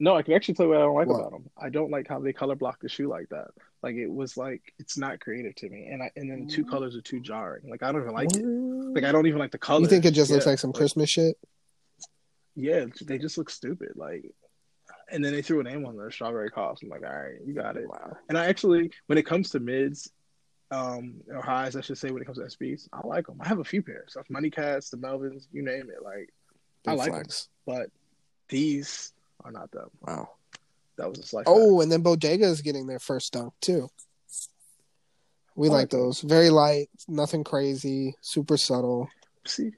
No, 0.00 0.14
I 0.16 0.22
can 0.22 0.34
actually 0.34 0.54
tell 0.54 0.66
you 0.66 0.70
what 0.70 0.78
I 0.78 0.82
don't 0.82 0.94
like 0.94 1.08
What? 1.08 1.18
about 1.18 1.30
them. 1.32 1.50
I 1.56 1.70
don't 1.70 1.90
like 1.90 2.06
how 2.08 2.20
they 2.20 2.32
color 2.32 2.54
block 2.54 2.80
the 2.80 2.88
shoe 2.88 3.08
like 3.08 3.28
that. 3.30 3.48
Like 3.82 3.96
it 3.96 4.06
was 4.10 4.36
like 4.36 4.62
it's 4.78 4.96
not 4.96 5.20
creative 5.20 5.54
to 5.56 5.68
me, 5.68 5.86
and 5.90 6.02
I 6.02 6.10
and 6.16 6.30
then 6.30 6.46
two 6.48 6.64
colors 6.64 6.96
are 6.96 7.00
too 7.00 7.20
jarring. 7.20 7.68
Like 7.68 7.82
I 7.82 7.90
don't 7.92 8.02
even 8.02 8.14
like 8.14 8.28
it. 8.34 8.44
Like 8.44 9.04
I 9.04 9.12
don't 9.12 9.26
even 9.26 9.38
like 9.38 9.50
the 9.52 9.58
color. 9.58 9.80
you 9.80 9.86
think 9.88 10.04
it 10.04 10.12
just 10.12 10.30
looks 10.30 10.46
like 10.46 10.58
some 10.58 10.72
Christmas 10.72 11.10
shit? 11.10 11.36
Yeah, 12.54 12.86
they 13.04 13.18
just 13.18 13.38
look 13.38 13.50
stupid. 13.50 13.92
Like, 13.94 14.24
and 15.12 15.24
then 15.24 15.32
they 15.32 15.42
threw 15.42 15.60
a 15.60 15.62
name 15.62 15.86
on 15.86 15.96
the 15.96 16.10
Strawberry 16.10 16.50
Cough. 16.50 16.80
I'm 16.82 16.88
like, 16.88 17.04
all 17.04 17.12
right, 17.12 17.36
you 17.44 17.54
got 17.54 17.76
it. 17.76 17.88
Wow. 17.88 18.16
And 18.28 18.36
I 18.36 18.46
actually, 18.46 18.90
when 19.06 19.16
it 19.16 19.26
comes 19.26 19.50
to 19.50 19.60
mids, 19.60 20.10
um, 20.72 21.14
or 21.32 21.40
highs, 21.40 21.76
I 21.76 21.80
should 21.82 21.98
say, 21.98 22.10
when 22.10 22.20
it 22.20 22.24
comes 22.24 22.38
to 22.38 22.44
SBs, 22.44 22.88
I 22.92 23.06
like 23.06 23.26
them. 23.26 23.38
I 23.40 23.46
have 23.48 23.60
a 23.60 23.64
few 23.64 23.80
pairs. 23.82 24.14
Like 24.16 24.28
Money 24.28 24.50
Cats, 24.50 24.90
the 24.90 24.96
Melvins, 24.96 25.46
you 25.52 25.62
name 25.62 25.88
it. 25.88 26.02
Like, 26.02 26.30
I 26.86 26.90
Big 26.92 26.98
like 26.98 27.10
flex. 27.10 27.48
but 27.64 27.90
these 28.48 29.12
are 29.44 29.52
not 29.52 29.70
them. 29.70 29.88
Wow. 30.00 30.30
That 30.96 31.08
was 31.08 31.18
a 31.20 31.22
slight. 31.22 31.44
Oh, 31.46 31.80
and 31.80 31.90
then 31.90 32.02
Bodega 32.02 32.44
is 32.44 32.60
getting 32.60 32.86
their 32.86 32.98
first 32.98 33.32
dunk 33.32 33.54
too. 33.60 33.88
We 35.54 35.68
I 35.68 35.72
like 35.72 35.78
like 35.78 35.90
those. 35.90 36.20
Very 36.20 36.50
light, 36.50 36.88
nothing 37.08 37.44
crazy, 37.44 38.14
super 38.20 38.56
subtle. 38.56 39.08
see, 39.46 39.70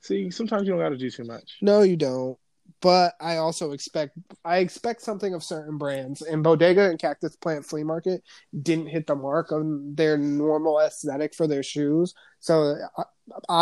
see, 0.00 0.30
sometimes 0.30 0.66
you 0.66 0.72
don't 0.72 0.80
got 0.80 0.90
to 0.90 0.98
do 0.98 1.10
too 1.10 1.24
much. 1.24 1.58
No, 1.62 1.82
you 1.82 1.96
don't. 1.96 2.38
But 2.80 3.14
I 3.20 3.36
also 3.36 3.72
expect 3.72 4.16
I 4.44 4.58
expect 4.58 5.02
something 5.02 5.34
of 5.34 5.44
certain 5.44 5.76
brands. 5.76 6.22
And 6.22 6.42
Bodega 6.42 6.88
and 6.88 6.98
Cactus 6.98 7.36
Plant 7.36 7.66
Flea 7.66 7.84
Market 7.84 8.22
didn't 8.62 8.86
hit 8.86 9.06
the 9.06 9.14
mark 9.14 9.52
on 9.52 9.94
their 9.94 10.16
normal 10.16 10.78
aesthetic 10.80 11.34
for 11.34 11.46
their 11.46 11.62
shoes. 11.62 12.14
So 12.38 12.76
I, 12.96 13.02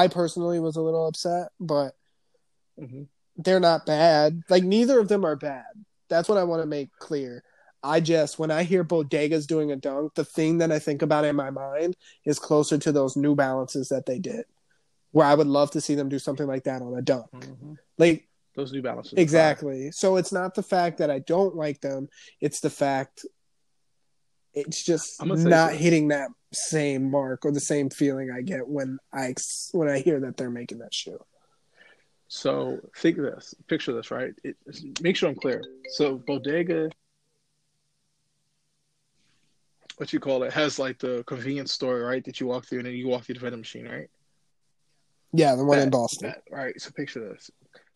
I 0.04 0.09
personally 0.09 0.61
was 0.61 0.76
a 0.76 0.83
little 0.83 1.09
upset, 1.09 1.48
but 1.59 1.94
hmm 2.78 3.04
they're 3.38 3.61
not 3.61 3.87
bad. 3.87 4.42
Like 4.51 4.64
neither 4.64 4.98
of 4.98 5.09
them 5.09 5.24
are 5.24 5.37
bad. 5.37 5.64
That's 6.09 6.29
what 6.29 6.38
I 6.38 6.44
want 6.44 6.62
to 6.62 6.66
make 6.66 6.90
clear. 6.98 7.42
I 7.83 8.01
just 8.01 8.38
when 8.38 8.51
I 8.51 8.64
hear 8.64 8.83
Bodega's 8.83 9.46
doing 9.46 9.70
a 9.70 9.77
dunk, 9.77 10.14
the 10.14 10.24
thing 10.24 10.59
that 10.59 10.72
I 10.72 10.81
think 10.81 11.03
about 11.03 11.24
in 11.24 11.37
my 11.37 11.51
mind 11.51 11.96
is 12.24 12.38
closer 12.38 12.77
to 12.79 12.92
those 12.92 13.16
New 13.16 13.37
Balances 13.37 13.88
that 13.90 14.07
they 14.07 14.18
did, 14.18 14.44
where 15.12 15.27
I 15.27 15.35
would 15.35 15.46
love 15.46 15.70
to 15.72 15.81
see 15.81 15.94
them 15.94 16.09
do 16.09 16.18
something 16.18 16.46
like 16.46 16.64
that 16.64 16.83
on 16.83 16.98
a 16.98 17.03
dunk. 17.03 17.27
hmm 17.33 17.74
Like 17.96 18.29
Those 18.57 18.72
New 18.72 18.83
Balances. 18.83 19.14
Exactly. 19.16 19.92
So 19.92 20.16
it's 20.16 20.33
not 20.33 20.57
the 20.57 20.62
fact 20.62 20.98
that 20.98 21.11
I 21.11 21.20
don't 21.20 21.55
like 21.55 21.81
them; 21.81 22.09
it's 22.40 22.61
the 22.61 22.70
fact 22.70 23.24
it's 24.55 24.83
just 24.85 25.24
not 25.24 25.70
so. 25.70 25.77
hitting 25.77 26.09
that 26.09 26.31
same 26.53 27.11
mark 27.11 27.44
or 27.44 27.53
the 27.53 27.61
same 27.61 27.90
feeling 27.90 28.31
I 28.37 28.40
get 28.42 28.66
when 28.66 28.98
I 29.12 29.35
when 29.72 29.88
I 29.88 30.01
hear 30.01 30.18
that 30.20 30.37
they're 30.37 30.51
making 30.51 30.79
that 30.79 30.92
shoe. 30.92 31.18
So 32.29 32.79
think 32.97 33.17
of 33.19 33.25
this, 33.25 33.55
picture 33.67 33.93
this, 33.95 34.11
right? 34.11 34.35
It, 34.45 34.57
make 35.01 35.17
sure 35.17 35.31
I'm 35.31 35.35
clear. 35.35 35.62
So 35.97 36.17
Bodega, 36.19 36.91
what 39.97 40.12
you 40.12 40.21
call 40.21 40.43
it, 40.43 40.53
has 40.53 40.79
like 40.79 40.99
the 40.99 41.25
convenience 41.27 41.73
store, 41.73 42.01
right? 42.01 42.23
That 42.25 42.38
you 42.38 42.47
walk 42.47 42.67
through 42.67 42.81
and 42.81 42.87
then 42.87 42.95
you 42.95 43.09
walk 43.09 43.25
through 43.25 43.37
the 43.37 43.41
vending 43.41 43.61
machine, 43.61 43.88
right? 43.88 44.09
Yeah, 45.33 45.55
the 45.55 45.64
one 45.64 45.79
in 45.79 45.91
Boston. 45.91 46.29
that- 46.29 46.43
right. 46.51 46.79
So 46.81 46.91
picture 46.91 47.31
this, 47.31 47.51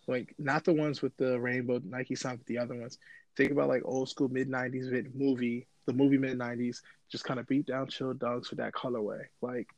like 0.06 0.34
not 0.38 0.64
the 0.64 0.72
ones 0.72 1.02
with 1.02 1.16
the 1.18 1.38
rainbow 1.38 1.80
Nike 1.84 2.14
sign, 2.14 2.36
but 2.36 2.46
the 2.46 2.58
other 2.58 2.74
ones. 2.74 2.98
Think 3.36 3.52
about 3.52 3.68
like 3.68 3.82
old 3.84 4.08
school 4.08 4.28
mid 4.28 4.48
'90s 4.48 4.90
vid 4.90 5.14
movie, 5.14 5.66
the 5.86 5.92
movie 5.92 6.18
mid 6.18 6.38
'90s, 6.38 6.80
just 7.10 7.24
kind 7.24 7.38
of 7.40 7.46
beat 7.46 7.66
down 7.66 7.88
chill 7.88 8.12
dogs 8.14 8.50
with 8.50 8.58
that 8.58 8.72
colorway. 8.74 9.22
Like 9.40 9.68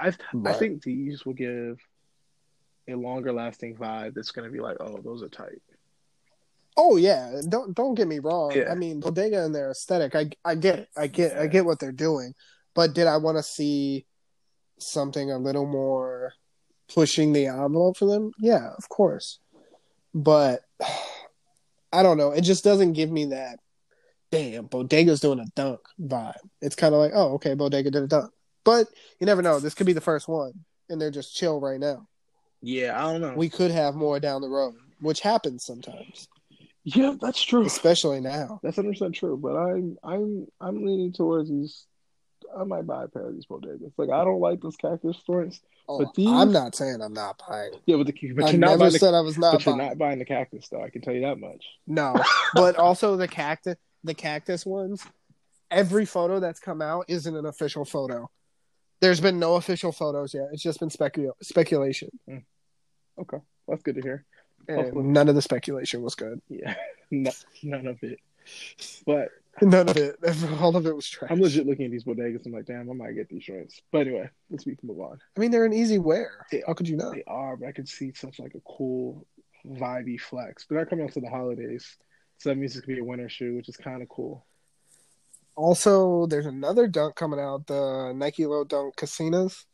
I, 0.00 0.12
I 0.44 0.52
think 0.52 0.82
these 0.82 1.24
will 1.24 1.34
give 1.34 1.78
a 2.88 2.94
longer 2.94 3.32
lasting 3.32 3.76
vibe. 3.76 4.14
That's 4.14 4.30
going 4.30 4.46
to 4.48 4.52
be 4.52 4.60
like, 4.60 4.76
oh, 4.80 5.00
those 5.02 5.22
are 5.22 5.28
tight. 5.28 5.62
Oh 6.76 6.96
yeah, 6.96 7.40
don't 7.48 7.72
don't 7.72 7.94
get 7.94 8.08
me 8.08 8.18
wrong. 8.18 8.52
Yeah. 8.52 8.70
I 8.70 8.74
mean, 8.74 8.98
Bodega 8.98 9.44
and 9.44 9.54
their 9.54 9.70
aesthetic, 9.70 10.16
I 10.16 10.30
I 10.44 10.56
get 10.56 10.80
it. 10.80 10.88
I 10.96 11.06
get 11.06 11.38
I 11.38 11.46
get 11.46 11.64
what 11.64 11.78
they're 11.78 11.92
doing. 11.92 12.34
But 12.74 12.94
did 12.94 13.06
I 13.06 13.18
want 13.18 13.36
to 13.36 13.44
see 13.44 14.06
something 14.78 15.30
a 15.30 15.38
little 15.38 15.66
more 15.66 16.34
pushing 16.92 17.32
the 17.32 17.46
envelope 17.46 17.96
for 17.96 18.06
them, 18.06 18.32
yeah, 18.38 18.70
of 18.76 18.88
course. 18.88 19.38
But 20.12 20.60
I 21.92 22.02
don't 22.02 22.18
know. 22.18 22.32
It 22.32 22.40
just 22.40 22.64
doesn't 22.64 22.94
give 22.94 23.10
me 23.10 23.26
that 23.26 23.60
damn 24.32 24.66
Bodega's 24.66 25.20
doing 25.20 25.38
a 25.38 25.46
dunk 25.54 25.78
vibe. 26.00 26.34
It's 26.60 26.74
kind 26.74 26.92
of 26.92 27.00
like, 27.00 27.12
oh, 27.14 27.34
okay, 27.34 27.54
Bodega 27.54 27.90
did 27.90 28.02
a 28.02 28.08
dunk. 28.08 28.32
But 28.64 28.88
you 29.20 29.26
never 29.26 29.42
know. 29.42 29.60
This 29.60 29.74
could 29.74 29.86
be 29.86 29.92
the 29.92 30.00
first 30.00 30.26
one, 30.26 30.52
and 30.88 31.00
they're 31.00 31.12
just 31.12 31.36
chill 31.36 31.60
right 31.60 31.78
now. 31.78 32.08
Yeah, 32.64 32.98
I 32.98 33.12
don't 33.12 33.20
know. 33.20 33.34
We 33.34 33.48
could 33.48 33.70
have 33.70 33.94
more 33.94 34.18
down 34.18 34.40
the 34.40 34.48
road, 34.48 34.74
which 35.00 35.20
happens 35.20 35.64
sometimes, 35.64 36.28
yeah, 36.84 37.14
that's 37.20 37.42
true. 37.42 37.64
especially 37.64 38.20
now. 38.20 38.60
That's 38.62 38.76
hundred 38.76 38.92
percent 38.92 39.14
true. 39.14 39.36
But 39.36 39.56
I'm 39.56 39.96
I'm 40.02 40.46
I'm 40.60 40.84
leaning 40.84 41.12
towards 41.12 41.50
these. 41.50 41.86
I 42.58 42.64
might 42.64 42.86
buy 42.86 43.04
a 43.04 43.08
pair 43.08 43.26
of 43.26 43.34
these 43.34 43.46
bodegas. 43.46 43.92
Like 43.96 44.10
I 44.10 44.24
don't 44.24 44.40
like 44.40 44.60
those 44.60 44.76
cactus 44.76 45.16
joints. 45.26 45.60
Oh, 45.88 45.98
But 45.98 46.14
these- 46.14 46.28
I'm 46.28 46.52
not 46.52 46.74
saying 46.74 47.00
I'm 47.02 47.12
not 47.12 47.42
buying. 47.48 47.72
Yeah, 47.86 47.96
but 47.96 48.06
the 48.06 48.32
but 48.32 48.44
I 48.44 48.50
you're 48.50 48.58
not 48.60 48.66
never 48.68 48.78
buying 48.78 48.92
the, 48.92 48.98
said 48.98 49.14
I 49.14 49.20
was 49.20 49.36
not 49.38 49.52
but 49.52 49.66
you're 49.66 49.76
not 49.76 49.98
buying 49.98 50.18
the 50.18 50.24
cactus 50.24 50.68
though. 50.68 50.82
I 50.82 50.90
can 50.90 51.02
tell 51.02 51.14
you 51.14 51.22
that 51.22 51.38
much. 51.38 51.64
No, 51.86 52.14
but 52.54 52.76
also 52.76 53.16
the 53.16 53.28
cactus, 53.28 53.76
the 54.04 54.14
cactus 54.14 54.64
ones. 54.64 55.04
Every 55.70 56.04
photo 56.06 56.38
that's 56.40 56.60
come 56.60 56.80
out 56.80 57.06
isn't 57.08 57.34
an 57.34 57.46
official 57.46 57.84
photo. 57.84 58.30
There's 59.00 59.20
been 59.20 59.38
no 59.38 59.56
official 59.56 59.90
photos 59.92 60.32
yet. 60.32 60.48
It's 60.52 60.62
just 60.62 60.80
been 60.80 60.88
specu- 60.88 61.32
speculation, 61.42 62.10
mm. 62.28 62.44
Okay, 63.18 63.38
that's 63.68 63.82
good 63.82 63.96
to 63.96 64.02
hear. 64.02 64.24
and 64.68 64.94
none 65.12 65.28
of 65.28 65.34
the 65.34 65.42
speculation 65.42 66.02
was 66.02 66.14
good. 66.14 66.40
Yeah, 66.48 66.74
no, 67.10 67.30
none 67.62 67.86
of 67.86 68.02
it. 68.02 68.18
But 69.06 69.28
None 69.62 69.88
of 69.88 69.96
it. 69.96 70.16
All 70.60 70.74
of 70.76 70.84
it 70.84 70.96
was 70.96 71.08
trash. 71.08 71.30
I'm 71.30 71.40
legit 71.40 71.64
looking 71.64 71.84
at 71.84 71.92
these 71.92 72.02
bodegas. 72.02 72.44
I'm 72.44 72.50
like, 72.50 72.66
damn, 72.66 72.90
I 72.90 72.92
might 72.92 73.12
get 73.12 73.28
these 73.28 73.44
joints. 73.44 73.80
But 73.92 74.08
anyway, 74.08 74.28
let's 74.50 74.66
we 74.66 74.74
can 74.74 74.88
move 74.88 74.98
on. 75.00 75.20
I 75.36 75.40
mean, 75.40 75.52
they're 75.52 75.64
an 75.64 75.72
easy 75.72 75.98
wear. 75.98 76.44
They- 76.50 76.64
How 76.66 76.74
could 76.74 76.88
you 76.88 76.96
not? 76.96 77.14
They 77.14 77.22
are, 77.28 77.56
but 77.56 77.68
I 77.68 77.72
could 77.72 77.88
see 77.88 78.12
such 78.16 78.40
like 78.40 78.54
a 78.56 78.60
cool, 78.66 79.24
vibey 79.64 80.20
flex. 80.20 80.64
But 80.68 80.74
they're 80.74 80.86
coming 80.86 81.04
up 81.06 81.12
to 81.12 81.20
the 81.20 81.30
holidays, 81.30 81.96
so 82.38 82.48
that 82.48 82.56
means 82.56 82.74
it's 82.76 82.84
gonna 82.84 82.96
be 82.96 83.00
a 83.00 83.04
winter 83.04 83.28
shoe, 83.28 83.54
which 83.54 83.68
is 83.68 83.76
kind 83.76 84.02
of 84.02 84.08
cool. 84.08 84.44
Also, 85.56 86.26
there's 86.26 86.46
another 86.46 86.88
dunk 86.88 87.14
coming 87.14 87.38
out, 87.38 87.66
the 87.68 88.12
Nike 88.12 88.46
Low 88.46 88.64
Dunk 88.64 88.96
Casinas. 88.96 89.64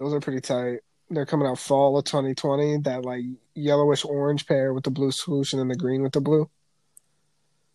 Those 0.00 0.14
are 0.14 0.20
pretty 0.20 0.40
tight. 0.40 0.80
They're 1.12 1.26
coming 1.26 1.46
out 1.46 1.58
fall 1.58 1.98
of 1.98 2.04
2020. 2.04 2.78
That 2.78 3.04
like 3.04 3.24
yellowish 3.54 4.04
orange 4.04 4.46
pair 4.46 4.72
with 4.72 4.84
the 4.84 4.90
blue 4.90 5.12
swoosh 5.12 5.52
and 5.52 5.60
then 5.60 5.68
the 5.68 5.76
green 5.76 6.02
with 6.02 6.12
the 6.12 6.20
blue. 6.20 6.48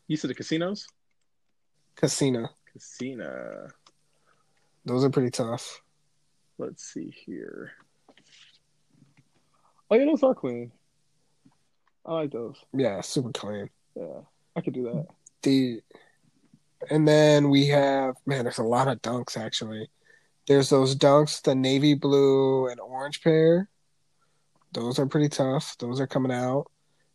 You 0.07 0.17
said 0.17 0.29
the 0.29 0.35
casinos? 0.35 0.87
Casino. 1.95 2.49
Casino. 2.71 3.67
Those 4.85 5.03
are 5.03 5.09
pretty 5.09 5.31
tough. 5.31 5.81
Let's 6.57 6.83
see 6.83 7.13
here. 7.25 7.73
Oh 9.91 9.95
yeah, 9.95 10.05
those 10.05 10.23
are 10.23 10.33
clean. 10.33 10.71
I 12.05 12.13
like 12.13 12.31
those. 12.31 12.55
Yeah, 12.73 13.01
super 13.01 13.31
clean. 13.31 13.69
Yeah, 13.95 14.21
I 14.55 14.61
could 14.61 14.73
do 14.73 14.83
that. 14.83 15.07
The 15.43 15.81
and 16.89 17.07
then 17.07 17.49
we 17.49 17.67
have 17.67 18.15
man, 18.25 18.43
there's 18.45 18.57
a 18.57 18.63
lot 18.63 18.87
of 18.87 19.01
dunks 19.01 19.37
actually. 19.37 19.89
There's 20.47 20.69
those 20.69 20.95
dunks, 20.95 21.41
the 21.41 21.55
navy 21.55 21.93
blue 21.93 22.67
and 22.67 22.79
orange 22.79 23.21
pair. 23.21 23.69
Those 24.73 24.97
are 24.97 25.05
pretty 25.05 25.29
tough. 25.29 25.75
Those 25.77 25.99
are 25.99 26.07
coming 26.07 26.31
out. 26.31 26.71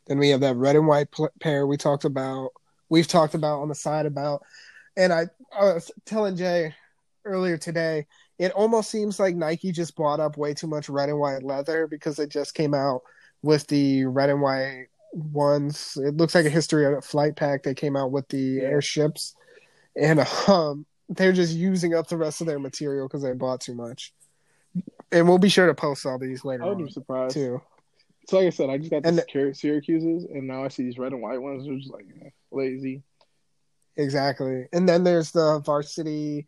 Then 0.06 0.18
we 0.18 0.28
have 0.30 0.40
that 0.40 0.56
red 0.56 0.76
and 0.76 0.86
white 0.86 1.10
pl- 1.10 1.30
pair 1.40 1.66
we 1.66 1.76
talked 1.76 2.04
about. 2.04 2.50
We've 2.88 3.06
talked 3.06 3.34
about 3.34 3.62
on 3.62 3.68
the 3.68 3.74
side 3.74 4.04
about, 4.04 4.42
and 4.96 5.12
I, 5.12 5.28
I 5.58 5.64
was 5.74 5.90
telling 6.04 6.36
Jay 6.36 6.74
earlier 7.24 7.56
today. 7.56 8.06
It 8.38 8.52
almost 8.52 8.90
seems 8.90 9.18
like 9.18 9.36
Nike 9.36 9.72
just 9.72 9.96
bought 9.96 10.20
up 10.20 10.36
way 10.36 10.52
too 10.52 10.66
much 10.66 10.88
red 10.88 11.08
and 11.08 11.18
white 11.18 11.42
leather 11.42 11.86
because 11.86 12.18
it 12.18 12.28
just 12.28 12.54
came 12.54 12.74
out 12.74 13.02
with 13.42 13.66
the 13.68 14.04
red 14.04 14.28
and 14.28 14.42
white 14.42 14.86
ones. 15.12 15.96
It 15.96 16.16
looks 16.16 16.34
like 16.34 16.44
a 16.44 16.50
history 16.50 16.84
of 16.84 16.94
a 16.94 17.00
flight 17.00 17.36
pack. 17.36 17.62
They 17.62 17.74
came 17.74 17.96
out 17.96 18.10
with 18.10 18.28
the 18.28 18.60
airships, 18.60 19.34
and 19.96 20.20
um, 20.48 20.84
they're 21.08 21.32
just 21.32 21.54
using 21.54 21.94
up 21.94 22.08
the 22.08 22.16
rest 22.16 22.40
of 22.40 22.46
their 22.46 22.58
material 22.58 23.06
because 23.08 23.22
they 23.22 23.32
bought 23.32 23.60
too 23.60 23.74
much. 23.74 24.12
And 25.10 25.28
we'll 25.28 25.38
be 25.38 25.48
sure 25.50 25.66
to 25.66 25.74
post 25.74 26.06
all 26.06 26.18
these 26.18 26.44
later 26.44 26.64
I 26.64 26.68
would 26.68 26.78
be 26.78 26.90
surprised. 26.90 27.34
too. 27.34 27.60
So 28.28 28.38
like 28.38 28.46
I 28.46 28.50
said, 28.50 28.70
I 28.70 28.78
just 28.78 28.90
got 28.90 29.04
And 29.04 29.18
the 29.18 29.22
Syrac- 29.22 29.56
Syracuse's, 29.56 30.24
and 30.24 30.46
now 30.46 30.64
I 30.64 30.68
see 30.68 30.84
these 30.84 30.96
red 30.98 31.12
and 31.12 31.20
white 31.20 31.42
ones. 31.42 31.64
They're 31.66 31.76
just 31.76 31.90
like 31.92 32.06
lazy. 32.50 33.02
Exactly. 33.96 34.66
And 34.72 34.88
then 34.88 35.04
there's 35.04 35.32
the 35.32 35.60
varsity 35.60 36.46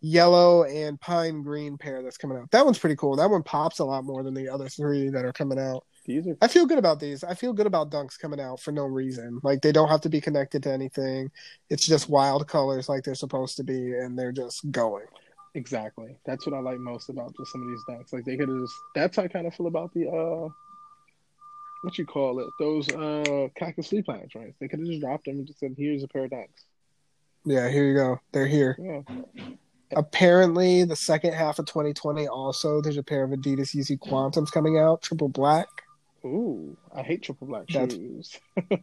yellow 0.00 0.64
and 0.64 1.00
pine 1.00 1.42
green 1.42 1.78
pair 1.78 2.02
that's 2.02 2.18
coming 2.18 2.38
out. 2.38 2.50
That 2.52 2.64
one's 2.64 2.78
pretty 2.78 2.96
cool. 2.96 3.16
That 3.16 3.30
one 3.30 3.42
pops 3.42 3.78
a 3.80 3.84
lot 3.84 4.04
more 4.04 4.22
than 4.22 4.34
the 4.34 4.48
other 4.48 4.68
three 4.68 5.08
that 5.08 5.24
are 5.24 5.32
coming 5.32 5.58
out. 5.58 5.84
These 6.06 6.26
are 6.28 6.36
I 6.40 6.48
feel 6.48 6.66
good 6.66 6.78
about 6.78 7.00
these. 7.00 7.24
I 7.24 7.34
feel 7.34 7.52
good 7.52 7.66
about 7.66 7.90
dunks 7.90 8.18
coming 8.18 8.40
out 8.40 8.60
for 8.60 8.72
no 8.72 8.84
reason. 8.84 9.40
Like 9.42 9.60
they 9.62 9.72
don't 9.72 9.88
have 9.88 10.00
to 10.02 10.08
be 10.08 10.20
connected 10.20 10.62
to 10.64 10.72
anything. 10.72 11.30
It's 11.68 11.86
just 11.86 12.08
wild 12.08 12.46
colors 12.48 12.88
like 12.88 13.02
they're 13.04 13.14
supposed 13.14 13.56
to 13.56 13.64
be 13.64 13.92
and 13.94 14.18
they're 14.18 14.32
just 14.32 14.70
going. 14.70 15.06
exactly. 15.54 16.16
That's 16.26 16.46
what 16.46 16.54
I 16.54 16.60
like 16.60 16.78
most 16.78 17.08
about 17.08 17.34
just 17.36 17.52
some 17.52 17.62
of 17.62 17.68
these 17.68 17.84
dunks. 17.88 18.12
Like 18.12 18.24
they 18.24 18.36
could 18.36 18.48
have 18.48 18.58
just. 18.58 18.74
That's 18.94 19.16
how 19.16 19.24
I 19.24 19.28
kind 19.28 19.46
of 19.46 19.54
feel 19.54 19.66
about 19.66 19.92
the 19.94 20.08
uh, 20.08 20.48
what 21.82 21.98
you 21.98 22.06
call 22.06 22.40
it? 22.40 22.46
Those 22.58 22.88
uh, 22.92 23.48
cactus 23.56 23.88
sleep 23.88 24.06
plants, 24.06 24.34
right? 24.34 24.54
They 24.60 24.68
could 24.68 24.80
have 24.80 24.88
just 24.88 25.00
dropped 25.00 25.24
them 25.26 25.36
and 25.38 25.46
just 25.46 25.60
said, 25.60 25.74
"Here's 25.76 26.02
a 26.02 26.08
pair 26.08 26.24
of 26.24 26.30
dunks." 26.30 26.64
Yeah, 27.44 27.68
here 27.68 27.84
you 27.84 27.94
go. 27.94 28.20
They're 28.32 28.46
here. 28.46 28.76
Yeah. 28.78 29.02
Apparently, 29.94 30.82
the 30.82 30.96
second 30.96 31.32
half 31.34 31.60
of 31.60 31.66
2020 31.66 32.26
also 32.26 32.80
there's 32.80 32.96
a 32.96 33.04
pair 33.04 33.22
of 33.22 33.30
Adidas 33.30 33.74
Yeezy 33.74 33.96
Quantums 33.96 34.50
coming 34.50 34.78
out, 34.78 35.00
triple 35.02 35.28
black. 35.28 35.68
Ooh, 36.26 36.76
I 36.94 37.02
hate 37.02 37.22
triple 37.22 37.46
black 37.46 37.66
That's- 37.68 37.92
shoes. 37.92 38.38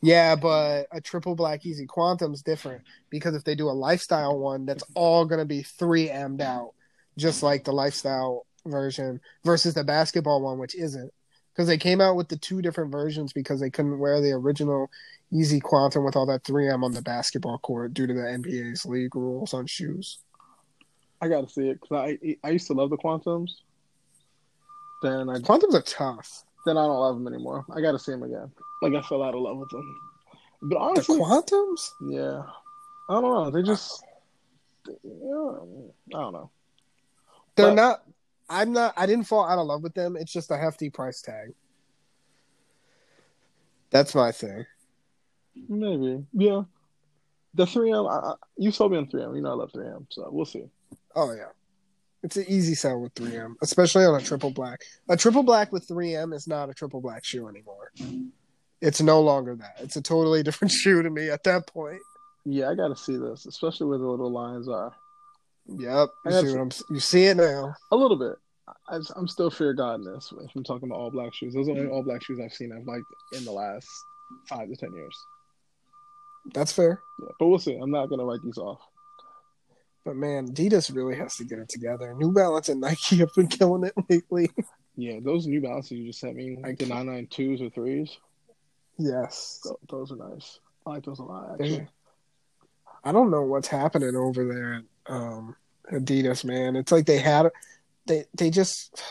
Yeah, 0.00 0.36
but 0.36 0.86
a 0.92 1.00
triple 1.00 1.34
black 1.34 1.62
Yeezy 1.62 1.86
Quantum's 1.88 2.42
different 2.42 2.82
because 3.10 3.34
if 3.34 3.42
they 3.42 3.56
do 3.56 3.68
a 3.68 3.72
lifestyle 3.72 4.38
one, 4.38 4.64
that's 4.64 4.84
all 4.94 5.24
going 5.24 5.40
to 5.40 5.44
be 5.44 5.62
3M'd 5.62 6.40
out, 6.40 6.72
just 7.16 7.42
like 7.42 7.64
the 7.64 7.72
lifestyle 7.72 8.46
version 8.64 9.20
versus 9.44 9.74
the 9.74 9.82
basketball 9.82 10.40
one, 10.40 10.58
which 10.58 10.76
isn't. 10.76 11.12
Because 11.52 11.66
they 11.66 11.78
came 11.78 12.00
out 12.00 12.14
with 12.14 12.28
the 12.28 12.36
two 12.36 12.62
different 12.62 12.92
versions 12.92 13.32
because 13.32 13.58
they 13.58 13.70
couldn't 13.70 13.98
wear 13.98 14.20
the 14.20 14.30
original 14.30 14.88
Yeezy 15.32 15.60
Quantum 15.60 16.04
with 16.04 16.14
all 16.14 16.26
that 16.26 16.44
3M 16.44 16.84
on 16.84 16.92
the 16.92 17.02
basketball 17.02 17.58
court 17.58 17.92
due 17.92 18.06
to 18.06 18.14
the 18.14 18.20
NBA's 18.20 18.86
league 18.86 19.16
rules 19.16 19.52
on 19.52 19.66
shoes. 19.66 20.18
I 21.20 21.26
gotta 21.26 21.48
see 21.48 21.68
it 21.70 21.80
because 21.80 22.16
I 22.22 22.36
I 22.44 22.50
used 22.50 22.68
to 22.68 22.74
love 22.74 22.90
the 22.90 22.96
Quantums. 22.96 23.50
Then 25.02 25.28
I 25.28 25.38
Quantums 25.38 25.74
are 25.74 25.82
tough. 25.82 26.44
Then 26.68 26.76
I 26.78 26.82
don't 26.86 27.00
love 27.00 27.16
them 27.16 27.26
anymore. 27.32 27.64
I 27.74 27.80
gotta 27.80 27.98
see 27.98 28.12
them 28.12 28.22
again. 28.22 28.50
Like 28.82 28.94
I 28.94 29.02
fell 29.02 29.22
out 29.22 29.34
of 29.34 29.40
love 29.40 29.56
with 29.58 29.70
them. 29.70 30.00
But 30.62 30.68
The 30.70 30.78
honestly, 30.78 31.18
Quantums? 31.18 31.90
yeah, 32.10 32.42
I 33.08 33.20
don't 33.20 33.22
know. 33.22 33.50
They 33.50 33.62
just, 33.62 34.04
yeah, 34.86 34.94
I 36.16 36.20
don't 36.20 36.32
know. 36.32 36.50
They're 37.56 37.68
But- 37.68 37.74
not. 37.74 38.02
I'm 38.50 38.72
not. 38.72 38.94
I 38.96 39.04
didn't 39.04 39.26
fall 39.26 39.46
out 39.46 39.58
of 39.58 39.66
love 39.66 39.82
with 39.82 39.92
them. 39.92 40.16
It's 40.16 40.32
just 40.32 40.50
a 40.50 40.56
hefty 40.56 40.88
price 40.88 41.20
tag. 41.20 41.52
That's 43.90 44.14
my 44.14 44.32
thing. 44.32 44.64
Maybe, 45.68 46.24
yeah. 46.32 46.62
The 47.54 47.64
3M, 47.64 48.08
I, 48.10 48.30
I, 48.30 48.34
you 48.56 48.70
sold 48.70 48.92
me 48.92 48.98
on 48.98 49.06
3M. 49.06 49.34
You 49.34 49.42
know 49.42 49.50
I 49.50 49.54
love 49.54 49.72
3M, 49.72 50.06
so 50.10 50.28
we'll 50.30 50.44
see. 50.46 50.64
Oh 51.14 51.32
yeah, 51.32 51.46
it's 52.22 52.36
an 52.36 52.44
easy 52.48 52.74
sell 52.74 53.00
with 53.00 53.14
3M, 53.14 53.54
especially 53.62 54.04
on 54.04 54.20
a 54.20 54.24
triple 54.24 54.50
black. 54.50 54.82
A 55.08 55.16
triple 55.16 55.42
black 55.42 55.72
with 55.72 55.86
3M 55.86 56.34
is 56.34 56.48
not 56.48 56.68
a 56.68 56.74
triple 56.74 57.00
black 57.00 57.24
shoe 57.24 57.48
anymore. 57.48 57.92
It's 58.80 59.00
no 59.00 59.20
longer 59.20 59.54
that. 59.56 59.76
It's 59.80 59.96
a 59.96 60.02
totally 60.02 60.42
different 60.44 60.72
shoe 60.72 61.02
to 61.02 61.10
me 61.10 61.30
at 61.30 61.44
that 61.44 61.66
point. 61.66 62.00
Yeah, 62.44 62.70
I 62.70 62.74
gotta 62.74 62.96
see 62.96 63.16
this, 63.16 63.46
especially 63.46 63.88
where 63.88 63.98
the 63.98 64.06
little 64.06 64.32
lines 64.32 64.68
are. 64.68 64.94
Yep, 65.66 66.08
you 66.24 66.32
see, 66.32 66.56
what 66.56 66.60
I'm, 66.60 66.70
you 66.88 67.00
see 67.00 67.24
it 67.24 67.36
now. 67.36 67.74
A 67.92 67.96
little 67.96 68.16
bit. 68.16 68.36
I, 68.88 69.00
I'm 69.16 69.28
still 69.28 69.50
fear 69.50 69.74
God 69.74 69.96
in 69.96 70.04
this. 70.04 70.32
If 70.32 70.50
I'm 70.56 70.64
talking 70.64 70.88
about 70.88 70.98
all 70.98 71.10
black 71.10 71.34
shoes, 71.34 71.52
those 71.52 71.68
are 71.68 71.74
the 71.74 71.80
only 71.80 71.92
all 71.92 72.02
black 72.02 72.22
shoes 72.24 72.40
I've 72.42 72.54
seen 72.54 72.72
I've 72.72 72.86
liked 72.86 73.04
in 73.32 73.44
the 73.44 73.52
last 73.52 73.86
five 74.48 74.68
to 74.68 74.76
ten 74.76 74.92
years. 74.94 75.14
That's 76.54 76.72
fair. 76.72 77.00
Yeah, 77.20 77.28
but 77.38 77.48
we'll 77.48 77.58
see. 77.58 77.74
I'm 77.74 77.90
not 77.90 78.06
gonna 78.06 78.24
write 78.24 78.40
these 78.42 78.56
off. 78.56 78.80
But 80.04 80.16
man, 80.16 80.48
Adidas 80.48 80.94
really 80.94 81.16
has 81.16 81.36
to 81.36 81.44
get 81.44 81.58
it 81.58 81.68
together. 81.68 82.14
New 82.14 82.32
Balance 82.32 82.68
and 82.68 82.80
Nike 82.80 83.16
have 83.16 83.34
been 83.34 83.48
killing 83.48 83.84
it 83.84 83.94
lately. 84.08 84.50
Yeah, 84.96 85.18
those 85.22 85.46
New 85.46 85.60
Balances 85.60 85.92
you 85.92 86.06
just 86.06 86.20
sent 86.20 86.34
me, 86.36 86.56
like 86.62 86.78
the 86.78 86.86
can't- 86.86 87.08
992s 87.08 87.60
or 87.66 87.70
threes, 87.70 88.16
yes. 88.98 89.60
tho- 89.64 89.78
those 89.90 90.12
are 90.12 90.16
nice. 90.16 90.58
I 90.86 90.90
like 90.90 91.04
those 91.04 91.18
a 91.18 91.22
lot, 91.24 91.52
actually. 91.52 91.86
I 93.04 93.12
don't 93.12 93.30
know 93.30 93.42
what's 93.42 93.68
happening 93.68 94.16
over 94.16 94.44
there 94.44 94.74
at 94.74 95.12
um, 95.14 95.54
Adidas, 95.92 96.44
man. 96.44 96.74
It's 96.76 96.90
like 96.90 97.06
they 97.06 97.18
had 97.18 97.48
they 98.06 98.24
they 98.34 98.50
just 98.50 99.02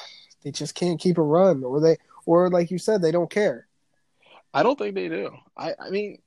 they 0.44 0.52
just 0.52 0.76
can't 0.76 1.00
keep 1.00 1.18
a 1.18 1.22
run, 1.22 1.64
or 1.64 1.80
they 1.80 1.98
or 2.26 2.50
like 2.50 2.70
you 2.70 2.80
said, 2.80 3.02
they 3.02 3.12
don't 3.12 3.30
care. 3.30 3.68
I 4.54 4.64
don't 4.64 4.78
think 4.78 4.96
they 4.96 5.08
do. 5.08 5.32
I, 5.56 5.74
I 5.80 5.90
mean, 5.90 6.20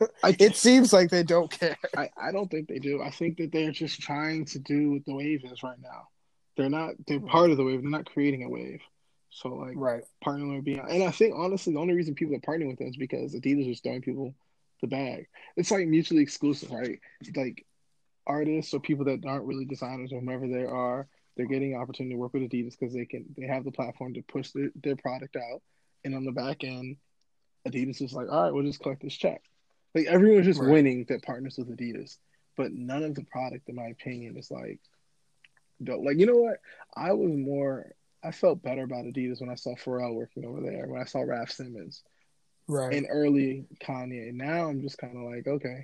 I, 0.22 0.36
It 0.38 0.56
seems 0.56 0.92
like 0.92 1.10
they 1.10 1.22
don't 1.22 1.50
care. 1.50 1.76
I, 1.96 2.10
I 2.16 2.32
don't 2.32 2.50
think 2.50 2.68
they 2.68 2.78
do. 2.78 3.02
I 3.02 3.10
think 3.10 3.38
that 3.38 3.52
they're 3.52 3.72
just 3.72 4.00
trying 4.00 4.44
to 4.46 4.58
do 4.58 4.92
what 4.92 5.04
the 5.04 5.14
wave 5.14 5.44
is 5.44 5.62
right 5.62 5.78
now. 5.80 6.08
They're 6.56 6.70
not. 6.70 6.94
They're 7.06 7.20
part 7.20 7.50
of 7.50 7.56
the 7.56 7.64
wave. 7.64 7.82
They're 7.82 7.90
not 7.90 8.06
creating 8.06 8.44
a 8.44 8.48
wave. 8.48 8.80
So 9.30 9.48
like 9.48 9.72
Right. 9.76 10.02
partnering 10.24 10.56
with 10.56 10.64
Beyonce, 10.66 10.90
and 10.90 11.02
I 11.04 11.10
think 11.10 11.34
honestly 11.34 11.72
the 11.72 11.80
only 11.80 11.94
reason 11.94 12.14
people 12.14 12.36
are 12.36 12.40
partnering 12.40 12.68
with 12.68 12.78
them 12.78 12.88
is 12.88 12.96
because 12.98 13.34
Adidas 13.34 13.70
is 13.70 13.80
throwing 13.80 14.02
people 14.02 14.34
the 14.82 14.88
bag. 14.88 15.26
It's 15.56 15.70
like 15.70 15.86
mutually 15.86 16.22
exclusive, 16.22 16.70
right? 16.70 16.98
Like 17.34 17.64
artists 18.26 18.74
or 18.74 18.80
people 18.80 19.06
that 19.06 19.24
aren't 19.24 19.46
really 19.46 19.64
designers 19.64 20.12
or 20.12 20.20
whomever 20.20 20.46
they 20.46 20.64
are, 20.64 21.08
they're 21.36 21.46
getting 21.46 21.74
an 21.74 21.80
opportunity 21.80 22.14
to 22.14 22.18
work 22.18 22.34
with 22.34 22.42
Adidas 22.42 22.78
because 22.78 22.92
they 22.94 23.06
can 23.06 23.24
they 23.38 23.46
have 23.46 23.64
the 23.64 23.72
platform 23.72 24.12
to 24.14 24.22
push 24.22 24.50
their, 24.50 24.70
their 24.82 24.96
product 24.96 25.36
out, 25.36 25.62
and 26.04 26.14
on 26.14 26.24
the 26.24 26.32
back 26.32 26.62
end, 26.62 26.96
Adidas 27.66 28.02
is 28.02 28.12
like, 28.12 28.28
all 28.30 28.42
right, 28.42 28.52
we'll 28.52 28.64
just 28.64 28.80
collect 28.80 29.02
this 29.02 29.14
check. 29.14 29.40
Like 29.94 30.06
everyone's 30.06 30.46
just 30.46 30.60
Right. 30.60 30.70
winning 30.70 31.04
that 31.08 31.22
partners 31.22 31.56
with 31.58 31.68
Adidas, 31.76 32.18
but 32.56 32.72
none 32.72 33.02
of 33.04 33.14
the 33.14 33.24
product, 33.24 33.68
in 33.68 33.74
my 33.74 33.86
opinion, 33.88 34.36
is 34.36 34.50
like 34.50 34.80
dope. 35.82 36.04
Like 36.04 36.18
you 36.18 36.26
know 36.26 36.36
what? 36.36 36.60
I 36.96 37.12
was 37.12 37.30
more. 37.32 37.92
I 38.24 38.30
felt 38.30 38.62
better 38.62 38.84
about 38.84 39.04
Adidas 39.04 39.40
when 39.40 39.50
I 39.50 39.56
saw 39.56 39.74
Pharrell 39.74 40.14
working 40.14 40.44
over 40.46 40.60
there. 40.60 40.86
When 40.86 41.00
I 41.00 41.04
saw 41.04 41.20
Raf 41.22 41.50
Simons 41.50 42.02
Right. 42.68 42.94
and 42.94 43.06
early 43.10 43.66
Kanye. 43.82 44.32
Now 44.32 44.68
I'm 44.68 44.80
just 44.80 44.96
kind 44.98 45.16
of 45.16 45.24
like, 45.24 45.46
okay, 45.46 45.82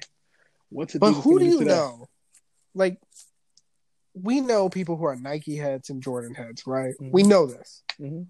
what's 0.71 0.95
Adidas 0.95 1.01
but 1.01 1.13
who 1.15 1.39
do 1.41 1.45
you 1.47 1.59
today? 1.59 1.71
know? 1.71 2.09
Like, 2.75 3.01
we 4.15 4.41
know 4.41 4.69
people 4.69 4.97
who 4.97 5.05
are 5.05 5.17
Nike 5.17 5.57
heads 5.57 5.91
and 5.91 6.03
Jordan 6.03 6.35
heads, 6.35 6.67
right? 6.67 6.95
Mhm. 7.01 7.11
We 7.11 7.25
know 7.25 7.47
this. 7.47 7.83
hmm 7.99 8.23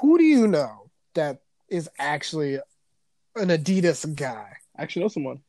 Who 0.00 0.16
do 0.18 0.24
you 0.24 0.46
know 0.48 0.90
that 1.14 1.42
is 1.68 1.88
actually 1.98 2.56
an 3.36 3.48
Adidas 3.48 4.14
guy? 4.16 4.54
I 4.76 4.82
actually 4.82 5.02
know 5.02 5.08
someone. 5.08 5.40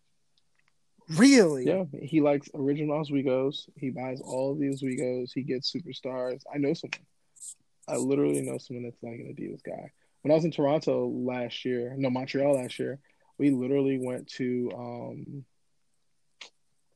Really? 1.09 1.65
Yeah, 1.65 1.83
he 2.01 2.21
likes 2.21 2.49
original 2.53 2.99
Ozweego's. 2.99 3.67
He 3.75 3.91
buys 3.91 4.21
all 4.21 4.53
of 4.53 4.59
the 4.59 4.69
Ozweego's. 4.69 5.31
He 5.31 5.43
gets 5.43 5.71
superstars. 5.71 6.41
I 6.51 6.57
know 6.57 6.73
someone. 6.73 7.05
I 7.87 7.97
literally 7.97 8.41
know 8.41 8.57
someone 8.57 8.85
that's 8.85 9.03
like 9.03 9.19
an 9.19 9.35
Adidas 9.37 9.63
guy. 9.63 9.91
When 10.21 10.31
I 10.31 10.35
was 10.35 10.45
in 10.45 10.51
Toronto 10.51 11.07
last 11.07 11.65
year, 11.65 11.93
no 11.95 12.09
Montreal 12.09 12.55
last 12.55 12.79
year, 12.79 12.99
we 13.37 13.51
literally 13.51 13.99
went 14.01 14.27
to 14.29 14.71
um, 14.75 15.45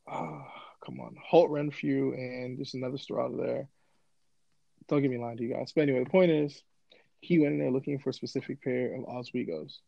ah, 0.08 0.52
come 0.84 1.00
on, 1.00 1.16
Holt 1.24 1.52
Renfrew 1.52 2.14
and 2.14 2.58
just 2.58 2.74
another 2.74 2.98
store 2.98 3.22
out 3.22 3.32
of 3.32 3.38
there. 3.38 3.68
Don't 4.88 5.02
get 5.02 5.12
me 5.12 5.20
lying 5.20 5.38
to 5.38 5.44
you 5.44 5.54
guys. 5.54 5.72
But 5.76 5.84
anyway, 5.84 6.04
the 6.04 6.10
point 6.10 6.32
is, 6.32 6.64
he 7.22 7.40
went 7.40 7.54
in 7.54 7.60
there 7.60 7.72
looking 7.72 8.00
for 8.00 8.10
a 8.10 8.14
specific 8.14 8.64
pair 8.64 8.96
of 8.96 9.04
Ozweego's 9.04 9.80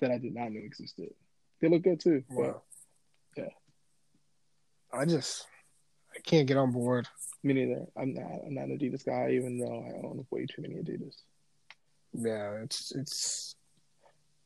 that 0.00 0.10
I 0.10 0.18
did 0.18 0.34
not 0.34 0.52
know 0.52 0.60
existed. 0.60 1.12
They 1.60 1.68
look 1.68 1.82
good 1.82 2.00
too. 2.00 2.22
but 2.28 2.36
Wow. 2.36 2.62
Yeah. 3.36 3.44
I 4.92 5.04
just 5.04 5.46
I 6.16 6.20
can't 6.20 6.46
get 6.48 6.56
on 6.56 6.72
board. 6.72 7.06
Me 7.42 7.54
neither. 7.54 7.86
I'm 7.96 8.14
not. 8.14 8.30
I'm 8.46 8.54
not 8.54 8.64
an 8.66 8.78
Adidas 8.78 9.04
guy, 9.04 9.30
even 9.32 9.58
though 9.58 9.66
I 9.66 10.06
own 10.06 10.26
way 10.30 10.46
too 10.46 10.62
many 10.62 10.74
Adidas. 10.76 11.14
Yeah, 12.12 12.62
it's 12.64 12.92
it's 12.94 13.54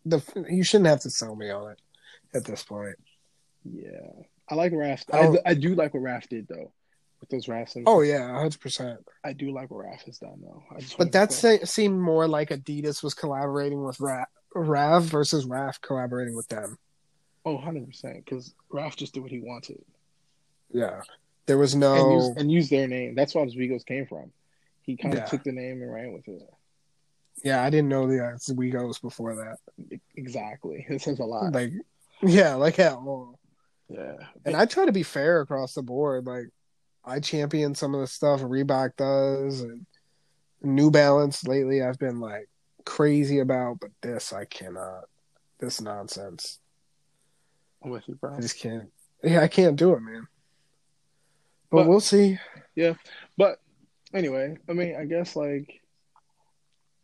the 0.04 0.20
you 0.50 0.62
shouldn't 0.64 0.88
have 0.88 1.00
to 1.00 1.10
sell 1.10 1.34
me 1.36 1.50
on 1.50 1.72
it 1.72 1.80
at 2.34 2.44
this 2.44 2.62
point. 2.64 2.96
Yeah, 3.64 4.00
I 4.50 4.54
like 4.56 4.72
Raf. 4.74 5.04
I 5.12 5.18
I, 5.18 5.22
don't- 5.22 5.38
I 5.46 5.54
do 5.54 5.74
like 5.74 5.94
what 5.94 6.00
Raf 6.02 6.28
did 6.28 6.48
though, 6.48 6.72
with 7.20 7.30
those 7.30 7.46
Rafs. 7.48 7.76
And 7.76 7.84
Oh 7.88 8.00
yeah, 8.02 8.32
hundred 8.36 8.60
percent. 8.60 8.98
I 9.24 9.32
do 9.32 9.52
like 9.52 9.70
what 9.70 9.84
Raf 9.84 10.02
has 10.02 10.18
done 10.18 10.40
though. 10.42 10.62
But 10.98 11.12
that 11.12 11.32
se- 11.32 11.64
seemed 11.64 11.98
more 12.00 12.26
like 12.26 12.50
Adidas 12.50 13.02
was 13.02 13.14
collaborating 13.14 13.82
with 13.84 14.00
Ra- 14.00 14.24
Rav 14.54 15.04
versus 15.04 15.46
Raf 15.46 15.80
collaborating 15.80 16.34
with 16.34 16.48
them. 16.48 16.76
Oh, 17.45 17.55
100 17.55 17.86
percent, 17.86 18.24
because 18.24 18.55
Raf 18.70 18.97
just 18.97 19.14
did 19.14 19.20
what 19.20 19.30
he 19.32 19.40
wanted 19.40 19.82
Yeah, 20.70 21.01
there 21.47 21.59
was 21.59 21.74
and 21.74 21.80
no. 21.80 22.34
and 22.36 22.51
used 22.53 22.70
their 22.70 22.86
name. 22.86 23.14
That's 23.14 23.34
where 23.34 23.45
Ozweego's 23.45 23.84
came 23.84 24.07
from. 24.07 24.32
He 24.82 24.97
kind 24.97 25.14
of 25.14 25.20
Yeah. 25.20 25.26
took 25.26 25.43
the 25.45 25.53
name 25.53 25.82
and 25.82 25.93
ran 25.93 26.12
with 26.12 26.26
it. 26.28 26.43
yeah, 27.45 27.62
I 27.62 27.70
didn't 27.70 27.88
know 27.88 28.07
the 28.07 28.24
uh, 28.24 28.36
Wegos 28.55 29.01
before 29.01 29.34
that. 29.36 29.59
Exactly. 30.16 30.86
It 30.90 31.01
says 31.03 31.18
a 31.18 31.24
lot. 31.24 31.53
Like, 31.53 31.72
yeah, 32.22 32.55
like 32.55 32.78
at 32.78 32.93
all. 32.95 33.38
yeah. 33.88 34.16
And 34.45 34.55
I 34.57 34.66
try 34.66 34.86
to 34.86 34.93
be 34.93 35.03
fair 35.03 35.40
across 35.40 35.74
the 35.74 35.82
board. 35.82 36.26
Like, 36.26 36.47
I 37.05 37.18
champion 37.18 37.74
some 37.74 37.95
of 37.95 38.01
the 38.01 38.07
stuff 38.07 38.40
Reebok 38.43 38.97
does, 38.97 39.62
and 39.62 39.84
New 40.62 40.90
Balance 40.93 41.45
lately. 41.47 41.82
I've 41.82 41.99
been 41.99 42.20
like 42.20 42.49
crazy 42.84 43.40
about, 43.40 43.80
but 43.80 43.90
this 44.01 44.32
I 44.32 44.45
cannot. 44.45 45.05
This 45.59 45.80
nonsense. 45.80 46.61
I'm 47.82 47.90
with 47.90 48.08
you, 48.08 48.14
bro. 48.14 48.34
I 48.36 48.40
just 48.40 48.58
can't. 48.58 48.90
Yeah, 49.22 49.40
I 49.40 49.48
can't 49.48 49.76
do 49.76 49.92
it, 49.94 50.00
man. 50.00 50.26
But, 51.70 51.78
But- 51.78 51.88
we'll 51.88 52.00
see. 52.00 52.38
Yeah, 52.74 52.94
but 53.36 53.60
anyway, 54.14 54.56
I 54.68 54.72
mean, 54.72 54.96
I 54.96 55.04
guess 55.04 55.36
like, 55.36 55.80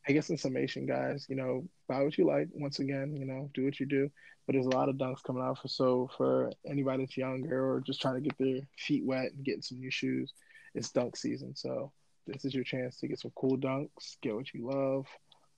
I 0.08 0.12
guess 0.12 0.30
in 0.30 0.38
summation, 0.38 0.86
guys, 0.86 1.26
you 1.28 1.36
know, 1.36 1.64
buy 1.88 2.02
what 2.02 2.16
you 2.16 2.26
like. 2.26 2.48
Once 2.54 2.78
again, 2.78 3.14
you 3.16 3.26
know, 3.26 3.50
do 3.52 3.64
what 3.64 3.78
you 3.78 3.86
do. 3.86 4.10
But 4.46 4.54
there's 4.54 4.66
a 4.66 4.70
lot 4.70 4.88
of 4.88 4.96
dunks 4.96 5.22
coming 5.22 5.42
out 5.42 5.58
for 5.60 5.68
so 5.68 6.08
for 6.16 6.50
anybody 6.66 7.04
that's 7.04 7.18
younger 7.18 7.70
or 7.70 7.80
just 7.80 8.00
trying 8.00 8.14
to 8.14 8.20
get 8.22 8.38
their 8.38 8.60
feet 8.78 9.04
wet 9.04 9.32
and 9.32 9.44
getting 9.44 9.60
some 9.60 9.78
new 9.78 9.90
shoes. 9.90 10.32
It's 10.74 10.90
dunk 10.90 11.16
season, 11.16 11.54
so 11.54 11.92
this 12.26 12.46
is 12.46 12.54
your 12.54 12.64
chance 12.64 12.98
to 13.00 13.08
get 13.08 13.20
some 13.20 13.32
cool 13.36 13.58
dunks, 13.58 14.16
get 14.22 14.34
what 14.34 14.52
you 14.54 14.66
love, 14.66 15.06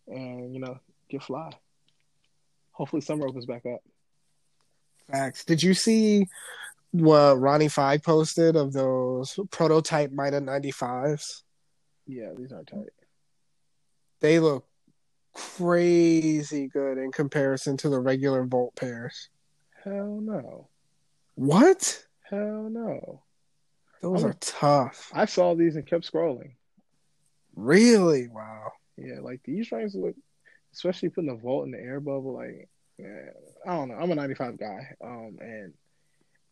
and 0.09 0.53
you 0.53 0.61
know, 0.61 0.79
get 1.09 1.23
fly. 1.23 1.51
Hopefully, 2.73 3.03
summer 3.03 3.29
opens 3.29 3.47
back 3.47 3.65
up. 3.67 3.81
Facts. 5.11 5.45
Did 5.45 5.63
you 5.63 5.75
see 5.75 6.27
what 6.93 7.39
Ronnie 7.39 7.69
Fieg 7.69 8.03
posted 8.03 8.57
of 8.57 8.73
those 8.73 9.39
prototype 9.51 10.11
Mida 10.13 10.41
95s? 10.41 11.43
Yeah, 12.07 12.31
these 12.37 12.53
are 12.53 12.65
tight. 12.65 12.89
They 14.21 14.39
look 14.41 14.67
crazy 15.33 16.67
good 16.69 16.99
in 16.99 17.13
comparison 17.13 17.77
to 17.79 17.89
the 17.89 18.01
regular 18.01 18.45
Volt 18.45 18.75
pairs. 18.77 19.29
Hell 19.85 20.21
no. 20.21 20.69
What? 21.37 22.05
Hell 22.29 22.69
no. 22.71 23.23
Those 24.03 24.25
I'm- 24.25 24.31
are 24.31 24.37
tough. 24.41 25.11
I 25.15 25.25
saw 25.27 25.55
these 25.55 25.77
and 25.77 25.87
kept 25.87 26.11
scrolling. 26.11 26.53
Really? 27.55 28.29
Wow. 28.29 28.73
Yeah, 28.97 29.21
like 29.21 29.41
these 29.45 29.71
rings 29.73 29.95
look, 29.95 30.15
especially 30.75 31.09
putting 31.11 31.31
the 31.31 31.37
Volt 31.37 31.67
in 31.67 31.71
the 31.73 31.79
air 31.79 32.01
bubble. 32.01 32.35
Like, 32.35 32.69
I 33.67 33.77
don't 33.77 33.89
know. 33.89 33.95
I'm 33.97 34.11
a 34.11 34.15
95 34.15 34.59
guy, 34.59 34.95
um, 35.03 35.37
and 35.41 35.75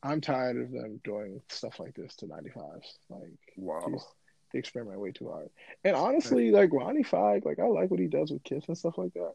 I'm 0.03 0.21
tired 0.21 0.57
of 0.57 0.71
them 0.71 1.01
doing 1.05 1.41
stuff 1.49 1.81
like 1.81 1.95
this 1.95 2.15
to 2.17 2.27
95s. 2.27 2.99
Like, 3.09 3.39
Wow. 3.57 3.81
geez, 3.89 4.05
they 4.53 4.59
experiment 4.59 5.01
way 5.01 5.13
too 5.13 5.29
hard. 5.29 5.51
And 5.85 5.97
honestly, 5.97 6.51
like 6.51 6.73
Ronnie 6.73 7.03
Fieg, 7.03 7.45
like 7.45 7.59
I 7.59 7.67
like 7.67 7.91
what 7.91 8.01
he 8.01 8.07
does 8.07 8.31
with 8.31 8.45
Kith 8.45 8.65
and 8.69 8.79
stuff 8.79 8.99
like 8.99 9.15
that, 9.15 9.35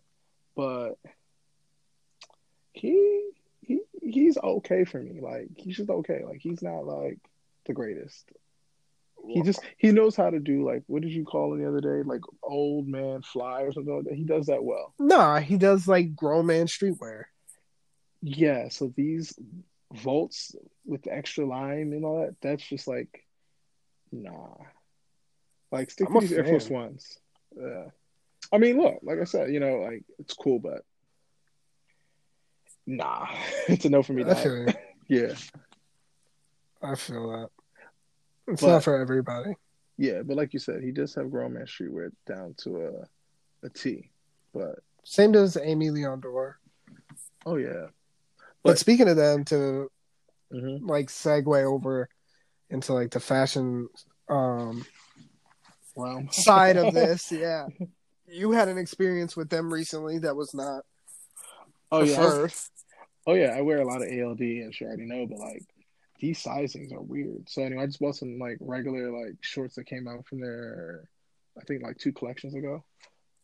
but 0.55 0.93
he 2.73 3.29
he 3.61 3.81
he's 4.01 4.37
okay 4.37 4.83
for 4.83 4.99
me. 4.99 5.19
Like 5.21 5.49
he's 5.55 5.77
just 5.77 5.89
okay. 5.89 6.23
Like 6.25 6.39
he's 6.41 6.61
not 6.61 6.85
like 6.85 7.19
the 7.65 7.73
greatest. 7.73 8.31
He 9.27 9.41
just 9.41 9.61
he 9.77 9.91
knows 9.91 10.15
how 10.15 10.29
to 10.29 10.39
do 10.39 10.65
like 10.65 10.83
what 10.87 11.01
did 11.01 11.11
you 11.11 11.23
call 11.23 11.53
it 11.53 11.59
the 11.59 11.67
other 11.67 11.81
day? 11.81 12.03
Like 12.05 12.21
old 12.43 12.87
man 12.87 13.21
fly 13.21 13.61
or 13.61 13.71
something 13.71 13.95
like 13.95 14.05
that. 14.05 14.15
He 14.15 14.25
does 14.25 14.47
that 14.47 14.63
well. 14.63 14.93
Nah, 14.99 15.39
he 15.39 15.57
does 15.57 15.87
like 15.87 16.15
grown 16.15 16.45
man 16.47 16.65
streetwear. 16.67 17.23
Yeah, 18.21 18.69
so 18.69 18.91
these 18.95 19.37
volts 19.93 20.55
with 20.85 21.03
the 21.03 21.13
extra 21.13 21.45
lime 21.45 21.93
and 21.93 22.03
all 22.03 22.21
that, 22.21 22.35
that's 22.41 22.63
just 22.67 22.87
like 22.87 23.23
nah. 24.11 24.55
Like 25.71 25.89
stick 25.89 26.07
I'm 26.07 26.13
to 26.15 26.19
these 26.21 26.33
Air 26.33 26.43
Force. 26.45 26.69
Ones. 26.69 27.17
Yeah. 27.55 27.85
I 28.51 28.57
mean, 28.57 28.77
look, 28.79 28.99
like 29.03 29.19
I 29.19 29.23
said, 29.23 29.51
you 29.51 29.59
know, 29.59 29.77
like 29.77 30.03
it's 30.19 30.33
cool, 30.33 30.59
but 30.59 30.83
nah, 32.85 33.27
it's 33.67 33.85
a 33.85 33.89
no 33.89 34.03
for 34.03 34.13
me. 34.13 34.23
I 34.23 34.33
Dog. 34.33 34.37
feel. 34.43 34.67
Yeah, 35.09 35.33
I 36.81 36.95
feel 36.95 37.29
that. 37.31 37.49
It's 38.47 38.61
But- 38.61 38.67
not 38.67 38.83
for 38.83 38.97
everybody. 38.99 39.55
yeah, 39.97 40.21
but 40.23 40.37
like 40.37 40.53
you 40.53 40.59
said, 40.59 40.83
he 40.83 40.91
does 40.91 41.15
have 41.15 41.31
grown 41.31 41.53
man 41.53 41.65
streetwear 41.65 42.11
down 42.25 42.55
to 42.59 42.85
a 42.87 43.65
a 43.65 43.69
T. 43.69 44.09
But 44.53 44.79
Same 45.03 45.31
does 45.31 45.55
Aime 45.57 45.79
Leon 45.93 46.19
Dore. 46.21 46.59
oh 47.45 47.55
yeah, 47.57 47.87
But, 48.63 48.71
But- 48.71 48.79
speaking 48.79 49.07
of 49.09 49.15
them, 49.17 49.43
to 49.45 49.89
hmm 50.51 50.85
like 50.85 51.07
segue 51.07 51.63
over 51.63 52.09
into 52.69 52.93
like 52.93 53.11
the 53.11 53.19
fashion 53.19 53.87
um 54.29 54.85
wow. 55.95 56.21
side 56.31 56.77
of 56.77 56.93
this, 56.99 57.31
yeah. 57.31 57.67
You 58.27 58.51
had 58.51 58.67
an 58.67 58.77
experience 58.77 59.35
with 59.37 59.49
them 59.49 59.71
recently 59.73 60.17
that 60.19 60.35
was 60.35 60.53
not 60.53 60.83
oh 61.91 62.03
yeah, 62.03 62.15
preferred. 62.17 62.53
Oh 63.25 63.33
yeah, 63.35 63.55
I 63.55 63.61
wear 63.61 63.79
a 63.79 63.85
lot 63.85 64.01
of 64.01 64.09
ALD, 64.09 64.41
as 64.67 64.79
you 64.81 64.87
already 64.87 65.05
know, 65.05 65.25
but 65.27 65.39
like 65.39 65.63
these 66.23 66.41
sizings 66.41 66.93
are 66.93 67.01
weird. 67.01 67.49
So 67.49 67.63
anyway, 67.63 67.83
I 67.83 67.85
just 67.85 67.99
bought 67.99 68.15
some 68.15 68.39
like 68.39 68.55
regular 68.61 69.11
like 69.11 69.35
shorts 69.41 69.75
that 69.75 69.87
came 69.87 70.07
out 70.07 70.25
from 70.25 70.39
there, 70.39 71.09
I 71.59 71.65
think 71.65 71.83
like 71.83 71.97
two 71.97 72.13
collections 72.13 72.55
ago. 72.55 72.81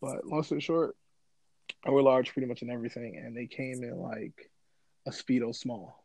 But 0.00 0.26
long 0.26 0.42
story 0.42 0.62
short, 0.62 0.96
I 1.84 1.90
wear 1.90 2.02
large 2.02 2.32
pretty 2.32 2.48
much 2.48 2.62
in 2.62 2.70
everything, 2.70 3.18
and 3.22 3.36
they 3.36 3.46
came 3.46 3.84
in 3.84 3.98
like 3.98 4.50
a 5.06 5.10
speedo 5.10 5.54
small, 5.54 6.02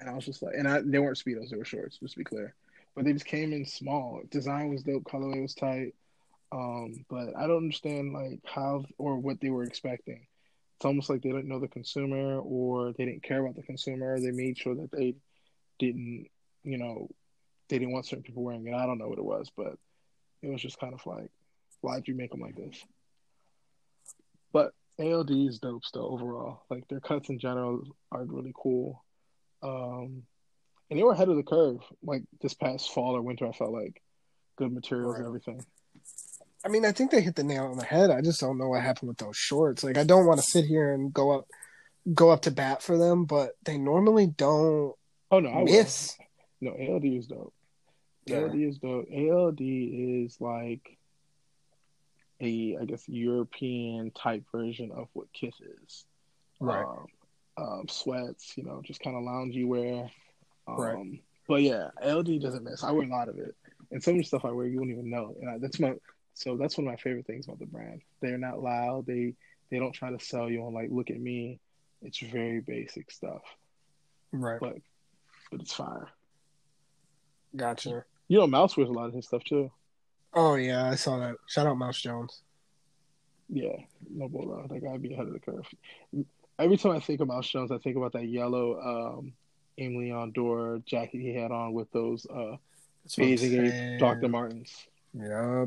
and 0.00 0.10
I 0.10 0.14
was 0.14 0.24
just 0.24 0.42
like, 0.42 0.54
and 0.58 0.66
I 0.66 0.80
they 0.84 0.98
weren't 0.98 1.16
speedos, 1.16 1.50
they 1.50 1.56
were 1.56 1.64
shorts, 1.64 1.98
just 1.98 2.14
to 2.14 2.18
be 2.18 2.24
clear, 2.24 2.56
but 2.96 3.04
they 3.04 3.12
just 3.12 3.24
came 3.24 3.52
in 3.52 3.64
small. 3.64 4.20
Design 4.32 4.68
was 4.68 4.82
dope, 4.82 5.04
colorway 5.04 5.42
was 5.42 5.54
tight. 5.54 5.94
Um, 6.50 7.04
but 7.08 7.36
I 7.36 7.46
don't 7.46 7.58
understand 7.58 8.12
like 8.12 8.40
how 8.44 8.84
or 8.98 9.16
what 9.16 9.40
they 9.40 9.50
were 9.50 9.62
expecting. 9.62 10.26
It's 10.76 10.84
almost 10.84 11.08
like 11.08 11.22
they 11.22 11.28
didn't 11.28 11.46
know 11.46 11.60
the 11.60 11.68
consumer 11.68 12.40
or 12.40 12.92
they 12.94 13.04
didn't 13.04 13.22
care 13.22 13.40
about 13.40 13.54
the 13.54 13.62
consumer. 13.62 14.18
They 14.18 14.32
made 14.32 14.58
sure 14.58 14.74
that 14.74 14.90
they 14.90 15.14
didn't, 15.80 16.26
you 16.62 16.78
know, 16.78 17.08
they 17.68 17.78
didn't 17.78 17.92
want 17.92 18.06
certain 18.06 18.22
people 18.22 18.44
wearing 18.44 18.66
it. 18.66 18.74
I 18.74 18.86
don't 18.86 18.98
know 18.98 19.08
what 19.08 19.18
it 19.18 19.24
was, 19.24 19.50
but 19.56 19.74
it 20.42 20.48
was 20.48 20.62
just 20.62 20.78
kind 20.78 20.94
of 20.94 21.04
like, 21.06 21.30
why'd 21.80 22.06
you 22.06 22.14
make 22.14 22.30
them 22.30 22.40
like 22.40 22.56
this? 22.56 22.84
But 24.52 24.72
ALD 24.98 25.30
is 25.30 25.58
dope 25.58 25.84
still 25.84 26.12
overall. 26.12 26.62
Like 26.70 26.86
their 26.88 27.00
cuts 27.00 27.28
in 27.28 27.38
general 27.38 27.82
are 28.12 28.24
really 28.24 28.52
cool. 28.54 29.04
Um, 29.62 30.22
and 30.90 30.98
they 30.98 31.02
were 31.02 31.12
ahead 31.12 31.28
of 31.28 31.36
the 31.36 31.42
curve 31.42 31.80
like 32.02 32.22
this 32.40 32.54
past 32.54 32.92
fall 32.92 33.16
or 33.16 33.22
winter. 33.22 33.46
I 33.46 33.52
felt 33.52 33.72
like 33.72 34.02
good 34.56 34.72
materials 34.72 35.14
right. 35.14 35.20
and 35.20 35.26
everything. 35.26 35.64
I 36.64 36.68
mean, 36.68 36.84
I 36.84 36.92
think 36.92 37.10
they 37.10 37.22
hit 37.22 37.36
the 37.36 37.44
nail 37.44 37.64
on 37.64 37.78
the 37.78 37.84
head. 37.84 38.10
I 38.10 38.20
just 38.20 38.40
don't 38.40 38.58
know 38.58 38.68
what 38.68 38.82
happened 38.82 39.08
with 39.08 39.18
those 39.18 39.36
shorts. 39.36 39.82
Like, 39.82 39.96
I 39.96 40.04
don't 40.04 40.26
want 40.26 40.40
to 40.40 40.46
sit 40.46 40.66
here 40.66 40.92
and 40.92 41.12
go 41.12 41.30
up, 41.30 41.46
go 42.12 42.30
up 42.30 42.42
to 42.42 42.50
bat 42.50 42.82
for 42.82 42.98
them, 42.98 43.24
but 43.24 43.52
they 43.64 43.78
normally 43.78 44.26
don't. 44.26 44.94
Oh 45.30 45.40
no, 45.40 45.50
I 45.50 45.64
miss. 45.64 46.16
No, 46.60 46.72
ALD 46.72 47.04
is 47.04 47.26
dope. 47.26 47.54
Yeah. 48.26 48.38
ALD 48.38 48.54
is 48.56 48.78
dope. 48.78 49.06
ALD 49.12 49.60
is 49.60 50.40
like 50.40 50.98
a, 52.40 52.76
I 52.80 52.84
guess, 52.84 53.08
European 53.08 54.10
type 54.10 54.44
version 54.52 54.90
of 54.92 55.08
what 55.12 55.32
Kith 55.32 55.54
is. 55.84 56.04
Right. 56.58 56.84
Um, 56.84 57.06
um, 57.56 57.88
sweats, 57.88 58.56
you 58.56 58.64
know, 58.64 58.82
just 58.84 59.00
kind 59.00 59.16
of 59.16 59.22
loungy 59.22 59.66
wear. 59.66 60.10
Um, 60.66 60.76
right. 60.76 61.22
But 61.48 61.62
yeah, 61.62 61.90
ALD 62.02 62.40
doesn't 62.40 62.64
miss. 62.64 62.84
I 62.84 62.92
wear 62.92 63.06
a 63.06 63.10
lot 63.10 63.28
of 63.28 63.38
it, 63.38 63.54
and 63.90 64.02
some 64.02 64.14
of 64.14 64.18
the 64.18 64.24
stuff 64.24 64.44
I 64.44 64.52
wear 64.52 64.66
you 64.66 64.78
won't 64.78 64.90
even 64.90 65.10
know. 65.10 65.34
And 65.40 65.50
I, 65.50 65.58
that's 65.58 65.80
my 65.80 65.94
so 66.34 66.56
that's 66.56 66.78
one 66.78 66.86
of 66.86 66.92
my 66.92 66.96
favorite 66.96 67.26
things 67.26 67.46
about 67.46 67.58
the 67.58 67.66
brand. 67.66 68.02
They're 68.20 68.38
not 68.38 68.62
loud. 68.62 69.06
They 69.06 69.34
they 69.70 69.78
don't 69.78 69.92
try 69.92 70.10
to 70.10 70.24
sell 70.24 70.48
you 70.48 70.64
on 70.64 70.74
like 70.74 70.88
look 70.90 71.10
at 71.10 71.20
me. 71.20 71.58
It's 72.02 72.18
very 72.18 72.60
basic 72.60 73.10
stuff. 73.10 73.42
Right. 74.32 74.60
But 74.60 74.76
but 75.50 75.60
it's 75.60 75.72
fire. 75.72 76.08
Gotcha. 77.54 78.04
You 78.28 78.38
know, 78.38 78.46
Mouse 78.46 78.76
wears 78.76 78.88
a 78.88 78.92
lot 78.92 79.08
of 79.08 79.14
his 79.14 79.26
stuff 79.26 79.42
too. 79.44 79.70
Oh 80.32 80.54
yeah, 80.54 80.88
I 80.88 80.94
saw 80.94 81.18
that. 81.18 81.36
Shout 81.46 81.66
out 81.66 81.76
Mouse 81.76 82.00
Jones. 82.00 82.42
Yeah, 83.48 83.76
no 84.08 84.28
bull 84.28 84.64
That 84.68 84.82
guy 84.82 84.96
be 84.96 85.12
ahead 85.12 85.26
of 85.26 85.32
the 85.32 85.40
curve. 85.40 85.66
Every 86.58 86.76
time 86.76 86.92
I 86.92 87.00
think 87.00 87.20
of 87.20 87.28
Mouse 87.28 87.48
Jones, 87.48 87.72
I 87.72 87.78
think 87.78 87.96
about 87.96 88.12
that 88.12 88.26
yellow 88.26 89.18
um 89.18 89.32
Aime 89.78 89.96
Leon 89.96 90.32
Dore 90.32 90.80
jacket 90.86 91.20
he 91.20 91.34
had 91.34 91.50
on 91.50 91.72
with 91.72 91.90
those 91.90 92.26
uh 92.26 92.56
amazing 93.18 93.98
Dr. 93.98 94.28
Martens. 94.28 94.86
Yeah. 95.12 95.66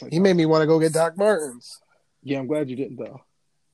Like, 0.00 0.12
he 0.12 0.18
made 0.18 0.36
me 0.36 0.46
want 0.46 0.62
to 0.62 0.66
go 0.66 0.78
get 0.78 0.92
Doc 0.92 1.16
Martens. 1.16 1.80
Yeah, 2.22 2.38
I'm 2.38 2.46
glad 2.46 2.68
you 2.68 2.76
didn't 2.76 2.96
though. 2.96 3.22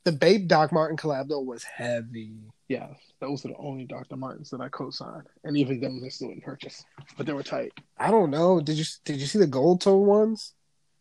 The 0.05 0.12
Bape 0.12 0.48
Doc 0.48 0.72
Martens 0.72 1.01
collab 1.01 1.28
though 1.28 1.40
was 1.40 1.62
heavy. 1.62 2.32
Yeah, 2.68 2.88
those 3.20 3.44
are 3.44 3.48
the 3.48 3.57
only 3.57 3.84
Dr. 3.84 4.16
Martens 4.16 4.51
that 4.51 4.61
I 4.61 4.68
co-signed, 4.68 5.26
and 5.44 5.57
even 5.57 5.80
those 5.80 6.03
I 6.05 6.09
still 6.09 6.28
didn't 6.28 6.44
purchase, 6.44 6.84
but 7.16 7.26
they 7.26 7.32
were 7.32 7.42
tight. 7.42 7.72
I 7.98 8.11
don't 8.11 8.30
know. 8.30 8.61
Did 8.61 8.76
you 8.76 8.84
did 9.05 9.20
you 9.20 9.26
see 9.26 9.38
the 9.38 9.46
gold 9.46 9.82
toe 9.82 9.96
ones? 9.96 10.55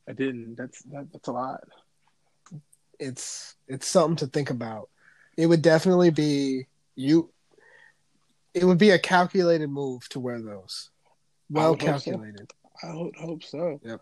I 0.07 0.13
didn't. 0.13 0.55
That's 0.55 0.81
that, 0.83 1.07
that's 1.13 1.27
a 1.27 1.31
lot. 1.31 1.61
It's 2.99 3.55
it's 3.67 3.87
something 3.87 4.17
to 4.17 4.27
think 4.27 4.49
about. 4.49 4.89
It 5.37 5.45
would 5.45 5.61
definitely 5.61 6.09
be 6.09 6.67
you. 6.95 7.29
It 8.53 8.65
would 8.65 8.79
be 8.79 8.89
a 8.89 8.99
calculated 8.99 9.69
move 9.69 10.09
to 10.09 10.19
wear 10.19 10.41
those. 10.41 10.89
Well 11.49 11.73
I 11.73 11.77
calculated. 11.77 12.51
So. 12.81 12.87
I 12.87 12.95
would 12.95 13.15
hope 13.15 13.43
so. 13.43 13.79
Yep. 13.83 14.01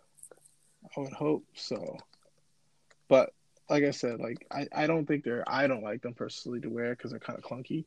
I 0.96 1.00
would 1.00 1.14
hope 1.14 1.46
so. 1.54 1.98
But 3.08 3.34
like 3.70 3.84
I 3.84 3.92
said, 3.92 4.20
like 4.20 4.46
I, 4.52 4.68
I 4.74 4.88
don't 4.88 5.06
think 5.06 5.24
they're 5.24 5.44
I 5.48 5.68
don't 5.68 5.84
like 5.84 6.02
them 6.02 6.14
personally 6.14 6.60
to 6.62 6.70
wear 6.70 6.92
because 6.92 7.12
they're 7.12 7.20
kind 7.20 7.38
of 7.38 7.46
clunky. 7.46 7.86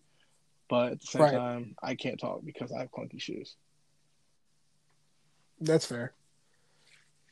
But 0.69 0.93
at 0.93 1.01
the 1.01 1.07
same 1.07 1.23
right. 1.23 1.35
time, 1.35 1.75
I 1.83 1.95
can't 1.95 2.21
talk 2.21 2.45
because 2.45 2.73
I 2.73 2.81
have 2.81 2.93
clunky 2.93 3.21
shoes. 3.21 3.57
That's 5.61 5.87
fair. 5.87 6.13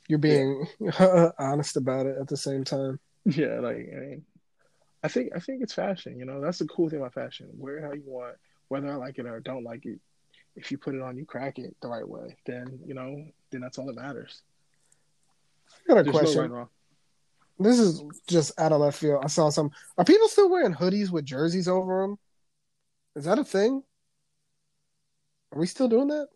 You're 0.09 0.19
being 0.19 0.67
yeah. 0.81 1.31
honest 1.39 1.77
about 1.77 2.07
it 2.07 2.17
at 2.19 2.29
the 2.29 2.37
same 2.37 2.65
time. 2.65 2.99
Yeah, 3.25 3.61
like 3.61 3.77
I 3.95 4.01
mean, 4.01 4.25
I 5.03 5.09
think 5.09 5.33
I 5.37 5.39
think 5.39 5.63
it's 5.63 5.75
fashion. 5.75 6.19
You 6.19 6.25
know, 6.25 6.41
that's 6.41 6.61
the 6.61 6.67
cool 6.67 6.89
thing 6.89 7.01
about 7.01 7.13
fashion. 7.13 7.49
Wear 7.59 7.77
it 7.77 7.85
how 7.85 7.93
you 7.93 8.05
want, 8.07 8.37
whether 8.69 8.91
I 8.91 8.95
like 8.95 9.19
it 9.19 9.27
or 9.27 9.39
don't 9.41 9.65
like 9.65 9.85
it. 9.85 9.99
If 10.57 10.71
you 10.71 10.79
put 10.79 10.95
it 10.95 11.03
on, 11.03 11.19
you 11.19 11.27
crack 11.27 11.59
it 11.59 11.77
the 11.83 11.89
right 11.89 12.09
way. 12.09 12.39
Then 12.47 12.81
you 12.87 12.95
know, 12.95 13.27
then 13.51 13.61
that's 13.61 13.77
all 13.77 13.85
that 13.85 13.97
matters. 13.97 14.41
I 15.85 15.93
got 15.93 15.99
a 15.99 16.03
There's 16.05 16.17
question. 16.17 16.51
No 16.51 16.57
right 16.57 16.69
this 17.59 17.79
is 17.79 18.03
just 18.29 18.59
out 18.59 18.73
of 18.73 18.81
left 18.81 18.99
field. 18.99 19.23
I 19.25 19.29
saw 19.29 19.51
some. 19.51 19.71
Are 19.97 20.05
people 20.05 20.29
still 20.29 20.51
wearing 20.51 20.75
hoodies 20.75 21.11
with 21.11 21.25
jerseys 21.25 21.69
over 21.69 22.03
them? 22.03 22.19
Is 23.17 23.25
that 23.25 23.39
a 23.39 23.45
thing? 23.45 23.83
Are 25.53 25.59
we 25.59 25.67
still 25.67 25.89
doing 25.89 26.09
that? 26.09 26.29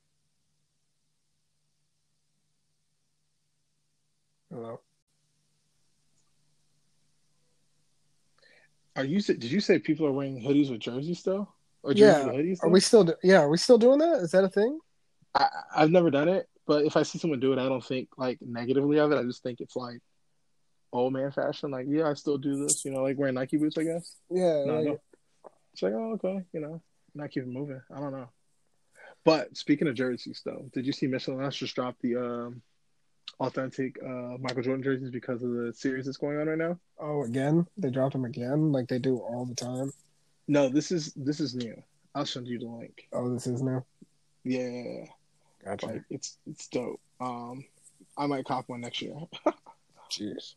Hello. 4.50 4.80
Are 8.96 9.04
you? 9.04 9.20
Did 9.20 9.44
you 9.44 9.60
say 9.60 9.78
people 9.78 10.06
are 10.06 10.12
wearing 10.12 10.42
hoodies 10.42 10.70
with 10.70 10.80
jerseys 10.80 11.20
still? 11.20 11.54
Or 11.82 11.92
yeah. 11.92 12.24
Hoodies 12.24 12.56
still? 12.56 12.68
Are 12.68 12.72
we 12.72 12.80
still? 12.80 13.14
Yeah. 13.22 13.42
Are 13.42 13.48
we 13.48 13.58
still 13.58 13.78
doing 13.78 13.98
that? 14.00 14.18
Is 14.22 14.32
that 14.32 14.44
a 14.44 14.48
thing? 14.48 14.78
I, 15.34 15.48
I've 15.74 15.90
never 15.90 16.10
done 16.10 16.28
it, 16.28 16.46
but 16.66 16.84
if 16.84 16.96
I 16.96 17.02
see 17.04 17.18
someone 17.18 17.40
do 17.40 17.52
it, 17.52 17.58
I 17.58 17.68
don't 17.68 17.84
think 17.84 18.08
like 18.18 18.38
negatively 18.42 18.98
of 18.98 19.12
it. 19.12 19.18
I 19.18 19.22
just 19.22 19.42
think 19.42 19.60
it's 19.60 19.76
like 19.76 20.00
old 20.92 21.12
man 21.12 21.30
fashion. 21.32 21.70
Like, 21.70 21.86
yeah, 21.88 22.08
I 22.08 22.14
still 22.14 22.38
do 22.38 22.62
this. 22.62 22.84
You 22.84 22.92
know, 22.92 23.02
like 23.02 23.18
wearing 23.18 23.34
Nike 23.34 23.56
boots. 23.56 23.78
I 23.78 23.84
guess. 23.84 24.16
Yeah. 24.30 24.64
No, 24.64 24.82
no. 24.82 25.00
It's 25.72 25.82
like, 25.82 25.92
oh, 25.94 26.12
okay. 26.14 26.44
You 26.52 26.60
know, 26.60 26.82
not 27.14 27.30
keep 27.30 27.46
moving. 27.46 27.80
I 27.94 28.00
don't 28.00 28.12
know. 28.12 28.28
But 29.24 29.56
speaking 29.56 29.88
of 29.88 29.94
jerseys, 29.94 30.42
though, 30.44 30.68
did 30.72 30.86
you 30.86 30.92
see 30.92 31.06
Mitchell 31.06 31.36
Ness 31.36 31.54
just 31.54 31.74
dropped 31.74 32.02
the 32.02 32.16
um, 32.16 32.62
authentic 33.38 33.96
uh, 34.02 34.36
Michael 34.38 34.62
Jordan 34.62 34.82
jerseys 34.82 35.10
because 35.10 35.42
of 35.42 35.50
the 35.50 35.72
series 35.74 36.06
that's 36.06 36.18
going 36.18 36.38
on 36.38 36.48
right 36.48 36.58
now? 36.58 36.78
Oh, 36.98 37.22
again? 37.22 37.66
They 37.76 37.90
dropped 37.90 38.12
them 38.12 38.24
again, 38.24 38.72
like 38.72 38.88
they 38.88 38.98
do 38.98 39.18
all 39.18 39.44
the 39.44 39.54
time. 39.54 39.92
No, 40.48 40.68
this 40.68 40.90
is 40.90 41.12
this 41.14 41.38
is 41.38 41.54
new. 41.54 41.80
I'll 42.14 42.26
send 42.26 42.48
you 42.48 42.58
the 42.58 42.66
link. 42.66 43.08
Oh, 43.12 43.32
this 43.32 43.46
is 43.46 43.62
new. 43.62 43.84
Yeah, 44.44 45.06
gotcha. 45.64 45.86
Like, 45.86 46.02
it's 46.10 46.38
it's 46.46 46.66
dope. 46.68 47.00
Um, 47.20 47.64
I 48.18 48.26
might 48.26 48.44
cop 48.44 48.68
one 48.68 48.80
next 48.80 49.00
year. 49.00 49.14
Cheers. 50.10 50.56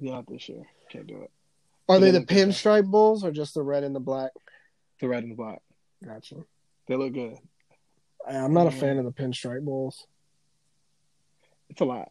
Not 0.00 0.26
this 0.26 0.48
year. 0.48 0.62
Can't 0.90 1.06
do 1.06 1.22
it. 1.22 1.30
Are 1.88 1.98
they 1.98 2.10
the 2.10 2.20
pinstripe 2.20 2.90
bulls 2.90 3.24
or 3.24 3.30
just 3.30 3.54
the 3.54 3.62
red 3.62 3.84
and 3.84 3.94
the 3.94 4.00
black? 4.00 4.30
The 5.00 5.08
red 5.08 5.22
and 5.22 5.32
the 5.32 5.36
black. 5.36 5.60
Gotcha. 6.04 6.36
They 6.88 6.96
look 6.96 7.12
good. 7.12 7.36
I'm 8.26 8.54
not 8.54 8.66
a 8.66 8.70
fan 8.70 8.98
of 8.98 9.04
the 9.04 9.12
pinstripe 9.12 9.64
bulls. 9.64 10.06
It's 11.68 11.80
a 11.80 11.84
lot. 11.84 12.10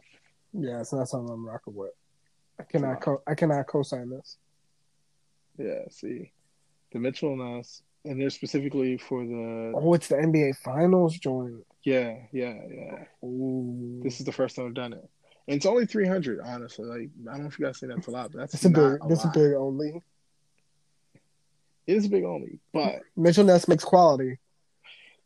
Yeah, 0.54 0.80
it's 0.80 0.94
not 0.94 1.10
something 1.10 1.34
I'm 1.34 1.48
rocking 1.48 1.76
with. 1.76 1.94
I 2.60 2.64
cannot 2.64 3.02
co- 3.02 3.24
I 3.26 3.34
cannot 3.34 3.68
co-sign 3.68 4.10
this. 4.10 4.38
Yeah, 5.58 5.80
see, 5.90 6.32
the 6.92 7.00
Mitchell 7.00 7.36
Ness, 7.36 7.82
and 8.06 8.20
they're 8.20 8.30
specifically 8.30 8.98
for 8.98 9.26
the. 9.26 9.74
Oh, 9.76 9.94
it's 9.94 10.08
the 10.08 10.16
NBA 10.16 10.58
Finals 10.58 11.18
joint. 11.18 11.66
Yeah, 11.84 12.16
yeah, 12.32 12.56
yeah. 12.70 13.28
Ooh. 13.28 14.02
This 14.04 14.20
is 14.20 14.26
the 14.26 14.32
first 14.32 14.56
time 14.56 14.68
I've 14.68 14.74
done 14.74 14.94
it. 14.94 15.10
And 15.48 15.58
it's 15.58 15.66
only 15.66 15.86
three 15.86 16.08
hundred, 16.08 16.40
honestly. 16.40 16.86
Like 16.86 17.10
I 17.30 17.34
don't 17.34 17.44
know 17.44 17.50
if 17.50 17.60
you 17.60 17.66
guys 17.66 17.80
say 17.80 17.88
that's 17.88 18.08
a 18.08 18.12
lot, 18.12 18.32
but 18.32 18.40
that's 18.40 18.64
a 18.64 18.70
big. 18.70 19.00
That's 19.08 19.26
a 19.26 19.32
big 19.34 19.54
only. 19.54 20.02
It 21.86 21.98
is 21.98 22.06
a 22.06 22.10
big 22.10 22.24
only, 22.24 22.60
but 22.72 23.02
Mitchell 23.18 23.44
Ness 23.44 23.68
makes 23.68 23.84
quality. 23.84 24.40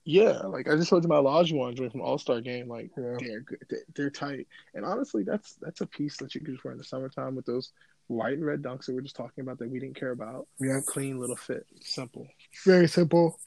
Yeah, 0.05 0.39
like 0.43 0.69
I 0.69 0.75
just 0.75 0.89
showed 0.89 1.03
you 1.03 1.09
my 1.09 1.17
Olajuwon 1.17 1.75
joint 1.75 1.91
from 1.91 2.01
All 2.01 2.17
Star 2.17 2.41
Game. 2.41 2.67
Like 2.67 2.91
yeah. 2.97 3.17
they're 3.19 3.41
good. 3.41 3.59
They're 3.93 4.09
tight, 4.09 4.47
and 4.73 4.85
honestly, 4.85 5.23
that's 5.23 5.55
that's 5.61 5.81
a 5.81 5.85
piece 5.85 6.17
that 6.17 6.33
you 6.33 6.41
could 6.41 6.53
just 6.53 6.63
wear 6.63 6.71
in 6.71 6.77
the 6.77 6.83
summertime 6.83 7.35
with 7.35 7.45
those 7.45 7.73
white 8.07 8.33
and 8.33 8.45
red 8.45 8.61
dunks 8.61 8.85
that 8.85 8.93
we 8.93 8.99
are 8.99 9.01
just 9.01 9.17
talking 9.17 9.41
about 9.41 9.59
that 9.59 9.69
we 9.69 9.79
didn't 9.79 9.99
care 9.99 10.11
about. 10.11 10.47
Yeah, 10.59 10.79
clean 10.85 11.19
little 11.19 11.35
fit, 11.35 11.67
simple, 11.81 12.25
very 12.65 12.87
simple. 12.87 13.37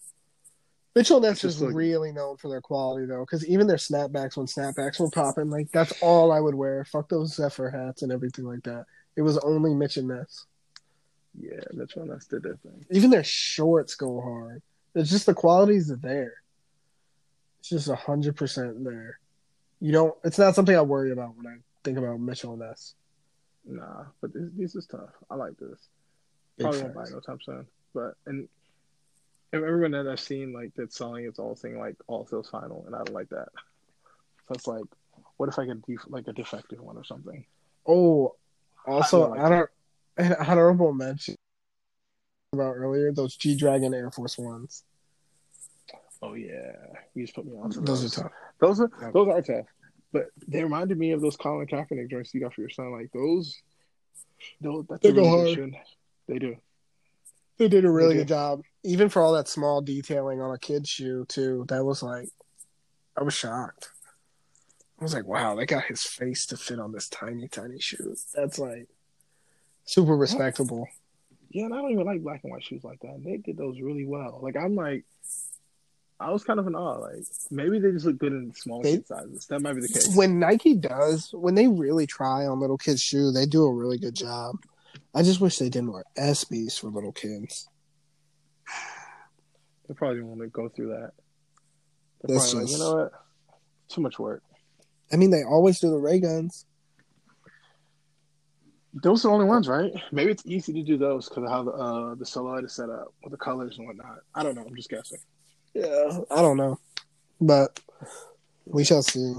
Mitchell 0.94 1.20
Ness 1.20 1.44
is 1.44 1.62
like, 1.62 1.74
really 1.74 2.12
known 2.12 2.36
for 2.36 2.48
their 2.48 2.60
quality 2.60 3.06
though, 3.06 3.20
because 3.20 3.46
even 3.46 3.66
their 3.66 3.76
snapbacks 3.76 4.36
when 4.36 4.46
snapbacks 4.46 4.98
were 4.98 5.10
popping, 5.10 5.48
like 5.48 5.70
that's 5.70 5.92
all 6.02 6.32
I 6.32 6.40
would 6.40 6.54
wear. 6.54 6.84
Fuck 6.84 7.08
those 7.08 7.34
Zephyr 7.34 7.70
hats 7.70 8.02
and 8.02 8.10
everything 8.10 8.44
like 8.44 8.62
that. 8.64 8.86
It 9.16 9.22
was 9.22 9.38
only 9.38 9.72
Mitchell 9.72 10.04
Ness. 10.04 10.46
Yeah, 11.38 11.60
Mitchell 11.72 12.06
Ness 12.06 12.26
did 12.26 12.42
their 12.42 12.56
thing. 12.56 12.84
Even 12.90 13.10
their 13.10 13.24
shorts 13.24 13.94
go 13.94 14.20
hard. 14.20 14.62
It's 14.94 15.10
just 15.10 15.26
the 15.26 15.34
qualities 15.34 15.90
are 15.92 15.96
there. 15.96 16.34
It's 17.60 17.68
just 17.68 17.88
hundred 17.88 18.36
percent 18.36 18.82
there. 18.82 19.20
You 19.80 19.92
don't. 19.92 20.14
It's 20.24 20.38
not 20.38 20.54
something 20.56 20.76
I 20.76 20.82
worry 20.82 21.12
about 21.12 21.36
when 21.36 21.46
I 21.46 21.56
think 21.84 21.98
about 21.98 22.18
Mitchell 22.18 22.56
Ness. 22.56 22.94
Nah, 23.64 24.06
but 24.20 24.32
this, 24.32 24.48
this 24.56 24.74
is 24.74 24.86
tough. 24.86 25.10
I 25.30 25.36
like 25.36 25.56
this. 25.58 25.78
Big 26.56 26.64
Probably 26.64 26.82
won't 26.82 26.94
buy 26.94 27.04
no 27.12 27.20
time 27.20 27.38
soon. 27.44 27.66
But 27.94 28.14
and 28.26 28.48
everyone 29.52 29.90
that 29.92 30.06
I've 30.06 30.20
seen 30.20 30.52
like 30.52 30.72
that's 30.76 30.96
selling 30.96 31.24
it's 31.26 31.38
all 31.38 31.56
saying 31.56 31.78
like 31.78 31.96
all 32.06 32.26
sales 32.26 32.48
final, 32.48 32.84
and 32.86 32.94
I 32.94 32.98
don't 32.98 33.14
like 33.14 33.28
that. 33.30 33.48
So 34.48 34.54
it's 34.54 34.66
like 34.66 34.84
What 35.36 35.48
if 35.48 35.58
I 35.58 35.64
get 35.66 35.84
def- 35.86 36.06
like 36.08 36.28
a 36.28 36.32
defective 36.32 36.80
one 36.80 36.96
or 36.96 37.04
something? 37.04 37.44
Oh, 37.86 38.34
also, 38.86 39.30
like 39.30 39.40
I 39.40 39.48
don't. 39.48 39.70
An 40.16 40.34
honorable 40.34 40.92
mention 40.92 41.34
about 42.52 42.74
earlier 42.76 43.12
those 43.12 43.36
G 43.36 43.56
Dragon 43.56 43.94
Air 43.94 44.10
Force 44.10 44.36
Ones. 44.36 44.84
Oh 46.20 46.34
yeah, 46.34 46.72
you 47.14 47.24
just 47.24 47.34
put 47.34 47.46
me 47.46 47.56
on. 47.56 47.70
to 47.70 47.80
Those 47.80 48.04
are 48.04 48.22
tough. 48.22 48.32
Those 48.60 48.80
are 48.80 48.90
Yeah. 49.00 49.10
those 49.12 49.28
are 49.28 49.40
tough, 49.42 49.66
but 50.12 50.26
they 50.46 50.62
reminded 50.62 50.98
me 50.98 51.12
of 51.12 51.20
those 51.22 51.36
Colin 51.36 51.66
Kaepernick 51.66 52.10
joints 52.10 52.34
you 52.34 52.40
got 52.40 52.52
for 52.52 52.60
your 52.60 52.70
son. 52.70 52.92
Like 52.92 53.10
those, 53.12 53.62
those 54.60 54.84
that's 54.88 55.02
They 55.02 55.12
go 55.12 55.28
hard. 55.28 55.76
They 56.28 56.38
do. 56.38 56.56
They 57.56 57.68
did 57.68 57.84
a 57.84 57.90
really 57.90 58.16
good 58.16 58.28
job, 58.28 58.62
even 58.82 59.08
for 59.08 59.22
all 59.22 59.32
that 59.34 59.48
small 59.48 59.80
detailing 59.82 60.40
on 60.40 60.54
a 60.54 60.58
kid's 60.58 60.88
shoe 60.88 61.24
too. 61.28 61.64
That 61.68 61.84
was 61.84 62.02
like, 62.02 62.28
I 63.16 63.22
was 63.22 63.34
shocked. 63.34 63.90
I 64.98 65.04
was 65.04 65.14
like, 65.14 65.26
wow, 65.26 65.54
they 65.54 65.66
got 65.66 65.84
his 65.84 66.02
face 66.02 66.46
to 66.46 66.56
fit 66.56 66.78
on 66.78 66.92
this 66.92 67.08
tiny, 67.08 67.48
tiny 67.48 67.80
shoe. 67.80 68.16
That's 68.34 68.58
like 68.58 68.86
super 69.84 70.16
respectable. 70.16 70.88
Yeah, 71.50 71.64
and 71.64 71.74
I 71.74 71.78
don't 71.78 71.90
even 71.92 72.06
like 72.06 72.22
black 72.22 72.44
and 72.44 72.52
white 72.52 72.62
shoes 72.62 72.84
like 72.84 73.00
that. 73.00 73.22
They 73.24 73.38
did 73.38 73.56
those 73.56 73.80
really 73.80 74.04
well. 74.04 74.38
Like 74.42 74.56
I'm 74.56 74.74
like, 74.74 75.04
I 76.20 76.30
was 76.30 76.44
kind 76.44 76.60
of 76.60 76.66
in 76.66 76.74
awe. 76.74 76.98
Like 76.98 77.24
maybe 77.50 77.78
they 77.78 77.90
just 77.92 78.04
look 78.04 78.18
good 78.18 78.32
in 78.32 78.52
small 78.54 78.82
They- 78.82 79.02
sizes. 79.02 79.46
That 79.46 79.60
might 79.60 79.72
be 79.74 79.80
the 79.80 79.88
case. 79.88 80.14
When 80.14 80.38
Nike 80.38 80.74
does, 80.74 81.30
when 81.32 81.54
they 81.54 81.66
really 81.66 82.06
try 82.06 82.46
on 82.46 82.60
little 82.60 82.78
kids' 82.78 83.02
shoe, 83.02 83.32
they 83.32 83.46
do 83.46 83.64
a 83.64 83.72
really 83.72 83.98
good 83.98 84.14
job. 84.14 84.56
I 85.14 85.22
just 85.22 85.40
wish 85.40 85.58
they 85.58 85.70
didn't 85.70 85.92
wear 85.92 86.04
SBs 86.18 86.78
for 86.78 86.88
little 86.88 87.12
kids. 87.12 87.68
They 89.90 89.94
probably 89.94 90.18
didn't 90.18 90.28
want 90.28 90.40
to 90.42 90.46
go 90.46 90.68
through 90.68 90.90
that. 90.90 91.10
They're 92.22 92.36
That's 92.36 92.52
probably 92.52 92.66
like, 92.66 92.72
you 92.72 92.78
know 92.78 92.94
what? 92.94 93.12
Too 93.88 94.00
much 94.00 94.20
work. 94.20 94.44
I 95.12 95.16
mean, 95.16 95.30
they 95.30 95.42
always 95.42 95.80
do 95.80 95.90
the 95.90 95.98
ray 95.98 96.20
guns. 96.20 96.64
Those 98.94 99.24
are 99.24 99.28
the 99.28 99.34
only 99.34 99.46
ones, 99.46 99.66
right? 99.66 99.90
Maybe 100.12 100.30
it's 100.30 100.46
easy 100.46 100.72
to 100.74 100.84
do 100.84 100.96
those 100.96 101.28
because 101.28 101.42
of 101.42 101.50
how 101.50 101.64
the 101.64 101.72
uh, 101.72 102.14
the 102.14 102.24
silhouette 102.24 102.62
is 102.62 102.72
set 102.72 102.88
up 102.88 103.12
with 103.24 103.32
the 103.32 103.36
colors 103.36 103.78
and 103.78 103.86
whatnot. 103.88 104.20
I 104.32 104.44
don't 104.44 104.54
know. 104.54 104.62
I'm 104.64 104.76
just 104.76 104.90
guessing. 104.90 105.18
Yeah, 105.74 106.20
I 106.30 106.40
don't 106.40 106.56
know, 106.56 106.78
but 107.40 107.80
we 108.66 108.84
shall 108.84 109.02
see. 109.02 109.34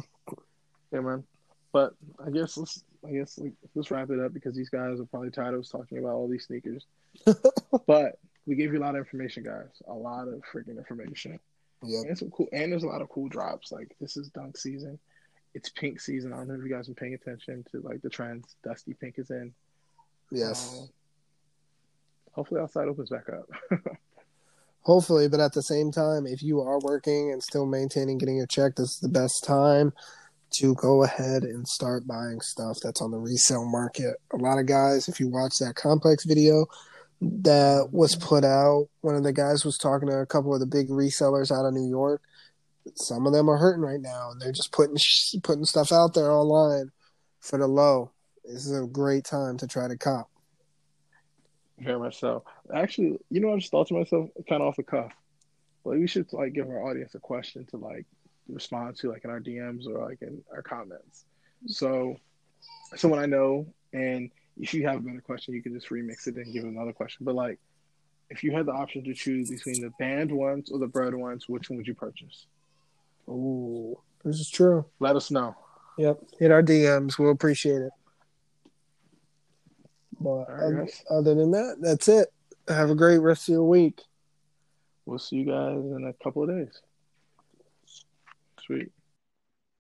Yeah, 0.91 0.99
man. 0.99 1.23
But 1.71 1.93
I 2.25 2.29
guess 2.29 2.57
let's 2.57 2.83
I 3.07 3.11
guess 3.11 3.37
like, 3.37 3.53
let's 3.73 3.89
wrap 3.89 4.09
it 4.09 4.19
up 4.19 4.33
because 4.33 4.53
these 4.53 4.69
guys 4.69 4.99
are 4.99 5.05
probably 5.05 5.31
tired 5.31 5.53
of 5.53 5.61
us 5.61 5.69
talking 5.69 5.97
about 5.97 6.11
all 6.11 6.27
these 6.27 6.45
sneakers. 6.45 6.85
but 7.87 8.19
we 8.45 8.55
gave 8.55 8.73
you 8.73 8.79
a 8.79 8.81
lot 8.83 8.95
of 8.95 8.99
information, 8.99 9.43
guys. 9.43 9.81
A 9.87 9.93
lot 9.93 10.27
of 10.27 10.41
freaking 10.51 10.77
information. 10.77 11.39
Yep. 11.83 12.05
And 12.07 12.17
some 12.17 12.29
cool 12.31 12.47
and 12.51 12.71
there's 12.71 12.83
a 12.83 12.87
lot 12.87 13.01
of 13.01 13.09
cool 13.09 13.27
drops. 13.27 13.71
Like 13.71 13.95
this 13.99 14.17
is 14.17 14.29
dunk 14.29 14.57
season. 14.57 14.99
It's 15.53 15.69
pink 15.69 15.99
season. 15.99 16.33
I 16.33 16.37
don't 16.37 16.47
know 16.47 16.55
if 16.55 16.63
you 16.63 16.69
guys 16.69 16.87
been 16.87 16.95
paying 16.95 17.13
attention 17.13 17.65
to 17.71 17.81
like 17.81 18.01
the 18.01 18.09
trends. 18.09 18.55
Dusty 18.63 18.93
pink 18.93 19.15
is 19.17 19.31
in. 19.31 19.53
Yes. 20.31 20.79
Um, 20.79 20.89
hopefully 22.31 22.61
outside 22.61 22.87
opens 22.87 23.09
back 23.09 23.27
up. 23.29 23.49
Hopefully, 24.83 25.27
but 25.27 25.39
at 25.39 25.53
the 25.53 25.61
same 25.61 25.91
time, 25.91 26.25
if 26.25 26.41
you 26.41 26.59
are 26.59 26.79
working 26.79 27.31
and 27.31 27.43
still 27.43 27.67
maintaining 27.67 28.17
getting 28.17 28.37
your 28.37 28.47
check, 28.47 28.75
this 28.75 28.95
is 28.95 28.99
the 28.99 29.09
best 29.09 29.43
time 29.43 29.93
to 30.53 30.73
go 30.73 31.03
ahead 31.03 31.43
and 31.43 31.67
start 31.67 32.07
buying 32.07 32.41
stuff 32.41 32.77
that's 32.81 32.99
on 32.99 33.11
the 33.11 33.17
resale 33.17 33.63
market. 33.63 34.15
A 34.33 34.37
lot 34.37 34.57
of 34.57 34.65
guys, 34.65 35.07
if 35.07 35.19
you 35.19 35.27
watch 35.27 35.59
that 35.59 35.75
complex 35.75 36.25
video 36.25 36.65
that 37.21 37.89
was 37.91 38.15
put 38.15 38.43
out, 38.43 38.87
one 39.01 39.15
of 39.15 39.23
the 39.23 39.33
guys 39.33 39.63
was 39.63 39.77
talking 39.77 40.09
to 40.09 40.17
a 40.17 40.25
couple 40.25 40.53
of 40.53 40.59
the 40.59 40.65
big 40.65 40.89
resellers 40.89 41.51
out 41.51 41.65
of 41.65 41.73
New 41.73 41.87
York. 41.87 42.21
Some 42.95 43.27
of 43.27 43.33
them 43.33 43.47
are 43.47 43.57
hurting 43.57 43.83
right 43.83 44.01
now, 44.01 44.31
and 44.31 44.41
they're 44.41 44.51
just 44.51 44.71
putting 44.71 44.97
putting 45.43 45.65
stuff 45.65 45.91
out 45.91 46.15
there 46.15 46.31
online 46.31 46.91
for 47.39 47.59
the 47.59 47.67
low. 47.67 48.11
This 48.43 48.65
is 48.65 48.75
a 48.75 48.87
great 48.87 49.23
time 49.23 49.57
to 49.57 49.67
try 49.67 49.87
to 49.87 49.97
cop. 49.97 50.29
Very 51.77 51.99
much 51.99 52.19
so. 52.19 52.43
Actually, 52.73 53.19
you 53.29 53.39
know, 53.39 53.53
I 53.53 53.57
just 53.57 53.69
thought 53.69 53.87
to 53.87 53.93
myself, 53.93 54.29
kind 54.49 54.61
of 54.61 54.69
off 54.69 54.77
the 54.77 54.83
cuff, 54.83 55.11
like 55.83 55.99
we 55.99 56.07
should 56.07 56.31
like 56.33 56.53
give 56.53 56.69
our 56.69 56.89
audience 56.89 57.13
a 57.13 57.19
question 57.19 57.65
to 57.67 57.77
like 57.77 58.05
respond 58.47 58.97
to, 58.97 59.09
like 59.09 59.23
in 59.25 59.29
our 59.29 59.39
DMs 59.39 59.87
or 59.87 60.03
like 60.03 60.23
in 60.23 60.43
our 60.51 60.63
comments. 60.63 61.25
So, 61.67 62.17
someone 62.95 63.19
I 63.19 63.27
know, 63.27 63.67
and 63.93 64.31
if 64.61 64.75
you 64.75 64.87
have 64.87 64.97
a 64.97 64.99
better 64.99 65.21
question, 65.21 65.55
you 65.55 65.63
can 65.63 65.73
just 65.73 65.89
remix 65.89 66.27
it 66.27 66.35
and 66.35 66.53
give 66.53 66.63
another 66.63 66.93
question. 66.93 67.25
But 67.25 67.35
like, 67.35 67.59
if 68.29 68.43
you 68.43 68.51
had 68.51 68.67
the 68.67 68.71
option 68.71 69.03
to 69.03 69.13
choose 69.13 69.49
between 69.49 69.81
the 69.81 69.91
banned 69.99 70.31
ones 70.31 70.71
or 70.71 70.79
the 70.79 70.87
Bred 70.87 71.15
ones, 71.15 71.49
which 71.49 71.69
one 71.69 71.77
would 71.77 71.87
you 71.87 71.95
purchase? 71.95 72.45
Ooh, 73.27 73.97
this 74.23 74.39
is 74.39 74.49
true. 74.49 74.85
Let 74.99 75.15
us 75.15 75.31
know. 75.31 75.55
Yep. 75.97 76.19
Hit 76.39 76.51
our 76.51 76.61
DMs. 76.61 77.17
We'll 77.17 77.31
appreciate 77.31 77.81
it. 77.81 77.91
But 80.19 80.43
other, 80.47 80.81
um, 80.81 80.87
other 81.09 81.35
than 81.35 81.51
that, 81.51 81.77
that's 81.81 82.07
it. 82.07 82.31
Have 82.67 82.91
a 82.91 82.95
great 82.95 83.17
rest 83.17 83.49
of 83.49 83.53
your 83.53 83.63
week. 83.63 84.01
We'll 85.05 85.17
see 85.17 85.37
you 85.37 85.45
guys 85.45 85.75
in 85.75 86.05
a 86.07 86.23
couple 86.23 86.43
of 86.43 86.49
days. 86.49 86.79
Sweet. 88.63 88.91